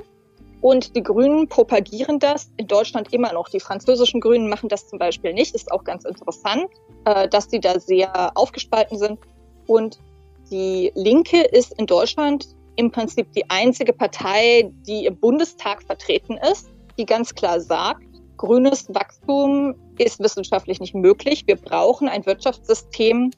Und 0.62 0.96
die 0.96 1.02
Grünen 1.02 1.48
propagieren 1.48 2.20
das 2.20 2.52
in 2.58 2.68
Deutschland 2.68 3.12
immer 3.14 3.34
noch. 3.34 3.50
Die 3.50 3.60
französischen 3.60 4.22
Grünen 4.22 4.48
machen 4.48 4.70
das 4.70 4.88
zum 4.88 5.00
Beispiel 5.00 5.34
nicht. 5.34 5.56
Ist 5.56 5.72
auch 5.72 5.84
ganz 5.84 6.06
interessant, 6.06 6.68
äh, 7.06 7.28
dass 7.28 7.48
die 7.48 7.60
da 7.60 7.80
sehr 7.80 8.32
aufgespalten 8.38 8.98
sind. 8.98 9.20
Und 9.66 10.00
die 10.52 10.92
Linke 10.94 11.42
ist 11.42 11.74
in 11.80 11.88
Deutschland 11.88 12.48
im 12.76 12.92
Prinzip 12.92 13.32
die 13.34 13.50
einzige 13.50 13.92
Partei, 13.92 14.72
die 14.88 15.06
im 15.06 15.18
Bundestag 15.18 15.84
vertreten 15.84 16.38
ist, 16.52 16.70
die 17.02 17.06
ganz 17.06 17.34
klar 17.34 17.60
sagt, 17.60 18.04
grünes 18.38 18.88
Wachstum 18.94 19.76
ist 19.98 20.20
wissenschaftlich 20.20 20.80
nicht 20.80 20.94
möglich. 20.94 21.44
Wir 21.48 21.56
brauchen 21.56 22.08
ein 22.08 22.26
Wirtschaftssystem, 22.26 23.32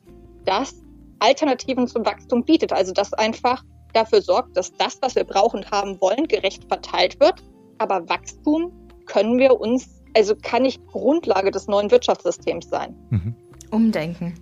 das 0.43 0.75
Alternativen 1.19 1.87
zum 1.87 2.05
Wachstum 2.05 2.43
bietet. 2.43 2.73
Also 2.73 2.91
das 2.91 3.13
einfach 3.13 3.63
dafür 3.93 4.21
sorgt, 4.21 4.57
dass 4.57 4.73
das, 4.73 4.97
was 5.01 5.15
wir 5.15 5.23
brauchen 5.23 5.61
und 5.61 5.71
haben 5.71 5.99
wollen, 6.01 6.27
gerecht 6.27 6.65
verteilt 6.67 7.19
wird. 7.21 7.41
Aber 7.77 8.07
Wachstum 8.09 8.71
können 9.05 9.37
wir 9.37 9.59
uns, 9.59 10.01
also 10.15 10.35
kann 10.35 10.63
nicht 10.63 10.85
Grundlage 10.87 11.51
des 11.51 11.67
neuen 11.67 11.89
Wirtschaftssystems 11.89 12.69
sein. 12.69 12.95
Mhm. 13.09 13.35
Umdenken. 13.71 14.35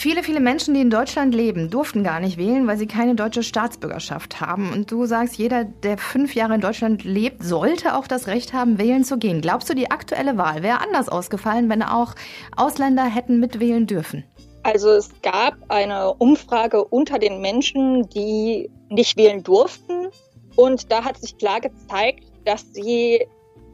Viele, 0.00 0.22
viele 0.22 0.38
Menschen, 0.38 0.74
die 0.74 0.80
in 0.80 0.90
Deutschland 0.90 1.34
leben, 1.34 1.70
durften 1.70 2.04
gar 2.04 2.20
nicht 2.20 2.38
wählen, 2.38 2.68
weil 2.68 2.78
sie 2.78 2.86
keine 2.86 3.16
deutsche 3.16 3.42
Staatsbürgerschaft 3.42 4.40
haben. 4.40 4.72
Und 4.72 4.92
du 4.92 5.06
sagst, 5.06 5.36
jeder, 5.38 5.64
der 5.64 5.98
fünf 5.98 6.36
Jahre 6.36 6.54
in 6.54 6.60
Deutschland 6.60 7.02
lebt, 7.02 7.42
sollte 7.42 7.96
auch 7.96 8.06
das 8.06 8.28
Recht 8.28 8.52
haben, 8.52 8.78
wählen 8.78 9.02
zu 9.02 9.18
gehen. 9.18 9.40
Glaubst 9.40 9.68
du, 9.68 9.74
die 9.74 9.90
aktuelle 9.90 10.38
Wahl 10.38 10.62
wäre 10.62 10.82
anders 10.82 11.08
ausgefallen, 11.08 11.68
wenn 11.68 11.82
auch 11.82 12.14
Ausländer 12.56 13.06
hätten 13.06 13.40
mitwählen 13.40 13.88
dürfen? 13.88 14.22
Also 14.62 14.90
es 14.90 15.10
gab 15.22 15.56
eine 15.66 16.14
Umfrage 16.14 16.84
unter 16.84 17.18
den 17.18 17.40
Menschen, 17.40 18.08
die 18.10 18.70
nicht 18.90 19.16
wählen 19.16 19.42
durften. 19.42 20.10
Und 20.54 20.92
da 20.92 21.02
hat 21.04 21.18
sich 21.18 21.36
klar 21.38 21.60
gezeigt, 21.60 22.22
dass 22.44 22.72
sie 22.72 23.26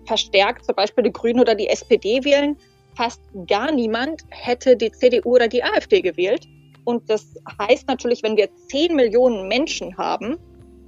verstärkt 0.06 0.64
zum 0.64 0.74
Beispiel 0.74 1.04
die 1.04 1.12
Grünen 1.12 1.40
oder 1.40 1.54
die 1.54 1.68
SPD 1.68 2.24
wählen. 2.24 2.56
Fast 2.96 3.20
gar 3.46 3.72
niemand 3.72 4.22
hätte 4.30 4.76
die 4.76 4.90
CDU 4.92 5.34
oder 5.34 5.48
die 5.48 5.64
AfD 5.64 6.00
gewählt. 6.00 6.46
Und 6.84 7.08
das 7.10 7.34
heißt 7.58 7.88
natürlich, 7.88 8.22
wenn 8.22 8.36
wir 8.36 8.48
10 8.68 8.94
Millionen 8.94 9.48
Menschen 9.48 9.96
haben, 9.96 10.36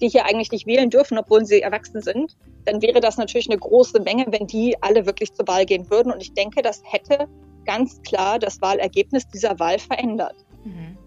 die 0.01 0.09
hier 0.09 0.27
eigentlich 0.27 0.53
nicht 0.53 0.67
wählen 0.67 0.91
dürfen, 0.91 1.19
obwohl 1.19 1.45
sie 1.45 1.63
erwachsen 1.63 2.03
sind, 2.03 2.37
dann 2.65 2.83
wäre 2.83 3.01
das 3.01 3.17
natürlich 3.17 3.49
eine 3.49 3.59
große 3.59 4.01
Menge, 4.01 4.27
wenn 4.29 4.47
die 4.47 4.77
alle 4.83 5.07
wirklich 5.07 5.33
zur 5.33 5.49
Wahl 5.49 5.65
gehen 5.65 5.89
würden. 5.91 6.13
Und 6.13 6.23
ich 6.23 6.35
denke, 6.35 6.63
das 6.63 6.83
hätte 6.85 7.29
ganz 7.65 8.03
klar 8.03 8.39
das 8.39 8.61
Wahlergebnis 8.61 9.27
dieser 9.29 9.59
Wahl 9.59 9.79
verändert. 9.79 10.37
Mhm. 10.65 10.99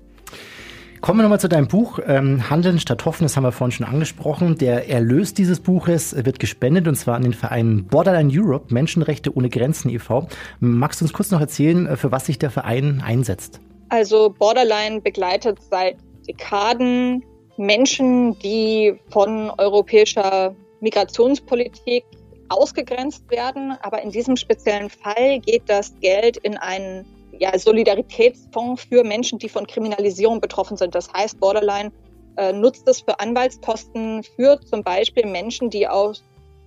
Kommen 1.01 1.19
wir 1.19 1.23
nochmal 1.23 1.39
zu 1.39 1.47
deinem 1.47 1.69
Buch 1.69 1.99
ähm, 2.05 2.49
Handeln 2.49 2.77
statt 2.77 3.05
Hoffen, 3.05 3.23
das 3.23 3.37
haben 3.37 3.43
wir 3.43 3.53
vorhin 3.53 3.71
schon 3.71 3.85
angesprochen. 3.85 4.57
Der 4.57 4.89
Erlös 4.89 5.33
dieses 5.33 5.61
Buches 5.61 6.13
wird 6.25 6.39
gespendet 6.39 6.89
und 6.89 6.95
zwar 6.95 7.15
an 7.15 7.21
den 7.21 7.33
Verein 7.33 7.85
Borderline 7.85 8.29
Europe, 8.33 8.73
Menschenrechte 8.73 9.33
ohne 9.33 9.49
Grenzen 9.49 9.89
e.V. 9.89 10.27
Magst 10.59 10.99
du 10.99 11.05
uns 11.05 11.13
kurz 11.13 11.31
noch 11.31 11.39
erzählen, 11.39 11.87
äh, 11.87 11.95
für 11.95 12.11
was 12.11 12.25
sich 12.25 12.37
der 12.37 12.51
Verein 12.51 13.01
einsetzt? 13.05 13.61
Also 13.87 14.29
Borderline 14.37 14.99
begleitet 14.99 15.59
seit 15.69 15.95
Dekaden 16.27 17.23
Menschen, 17.55 18.37
die 18.39 18.99
von 19.09 19.51
europäischer 19.57 20.53
Migrationspolitik 20.81 22.03
ausgegrenzt 22.49 23.29
werden. 23.31 23.73
Aber 23.81 24.01
in 24.01 24.11
diesem 24.11 24.35
speziellen 24.35 24.89
Fall 24.89 25.39
geht 25.39 25.63
das 25.67 25.93
Geld 26.01 26.37
in 26.37 26.57
einen 26.57 27.05
ja, 27.39 27.57
Solidaritätsfonds 27.57 28.83
für 28.83 29.03
Menschen, 29.03 29.39
die 29.39 29.49
von 29.49 29.65
Kriminalisierung 29.65 30.41
betroffen 30.41 30.77
sind. 30.77 30.93
Das 30.95 31.11
heißt, 31.11 31.39
Borderline 31.39 31.91
äh, 32.37 32.53
nutzt 32.53 32.87
es 32.87 33.01
für 33.01 33.19
Anwaltskosten 33.19 34.23
für 34.35 34.59
zum 34.61 34.83
Beispiel 34.83 35.25
Menschen, 35.25 35.69
die 35.69 35.87
auf 35.87 36.17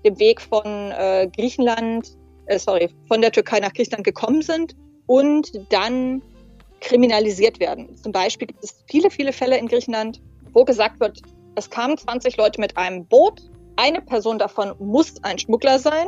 dem 0.04 0.18
Weg 0.18 0.40
von 0.40 0.64
äh, 0.64 1.28
Griechenland, 1.36 2.16
äh, 2.46 2.58
sorry, 2.58 2.88
von 3.06 3.20
der 3.20 3.32
Türkei 3.32 3.60
nach 3.60 3.72
Griechenland 3.72 4.04
gekommen 4.04 4.42
sind 4.42 4.74
und 5.06 5.52
dann 5.70 6.22
kriminalisiert 6.80 7.60
werden. 7.60 7.96
Zum 7.96 8.10
Beispiel 8.10 8.48
gibt 8.48 8.64
es 8.64 8.82
viele, 8.90 9.10
viele 9.10 9.32
Fälle 9.32 9.58
in 9.58 9.68
Griechenland, 9.68 10.20
wo 10.52 10.64
gesagt 10.64 10.98
wird, 11.00 11.20
es 11.54 11.70
kamen 11.70 11.96
20 11.96 12.36
Leute 12.36 12.60
mit 12.60 12.76
einem 12.76 13.06
Boot 13.06 13.42
eine 13.76 14.00
Person 14.00 14.38
davon 14.38 14.74
muss 14.78 15.14
ein 15.22 15.38
Schmuggler 15.38 15.78
sein. 15.78 16.06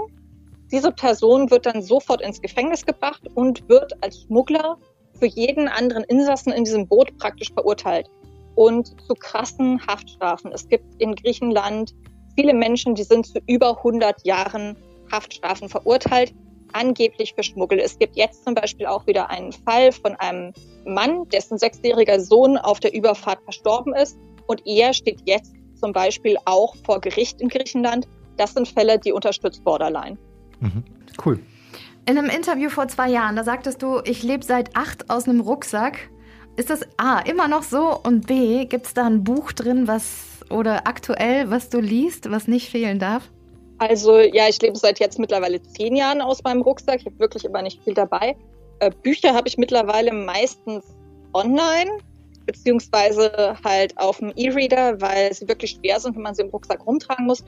Diese 0.71 0.93
Person 0.93 1.51
wird 1.51 1.67
dann 1.67 1.83
sofort 1.83 2.21
ins 2.21 2.41
Gefängnis 2.41 2.85
gebracht 2.85 3.23
und 3.35 3.69
wird 3.69 3.93
als 4.03 4.23
Schmuggler 4.23 4.79
für 5.19 5.27
jeden 5.27 5.69
anderen 5.69 6.05
Insassen 6.05 6.53
in 6.53 6.65
diesem 6.65 6.89
Boot 6.89 7.17
praktisch 7.19 7.53
verurteilt 7.53 8.09
und 8.57 8.89
zu 9.07 9.15
krassen 9.15 9.85
Haftstrafen. 9.87 10.53
Es 10.53 10.69
gibt 10.69 10.85
in 11.01 11.15
Griechenland 11.15 11.95
viele 12.37 12.55
Menschen, 12.55 12.95
die 12.95 13.05
sind 13.05 13.27
zu 13.27 13.39
über 13.47 13.79
100 13.79 14.25
Jahren 14.27 14.77
Haftstrafen 15.13 15.69
verurteilt, 15.69 16.35
angeblich 16.73 17.35
für 17.35 17.43
Schmuggel. 17.43 17.79
Es 17.79 17.99
gibt 17.99 18.17
jetzt 18.17 18.45
zum 18.45 18.55
Beispiel 18.55 18.87
auch 18.87 19.07
wieder 19.07 19.31
einen 19.31 19.53
Fall 19.53 19.93
von 19.93 20.17
einem 20.17 20.53
Mann, 20.85 21.29
dessen 21.29 21.59
sechsjähriger 21.59 22.21
Sohn 22.21 22.57
auf 22.57 22.81
der 22.81 22.93
Überfahrt 22.95 23.43
verstorben 23.45 23.95
ist 23.95 24.17
und 24.47 24.67
er 24.67 24.93
steht 24.93 25.21
jetzt 25.25 25.53
zum 25.81 25.93
Beispiel 25.93 26.37
auch 26.45 26.75
vor 26.85 27.01
Gericht 27.01 27.41
in 27.41 27.49
Griechenland. 27.49 28.07
Das 28.37 28.55
sind 28.55 28.69
Fälle, 28.69 28.99
die 28.99 29.13
unterstützt 29.13 29.63
Borderline. 29.65 30.19
Mhm. 30.65 30.83
Cool. 31.25 31.39
In 32.07 32.19
einem 32.19 32.29
Interview 32.29 32.71
vor 32.71 32.89
zwei 32.89 33.09
Jahren, 33.09 33.37
da 33.37 33.45
sagtest 33.45 33.83
du, 33.83 34.01
ich 34.05 34.23
lebe 34.23 34.45
seit 34.45 34.77
acht 34.77 35.11
aus 35.11 35.29
einem 35.29 35.41
Rucksack. 35.41 36.11
Ist 36.57 36.71
das 36.71 36.81
A, 36.97 37.21
immer 37.21 37.49
noch 37.49 37.63
so? 37.63 37.99
Und 38.03 38.27
B, 38.27 38.67
gibt 38.67 38.87
es 38.87 38.95
da 38.95 39.07
ein 39.07 39.25
Buch 39.25 39.53
drin, 39.53 39.89
was 39.89 40.41
oder 40.51 40.87
aktuell, 40.87 41.51
was 41.51 41.71
du 41.71 41.81
liest, 41.81 42.31
was 42.31 42.47
nicht 42.47 42.71
fehlen 42.71 42.99
darf? 42.99 43.31
Also 43.79 44.19
ja, 44.19 44.49
ich 44.49 44.61
lebe 44.61 44.77
seit 44.77 45.01
jetzt 45.01 45.19
mittlerweile 45.19 45.61
zehn 45.63 45.97
Jahren 45.97 46.21
aus 46.21 46.43
meinem 46.45 46.63
Rucksack. 46.63 47.01
Ich 47.01 47.07
habe 47.07 47.19
wirklich 47.19 47.45
immer 47.45 47.63
nicht 47.63 47.83
viel 47.83 47.95
dabei. 47.95 48.37
Äh, 48.81 48.91
Bücher 49.03 49.35
habe 49.35 49.49
ich 49.49 49.59
mittlerweile 49.59 50.13
meistens 50.13 50.85
online 51.33 51.99
beziehungsweise 52.47 53.57
halt 53.65 53.97
auf 53.99 54.19
dem 54.19 54.33
E-Reader, 54.37 55.01
weil 55.01 55.33
sie 55.33 55.49
wirklich 55.49 55.73
schwer 55.73 55.99
sind, 55.99 56.15
wenn 56.15 56.23
man 56.23 56.35
sie 56.35 56.43
im 56.43 56.51
Rucksack 56.51 56.87
rumtragen 56.87 57.27
muss. 57.27 57.43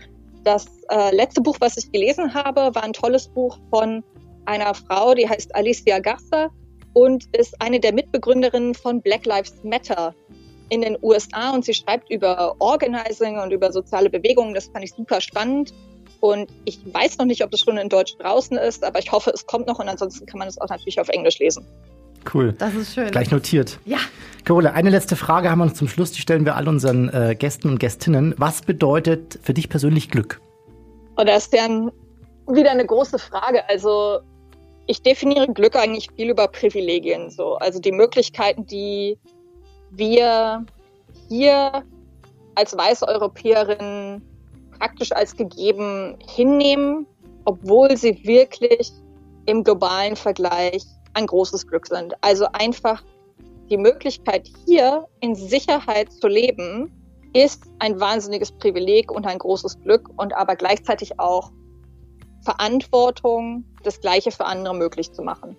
Das 0.47 0.65
äh, 0.91 1.13
letzte 1.13 1.41
Buch, 1.41 1.57
was 1.59 1.77
ich 1.77 1.91
gelesen 1.91 2.33
habe, 2.33 2.73
war 2.73 2.85
ein 2.85 2.93
tolles 2.93 3.27
Buch 3.27 3.59
von 3.69 4.05
einer 4.45 4.75
Frau, 4.75 5.13
die 5.13 5.29
heißt 5.29 5.53
Alicia 5.57 5.99
Garza 5.99 6.51
und 6.93 7.25
ist 7.37 7.61
eine 7.61 7.81
der 7.81 7.93
Mitbegründerinnen 7.93 8.77
von 8.77 9.03
Black 9.03 9.27
Lives 9.27 9.55
Matter 9.65 10.15
in 10.69 10.83
den 10.83 10.97
USA 11.03 11.51
und 11.51 11.65
sie 11.65 11.75
schreibt 11.75 12.13
über 12.13 12.55
Organizing 12.61 13.41
und 13.41 13.51
über 13.51 13.73
soziale 13.73 14.09
Bewegungen. 14.09 14.55
Das 14.55 14.69
fand 14.69 14.85
ich 14.85 14.93
super 14.93 15.21
spannend. 15.21 15.75
Und 16.21 16.49
ich 16.65 16.79
weiß 16.95 17.19
noch 17.19 17.27
nicht, 17.27 17.43
ob 17.43 17.53
es 17.53 17.61
schon 17.61 17.77
in 17.77 17.89
Deutsch 17.89 18.17
draußen 18.17 18.57
ist, 18.57 18.85
aber 18.85 19.01
ich 19.01 19.11
hoffe, 19.11 19.31
es 19.35 19.47
kommt 19.47 19.67
noch 19.67 19.81
und 19.81 19.89
ansonsten 19.89 20.27
kann 20.27 20.39
man 20.39 20.47
es 20.47 20.61
auch 20.61 20.69
natürlich 20.69 21.01
auf 21.01 21.09
Englisch 21.09 21.41
lesen. 21.41 21.67
Cool. 22.33 22.53
Das 22.53 22.75
ist 22.75 22.95
schön. 22.95 23.11
Gleich 23.11 23.31
notiert. 23.31 23.79
Ja. 23.85 23.99
Carola, 24.45 24.71
eine 24.71 24.91
letzte 24.91 25.17
Frage 25.17 25.51
haben 25.51 25.59
wir 25.59 25.67
noch 25.67 25.73
zum 25.73 25.89
Schluss. 25.89 26.13
Die 26.13 26.21
stellen 26.21 26.45
wir 26.45 26.57
all 26.57 26.69
unseren 26.69 27.09
äh, 27.09 27.35
Gästen 27.37 27.69
und 27.69 27.81
Gästinnen. 27.81 28.35
Was 28.39 28.63
bedeutet 28.63 29.39
für 29.43 29.55
dich 29.55 29.69
persönlich 29.69 30.11
Glück? 30.11 30.41
Und 31.17 31.23
oh, 31.23 31.25
das 31.25 31.47
ist 31.47 31.55
ja 31.55 31.65
ein, 31.65 31.91
wieder 32.47 32.71
eine 32.71 32.87
große 32.87 33.19
Frage. 33.19 33.69
Also 33.69 34.21
ich 34.87 35.03
definiere 35.03 35.53
Glück 35.53 35.75
eigentlich 35.77 36.09
viel 36.15 36.31
über 36.31 36.47
Privilegien. 36.49 37.31
So. 37.31 37.57
Also 37.57 37.81
die 37.81 37.93
Möglichkeiten, 37.93 38.67
die 38.67 39.19
wir 39.91 40.65
hier 41.29 41.83
als 42.55 42.77
weiße 42.77 43.07
Europäerin 43.09 44.23
praktisch 44.79 45.13
als 45.13 45.37
gegeben 45.37 46.19
hinnehmen, 46.29 47.07
obwohl 47.45 47.97
sie 47.97 48.21
wirklich 48.25 48.93
im 49.47 49.65
globalen 49.65 50.17
Vergleich 50.17 50.85
ein 51.17 51.27
großes 51.27 51.67
Glück 51.67 51.87
sind. 51.87 52.15
Also 52.21 52.47
einfach 52.53 53.03
die 53.71 53.79
Möglichkeit 53.79 54.49
hier 54.67 55.07
in 55.21 55.35
Sicherheit 55.35 56.13
zu 56.13 56.29
leben, 56.29 56.93
ist 57.33 57.65
ein 57.81 57.99
wahnsinniges 57.99 58.53
Privileg 58.53 59.11
und 59.11 59.27
ein 59.27 59.39
großes 59.39 59.81
Glück 59.81 60.09
und 60.17 60.35
aber 60.35 60.57
gleichzeitig 60.57 61.19
auch 61.19 61.51
Verantwortung, 62.43 63.65
das 63.83 64.01
Gleiche 64.01 64.31
für 64.31 64.45
andere 64.45 64.75
möglich 64.75 65.13
zu 65.13 65.23
machen. 65.23 65.57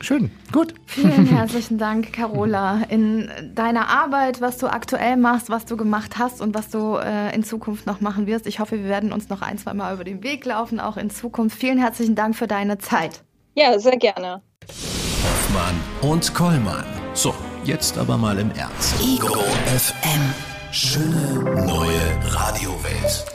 Schön, 0.00 0.30
gut. 0.52 0.74
Vielen 0.86 1.26
herzlichen 1.36 1.78
Dank, 1.78 2.12
Carola. 2.12 2.82
In 2.88 3.30
deiner 3.54 3.88
Arbeit, 3.88 4.40
was 4.40 4.58
du 4.58 4.66
aktuell 4.66 5.16
machst, 5.16 5.48
was 5.48 5.64
du 5.64 5.76
gemacht 5.76 6.18
hast 6.18 6.40
und 6.40 6.54
was 6.54 6.70
du 6.70 6.96
äh, 6.96 7.34
in 7.34 7.44
Zukunft 7.44 7.86
noch 7.86 8.00
machen 8.00 8.26
wirst. 8.26 8.46
Ich 8.46 8.58
hoffe, 8.58 8.78
wir 8.78 8.88
werden 8.88 9.12
uns 9.12 9.28
noch 9.28 9.42
ein, 9.42 9.58
zwei 9.58 9.74
Mal 9.74 9.94
über 9.94 10.04
den 10.04 10.22
Weg 10.22 10.44
laufen, 10.44 10.80
auch 10.80 10.96
in 10.96 11.10
Zukunft. 11.10 11.56
Vielen 11.56 11.78
herzlichen 11.78 12.14
Dank 12.14 12.36
für 12.36 12.46
deine 12.46 12.78
Zeit. 12.78 13.22
Ja, 13.54 13.78
sehr 13.78 13.96
gerne. 13.96 14.42
Hoffmann 14.68 16.10
und 16.10 16.34
Kollmann. 16.34 16.84
So, 17.14 17.34
jetzt 17.64 17.98
aber 17.98 18.16
mal 18.16 18.38
im 18.38 18.50
Ernst. 18.52 18.94
Ego 19.02 19.34
FM. 19.66 20.32
Schöne 20.72 21.66
neue 21.66 22.00
Radiowelt. 22.34 23.26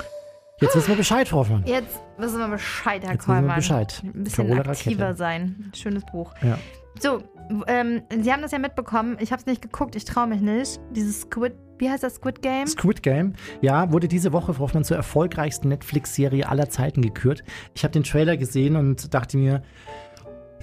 Jetzt 0.60 0.76
wissen 0.76 0.88
wir 0.88 0.96
Bescheid, 0.96 1.28
Frau 1.28 1.40
Hoffmann. 1.40 1.64
Jetzt 1.68 2.00
wissen 2.18 2.40
wir 2.40 2.48
Bescheid, 2.48 3.04
Herr 3.04 3.12
Jetzt 3.12 3.20
wissen 3.20 3.28
wir 3.28 3.36
Kollmann. 3.36 3.56
Bescheid. 3.58 4.02
Ein 4.04 4.24
bisschen 4.24 4.48
Carola 4.48 4.72
aktiver 4.72 5.04
Rakete. 5.04 5.18
sein. 5.18 5.72
Schönes 5.76 6.04
Buch. 6.06 6.34
Ja. 6.42 6.58
So, 7.00 7.22
ähm, 7.68 8.02
Sie 8.22 8.34
haben 8.34 8.42
das 8.42 8.52
ja 8.52 8.58
mitbekommen. 8.58 9.18
Ich 9.20 9.32
habe 9.32 9.40
es 9.40 9.46
nicht 9.46 9.62
geguckt. 9.62 9.96
Ich 9.96 10.06
traue 10.06 10.26
mich 10.26 10.42
nicht. 10.42 10.80
Dieses 10.96 11.22
Squid, 11.22 11.54
wie 11.78 11.92
heißt 11.92 12.02
das 12.02 12.16
Squid 12.16 12.42
Game? 12.42 12.66
Squid 12.66 13.04
Game, 13.04 13.34
ja, 13.62 13.92
wurde 13.92 14.08
diese 14.08 14.34
Woche, 14.34 14.56
Frau 14.56 14.62
Hoffmann, 14.64 14.84
zur 14.84 14.98
erfolgreichsten 14.98 15.68
Netflix-Serie 15.68 16.50
aller 16.50 16.72
Zeiten 16.72 17.04
gekürt. 17.04 17.44
Ich 17.76 17.84
habe 17.84 17.92
den 17.92 18.02
Trailer 18.04 18.36
gesehen 18.36 18.76
und 18.78 19.14
dachte 19.14 19.38
mir, 19.38 19.62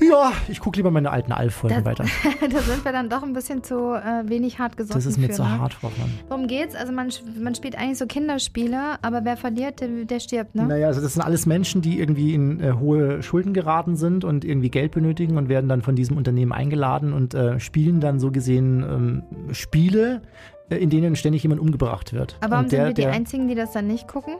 ja, 0.00 0.32
ich 0.48 0.60
gucke 0.60 0.76
lieber 0.76 0.90
meine 0.90 1.10
alten 1.10 1.32
Alf-Folgen 1.32 1.84
weiter. 1.84 2.04
da 2.40 2.58
sind 2.60 2.84
wir 2.84 2.92
dann 2.92 3.08
doch 3.08 3.22
ein 3.22 3.32
bisschen 3.32 3.62
zu 3.62 3.94
äh, 3.94 4.28
wenig 4.28 4.58
hart 4.58 4.76
gesoffen. 4.76 4.98
Das 4.98 5.06
ist 5.06 5.18
mir 5.18 5.28
für, 5.28 5.34
zu 5.34 5.42
ne? 5.42 5.58
hart, 5.58 5.74
Frau 5.74 5.88
Hoffmann. 5.88 6.10
Worum 6.28 6.46
geht's? 6.46 6.74
Also 6.74 6.92
man, 6.92 7.10
man 7.40 7.54
spielt 7.54 7.76
eigentlich 7.76 7.98
so 7.98 8.06
Kinderspiele, 8.06 8.98
aber 9.02 9.24
wer 9.24 9.36
verliert, 9.36 9.80
der, 9.80 9.88
der 10.04 10.20
stirbt, 10.20 10.54
ne? 10.54 10.66
Naja, 10.66 10.88
also 10.88 11.00
das 11.00 11.14
sind 11.14 11.22
alles 11.22 11.46
Menschen, 11.46 11.80
die 11.80 12.00
irgendwie 12.00 12.34
in 12.34 12.60
äh, 12.60 12.72
hohe 12.72 13.22
Schulden 13.22 13.54
geraten 13.54 13.96
sind 13.96 14.24
und 14.24 14.44
irgendwie 14.44 14.70
Geld 14.70 14.92
benötigen 14.92 15.38
und 15.38 15.48
werden 15.48 15.68
dann 15.68 15.82
von 15.82 15.94
diesem 15.94 16.16
Unternehmen 16.16 16.52
eingeladen 16.52 17.12
und 17.12 17.34
äh, 17.34 17.60
spielen 17.60 18.00
dann 18.00 18.18
so 18.18 18.30
gesehen 18.30 18.82
ähm, 18.82 19.54
Spiele, 19.54 20.22
äh, 20.70 20.76
in 20.76 20.90
denen 20.90 21.14
ständig 21.14 21.42
jemand 21.42 21.60
umgebracht 21.60 22.12
wird. 22.12 22.36
Aber 22.40 22.52
warum 22.52 22.68
der, 22.68 22.78
sind 22.78 22.88
wir 22.88 22.94
die 22.94 23.02
der, 23.02 23.12
Einzigen, 23.12 23.48
die 23.48 23.54
das 23.54 23.72
dann 23.72 23.86
nicht 23.86 24.08
gucken? 24.08 24.34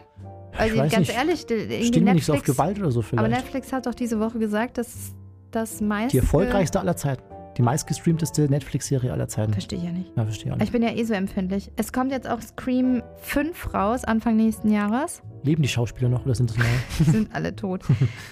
Also 0.57 0.77
weiß 0.77 0.93
ganz 0.93 1.09
nicht. 1.09 1.19
ehrlich, 1.19 1.47
irgendwie 1.51 2.07
wir 2.07 2.14
nicht 2.14 2.25
so 2.25 2.33
auf 2.33 2.38
Netflix, 2.38 2.57
Gewalt 2.57 2.79
oder 2.79 2.90
so 2.90 3.01
aber 3.01 3.09
vielleicht. 3.09 3.31
Netflix 3.31 3.73
hat 3.73 3.87
doch 3.87 3.95
diese 3.95 4.21
Woche 4.21 4.38
gesagt, 4.38 4.79
dass 4.79 5.12
das 5.55 5.81
meiste... 5.81 6.12
Die 6.12 6.19
erfolgreichste 6.19 6.81
aller 6.81 6.97
Zeiten. 6.97 7.23
Die 7.57 7.62
meistgestreamteste 7.62 8.49
Netflix-Serie 8.51 9.12
aller 9.12 9.29
Zeiten. 9.29 9.53
Verstehe 9.53 9.79
ich 9.79 9.85
ja 9.85 9.93
nicht. 9.93 10.11
Ja, 10.17 10.25
verstehe 10.25 10.47
ich 10.47 10.51
auch 10.53 10.57
Ich 10.57 10.61
nicht. 10.62 10.73
bin 10.73 10.83
ja 10.83 10.90
eh 10.90 11.05
so 11.05 11.14
empfindlich. 11.14 11.71
Es 11.77 11.93
kommt 11.93 12.11
jetzt 12.11 12.29
auch 12.29 12.40
Scream 12.40 13.01
5 13.23 13.73
raus, 13.75 14.05
Anfang 14.05 14.35
nächsten 14.37 14.73
Jahres. 14.73 15.23
Leben 15.45 15.62
die 15.62 15.69
Schauspieler 15.69 16.09
noch 16.09 16.25
oder 16.25 16.35
sind 16.35 16.51
das 16.51 16.57
neue? 16.59 16.67
Die 16.99 17.05
sind 17.05 17.33
alle 17.35 17.55
tot. 17.55 17.83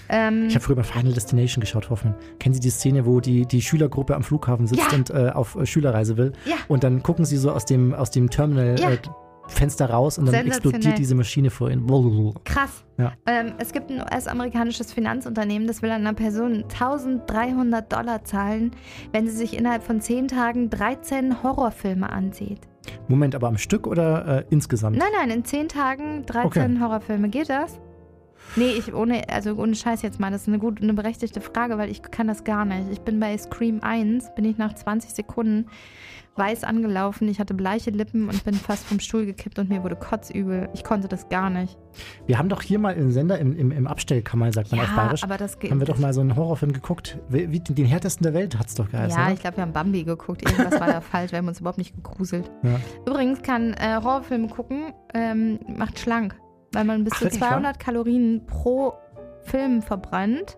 ähm, 0.09 0.47
Ich 0.49 0.55
habe 0.55 0.65
früher 0.65 0.75
bei 0.75 0.83
Final 0.83 1.13
Destination 1.13 1.61
geschaut, 1.61 1.89
Hoffmann. 1.89 2.15
Kennen 2.39 2.53
Sie 2.55 2.59
die 2.59 2.69
Szene, 2.71 3.05
wo 3.05 3.21
die, 3.21 3.45
die 3.45 3.61
Schülergruppe 3.61 4.13
am 4.15 4.23
Flughafen 4.23 4.67
sitzt 4.67 4.91
Ja. 4.91 4.97
und 4.97 5.09
äh, 5.11 5.29
auf 5.29 5.55
äh, 5.55 5.65
Schülerreise 5.65 6.17
will? 6.17 6.33
Ja. 6.45 6.55
Und 6.67 6.83
dann 6.83 7.01
gucken 7.03 7.23
sie 7.23 7.37
so 7.37 7.51
aus 7.51 7.63
dem, 7.65 7.93
aus 7.93 8.11
dem 8.11 8.29
Terminal 8.29 8.77
Ja. 8.79 8.89
äh, 8.91 8.97
Fenster 9.47 9.89
raus 9.89 10.17
und 10.17 10.25
dann 10.25 10.47
explodiert 10.47 10.97
diese 10.97 11.15
Maschine 11.15 11.49
vor 11.49 11.69
ihnen. 11.69 11.85
Blablabla. 11.85 12.41
Krass. 12.45 12.83
Ja. 12.97 13.13
Ähm, 13.25 13.53
es 13.57 13.71
gibt 13.71 13.89
ein 13.89 13.99
US-amerikanisches 13.99 14.93
Finanzunternehmen, 14.93 15.67
das 15.67 15.81
will 15.81 15.89
einer 15.89 16.13
Person 16.13 16.63
1300 16.63 17.91
Dollar 17.91 18.23
zahlen, 18.23 18.71
wenn 19.11 19.27
sie 19.27 19.35
sich 19.35 19.57
innerhalb 19.57 19.83
von 19.83 19.99
10 19.99 20.27
Tagen 20.27 20.69
13 20.69 21.43
Horrorfilme 21.43 22.09
ansieht. 22.09 22.61
Moment, 23.07 23.35
aber 23.35 23.47
am 23.47 23.57
Stück 23.57 23.87
oder 23.87 24.39
äh, 24.39 24.45
insgesamt? 24.49 24.97
Nein, 24.97 25.11
nein, 25.17 25.29
in 25.29 25.45
10 25.45 25.69
Tagen 25.69 26.25
13 26.25 26.81
Horrorfilme. 26.81 27.29
Geht 27.29 27.49
das? 27.49 27.79
Nee, 28.55 28.71
ich 28.71 28.93
ohne, 28.93 29.29
also 29.29 29.55
ohne 29.55 29.73
Scheiß 29.73 30.01
jetzt 30.03 30.19
mal, 30.19 30.29
das 30.29 30.43
ist 30.43 30.47
eine 30.47 30.59
gute, 30.59 30.83
eine 30.83 30.93
berechtigte 30.93 31.41
Frage, 31.41 31.77
weil 31.77 31.89
ich 31.89 32.03
kann 32.03 32.27
das 32.27 32.43
gar 32.43 32.65
nicht. 32.65 32.91
Ich 32.91 33.01
bin 33.01 33.19
bei 33.19 33.35
Scream 33.37 33.79
1, 33.81 34.35
bin 34.35 34.45
ich 34.45 34.57
nach 34.57 34.73
20 34.73 35.11
Sekunden 35.11 35.67
weiß 36.35 36.63
angelaufen, 36.63 37.27
ich 37.27 37.39
hatte 37.39 37.53
bleiche 37.53 37.91
Lippen 37.91 38.27
und 38.27 38.43
bin 38.43 38.55
fast 38.55 38.85
vom 38.85 38.99
Stuhl 38.99 39.25
gekippt 39.25 39.59
und 39.59 39.69
mir 39.69 39.83
wurde 39.83 39.95
kotzübel. 39.95 40.69
Ich 40.73 40.83
konnte 40.83 41.07
das 41.07 41.29
gar 41.29 41.49
nicht. 41.49 41.77
Wir 42.25 42.39
haben 42.39 42.49
doch 42.49 42.61
hier 42.61 42.79
mal 42.79 42.91
im 42.91 43.11
Sender, 43.11 43.37
im, 43.37 43.55
im, 43.55 43.71
im 43.71 43.87
Abstellkammer, 43.87 44.51
sagt 44.51 44.71
man 44.71 44.81
auf 44.81 44.87
ja, 44.87 44.95
Bayerisch, 44.95 45.23
aber 45.23 45.37
das 45.37 45.59
geht. 45.59 45.71
haben 45.71 45.79
wir 45.79 45.85
doch 45.85 45.99
mal 45.99 46.13
so 46.13 46.21
einen 46.21 46.35
Horrorfilm 46.35 46.73
geguckt. 46.73 47.19
Wie, 47.29 47.51
wie, 47.51 47.59
den 47.59 47.85
härtesten 47.85 48.23
der 48.23 48.33
Welt 48.33 48.57
hat 48.57 48.67
es 48.67 48.75
doch 48.75 48.89
geheißen, 48.89 49.17
Ja, 49.17 49.25
oder? 49.25 49.33
ich 49.33 49.39
glaube, 49.41 49.57
wir 49.57 49.61
haben 49.61 49.73
Bambi 49.73 50.03
geguckt. 50.03 50.41
Irgendwas 50.41 50.79
war 50.79 50.87
da 50.87 51.01
falsch. 51.01 51.31
Wir 51.31 51.39
haben 51.39 51.47
uns 51.47 51.59
überhaupt 51.59 51.77
nicht 51.77 51.95
gegruselt. 51.95 52.49
Ja. 52.63 52.79
Übrigens 53.05 53.41
kann 53.43 53.73
äh, 53.73 53.99
Horrorfilme 54.03 54.47
gucken, 54.47 54.93
ähm, 55.13 55.59
macht 55.67 55.99
schlank. 55.99 56.35
Weil 56.71 56.85
man 56.85 57.03
bis 57.03 57.13
Ach, 57.13 57.19
zu 57.19 57.25
wirklich, 57.25 57.41
200 57.41 57.79
Kalorien 57.79 58.45
pro 58.47 58.93
Film 59.43 59.81
verbrennt. 59.83 60.57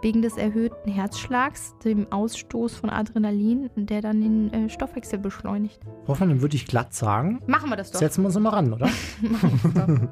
Wegen 0.00 0.22
des 0.22 0.36
erhöhten 0.36 0.90
Herzschlags, 0.90 1.74
dem 1.84 2.10
Ausstoß 2.12 2.76
von 2.76 2.90
Adrenalin, 2.90 3.68
der 3.74 4.00
dann 4.00 4.20
den 4.20 4.52
äh, 4.52 4.68
Stoffwechsel 4.68 5.18
beschleunigt. 5.18 5.80
Hoffmann, 6.06 6.28
dann 6.28 6.40
würde 6.40 6.54
ich 6.56 6.66
glatt 6.66 6.94
sagen, 6.94 7.40
Machen 7.46 7.70
wir 7.70 7.76
das 7.76 7.90
doch. 7.90 7.98
setzen 7.98 8.22
wir 8.22 8.26
uns 8.26 8.34
noch 8.36 8.42
mal 8.42 8.50
ran, 8.50 8.72
oder? 8.72 8.88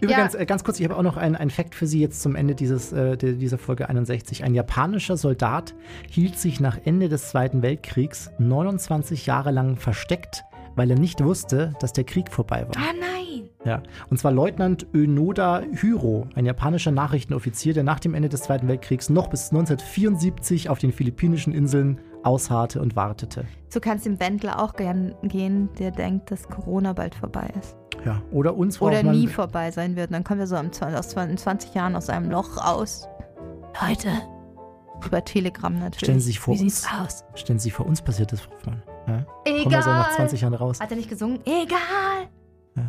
Übrigens, 0.00 0.34
äh, 0.34 0.46
ganz 0.46 0.64
kurz, 0.64 0.78
ich 0.80 0.84
habe 0.84 0.96
auch 0.96 1.02
noch 1.02 1.16
einen, 1.16 1.36
einen 1.36 1.50
Fact 1.50 1.74
für 1.74 1.86
Sie 1.86 2.00
jetzt 2.00 2.22
zum 2.22 2.34
Ende 2.36 2.54
dieses, 2.54 2.92
äh, 2.92 3.16
dieser 3.16 3.58
Folge 3.58 3.88
61. 3.88 4.44
Ein 4.44 4.54
japanischer 4.54 5.16
Soldat 5.16 5.74
hielt 6.08 6.38
sich 6.38 6.60
nach 6.60 6.78
Ende 6.84 7.08
des 7.08 7.30
Zweiten 7.30 7.62
Weltkriegs 7.62 8.30
29 8.38 9.26
Jahre 9.26 9.50
lang 9.50 9.76
versteckt, 9.76 10.44
weil 10.76 10.90
er 10.90 10.98
nicht 10.98 11.22
wusste, 11.22 11.74
dass 11.80 11.92
der 11.92 12.04
Krieg 12.04 12.30
vorbei 12.30 12.66
war. 12.66 12.76
Ah! 12.76 12.99
Ja. 13.64 13.82
Und 14.08 14.18
zwar 14.18 14.32
Leutnant 14.32 14.86
Önoda 14.94 15.62
Hiro, 15.72 16.26
ein 16.34 16.46
japanischer 16.46 16.90
Nachrichtenoffizier, 16.90 17.74
der 17.74 17.82
nach 17.82 18.00
dem 18.00 18.14
Ende 18.14 18.28
des 18.28 18.42
Zweiten 18.42 18.68
Weltkriegs 18.68 19.10
noch 19.10 19.28
bis 19.28 19.50
1974 19.50 20.70
auf 20.70 20.78
den 20.78 20.92
philippinischen 20.92 21.52
Inseln 21.52 22.00
ausharrte 22.22 22.80
und 22.80 22.96
wartete. 22.96 23.44
So 23.68 23.80
kannst 23.80 24.06
dem 24.06 24.18
Wendler 24.20 24.62
auch 24.62 24.74
gern 24.74 25.14
gehen, 25.22 25.68
der 25.78 25.90
denkt, 25.90 26.30
dass 26.30 26.48
Corona 26.48 26.92
bald 26.92 27.14
vorbei 27.14 27.50
ist. 27.58 27.76
Ja. 28.04 28.22
Oder 28.30 28.56
uns 28.56 28.80
Oder 28.80 29.02
nie 29.02 29.26
vorbei 29.26 29.70
sein 29.70 29.94
wird. 29.94 30.08
Und 30.08 30.14
dann 30.14 30.24
kommen 30.24 30.40
wir 30.40 30.46
so 30.46 30.56
in 30.56 30.72
20 30.72 31.74
Jahren 31.74 31.96
aus 31.96 32.08
einem 32.08 32.30
Loch 32.30 32.56
raus. 32.56 33.06
Leute. 33.86 34.08
Über 35.04 35.24
Telegram 35.24 35.72
natürlich. 35.72 35.98
Stellen 36.00 36.20
Sie 36.20 36.26
sich 36.26 36.40
vor 36.40 36.54
Wie 36.54 36.62
uns. 36.62 36.86
aus? 36.98 37.24
Stellen 37.34 37.58
Sie 37.58 37.64
sich 37.64 37.72
vor 37.72 37.86
uns 37.86 38.02
passiert 38.02 38.32
das, 38.32 38.40
Frau 38.42 38.52
Hoffmann. 38.52 38.82
Ja? 39.06 39.24
Egal. 39.44 39.62
Kommen 39.62 39.74
wir 39.74 39.82
so 39.82 39.90
nach 39.90 40.16
20 40.16 40.40
Jahren 40.42 40.54
raus. 40.54 40.80
Hat 40.80 40.90
er 40.90 40.96
nicht 40.96 41.08
gesungen? 41.08 41.40
Egal. 41.44 42.28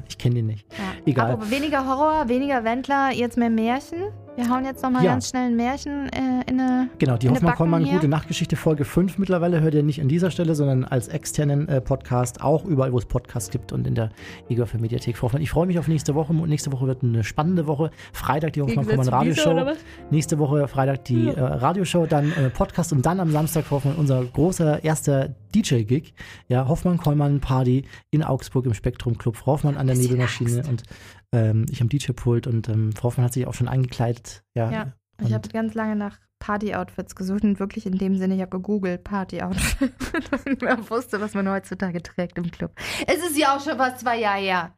Ich 0.08 0.18
kenne 0.18 0.36
den 0.36 0.48
nicht. 0.48 0.66
Ja. 0.72 0.78
Egal. 1.06 1.32
Aber 1.32 1.50
weniger 1.50 1.86
Horror, 1.88 2.28
weniger 2.28 2.64
Wendler, 2.64 3.12
jetzt 3.12 3.38
mehr 3.38 3.50
Märchen. 3.50 4.12
Wir 4.38 4.50
hauen 4.50 4.64
jetzt 4.64 4.82
nochmal 4.82 5.04
Ja. 5.04 5.12
ganz 5.12 5.30
schnell 5.30 5.48
ein 5.48 5.58
Märchen 5.58 6.08
äh, 6.14 6.50
in 6.50 6.60
eine. 6.60 6.90
Genau, 7.00 7.18
die 7.18 7.30
Hoffmann 7.30 7.54
Kollmann. 7.54 7.84
Gute 7.84 8.08
Nachtgeschichte 8.08 8.56
Folge 8.56 8.86
5 8.86 9.18
mittlerweile 9.18 9.60
hört 9.60 9.74
ihr 9.74 9.84
nicht 9.84 10.00
an 10.02 10.08
dieser 10.08 10.32
Stelle, 10.32 10.56
sondern 10.56 10.86
als 10.86 11.10
externen 11.10 11.68
äh, 11.68 11.82
Podcast, 11.82 12.42
auch 12.42 12.64
überall, 12.64 12.94
wo 12.94 12.98
es 12.98 13.06
Podcasts 13.06 13.50
gibt 13.52 13.74
und 13.74 13.86
in 13.86 13.94
der 13.94 14.10
Ego 14.48 14.66
für 14.66 14.78
Mediathek. 14.78 15.18
Frau 15.18 15.26
Hoffmann, 15.26 15.42
ich 15.42 15.50
freue 15.52 15.68
mich 15.68 15.78
auf 15.80 15.90
nächste 15.90 16.16
Woche. 16.16 16.34
Nächste 16.34 16.72
Woche 16.72 16.88
wird 16.88 17.04
eine 17.04 17.26
spannende 17.26 17.68
Woche. 17.68 17.92
Freitag 18.14 18.54
die 18.54 18.62
Hoffmann 18.62 18.86
Kollmann 18.88 19.10
Radioshow. 19.10 19.74
Nächste 20.12 20.40
Woche 20.40 20.66
Freitag 20.70 21.04
die 21.06 21.28
äh, 21.28 21.40
Radioshow, 21.40 22.08
dann 22.08 22.32
äh, 22.32 22.50
Podcast 22.50 22.94
und 22.94 23.06
dann 23.06 23.20
am 23.20 23.32
Samstag 23.32 23.66
Frau 23.66 23.76
Hoffmann 23.78 23.96
unser 23.96 24.24
großer 24.24 24.82
erster 24.84 25.36
DJ-Gig. 25.54 26.14
Ja, 26.48 26.70
Hoffmann 26.70 26.98
Kollmann 26.98 27.42
Party 27.42 27.84
in 28.12 28.24
Augsburg 28.24 28.66
im 28.66 28.74
Spektrum 28.74 29.18
Club. 29.18 29.36
Frau 29.36 29.54
Hoffmann 29.54 29.76
an 29.76 29.88
der 29.88 29.98
Nebelmaschine 29.98 30.56
Angst. 30.60 30.70
und 30.70 30.84
ähm, 31.32 31.66
ich 31.70 31.82
am 31.82 31.90
DJ-Pult 31.90 32.48
und 32.48 32.68
ähm, 32.70 32.92
Frau 32.94 33.04
Hoffmann 33.06 33.26
hat 33.26 33.34
sich 33.34 33.48
auch 33.48 33.54
schon 33.54 33.68
eingekleidet. 33.68 34.44
Ja, 34.54 34.72
Ja. 34.72 34.94
Ich 35.24 35.34
habe 35.34 35.48
ganz 35.50 35.76
lange 35.76 35.96
nach 35.96 36.18
Party-Outfits 36.40 37.16
gesucht 37.16 37.44
und 37.44 37.60
wirklich 37.60 37.86
in 37.86 37.96
dem 38.00 38.18
Sinne, 38.18 38.34
ich 38.34 38.42
habe 38.42 38.50
gegoogelt 38.58 39.04
Party-Outfit. 39.04 39.94
dass 40.32 40.46
ich 40.48 40.60
wusste, 40.90 41.22
was 41.22 41.36
man 41.36 41.48
heutzutage 41.48 42.02
trägt 42.02 42.40
im 42.40 42.50
Club. 42.50 42.72
Es 43.06 43.18
ist 43.24 43.38
ja 43.38 43.56
auch 43.56 43.62
schon 43.64 43.78
fast 43.78 44.00
zwei 44.00 44.20
Jahre 44.20 44.40
her. 44.42 44.74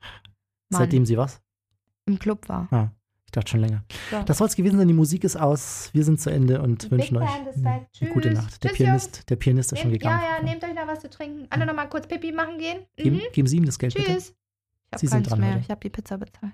Mann, 0.69 0.79
seitdem 0.81 1.05
sie 1.05 1.17
was? 1.17 1.41
im 2.05 2.19
Club 2.19 2.49
war. 2.49 2.67
Ah, 2.71 2.91
ich 3.25 3.31
dachte 3.31 3.51
schon 3.51 3.61
länger. 3.61 3.85
So. 4.11 4.21
Das 4.23 4.39
soll 4.39 4.47
es 4.47 4.57
gewesen 4.57 4.77
sein. 4.77 4.89
Die 4.89 4.93
Musik 4.93 5.23
ist 5.23 5.37
aus. 5.37 5.89
Wir 5.93 6.03
sind 6.03 6.19
zu 6.19 6.29
Ende 6.29 6.61
und 6.61 6.91
wünschen 6.91 7.15
euch 7.15 7.29
eine 7.29 8.11
gute. 8.11 8.31
Nacht. 8.31 8.61
Der 8.61 8.71
Tschüss, 8.71 8.77
Pianist, 8.77 9.29
der 9.29 9.35
Pianist 9.37 9.71
ist 9.71 9.79
schon 9.79 9.91
Nehmt, 9.91 10.01
gegangen. 10.01 10.21
ja, 10.21 10.37
ja, 10.39 10.43
nehmt 10.43 10.61
euch 10.65 10.73
noch 10.75 10.87
was 10.87 10.99
zu 10.99 11.09
trinken. 11.09 11.47
Alle 11.49 11.65
noch 11.65 11.73
mal 11.73 11.85
kurz 11.87 12.05
Pipi 12.07 12.33
machen 12.33 12.57
gehen. 12.57 12.79
Geben, 12.97 13.15
Mhm. 13.15 13.21
geben 13.31 13.47
Sie 13.47 13.55
ihm 13.55 13.65
das 13.65 13.79
Geld 13.79 13.93
bitte. 13.93 14.11
Tschüss. 14.11 14.35
Ich 15.01 15.01
Sie 15.01 15.07
habe 15.07 15.23
sind 15.23 15.29
dran 15.31 15.39
mehr. 15.39 15.51
heute. 15.53 15.61
Ich 15.61 15.69
habe 15.69 15.81
die 15.81 15.89
Pizza 15.89 16.17
bezahlt. 16.17 16.53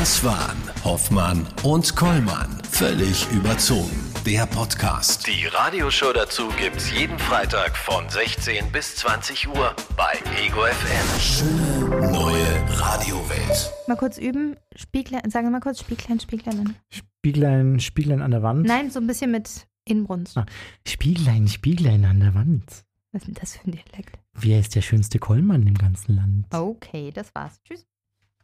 Das 0.00 0.24
waren 0.24 0.56
Hoffmann 0.84 1.46
und 1.62 1.94
Kollmann. 1.94 2.60
Völlig 2.70 3.30
überzogen. 3.30 3.90
der 4.26 4.46
Podcast. 4.46 5.26
Die 5.26 5.44
Radioshow 5.46 6.12
dazu 6.14 6.48
gibt's 6.58 6.90
jeden 6.90 7.18
Freitag 7.18 7.76
von 7.76 8.08
16 8.08 8.72
bis 8.72 8.96
20 8.96 9.48
Uhr 9.48 9.74
bei 9.98 10.14
Ego 10.42 10.62
FM. 10.62 11.20
Schöne 11.20 12.10
neue 12.10 12.80
Radiowelt. 12.80 13.70
Mal 13.86 13.96
kurz 13.96 14.16
üben. 14.16 14.56
Spieglein, 14.74 15.30
sagen 15.30 15.46
wir 15.46 15.50
mal 15.50 15.60
kurz 15.60 15.80
Spieglein, 15.80 16.18
Spieglein. 16.20 16.74
Spieglein, 16.90 17.80
Spieglein 17.80 18.22
an 18.22 18.30
der 18.30 18.42
Wand. 18.42 18.64
Nein, 18.66 18.90
so 18.90 18.98
ein 19.00 19.06
bisschen 19.06 19.30
mit 19.30 19.66
Inbrunst. 19.84 20.38
Ah. 20.38 20.46
Spieglein, 20.88 21.46
Spieglein 21.48 22.06
an 22.06 22.20
der 22.20 22.34
Wand. 22.34 22.64
Was 23.12 23.22
ist 23.22 23.26
denn 23.28 23.34
das 23.34 23.56
für 23.58 23.68
ein 23.68 23.72
Dialekt? 23.72 24.18
Wer 24.34 24.60
ist 24.60 24.74
der 24.74 24.82
schönste 24.82 25.18
Kollmann 25.18 25.66
im 25.66 25.74
ganzen 25.74 26.16
Land? 26.16 26.46
Okay, 26.52 27.10
das 27.12 27.34
war's. 27.34 27.62
Tschüss. 27.62 27.86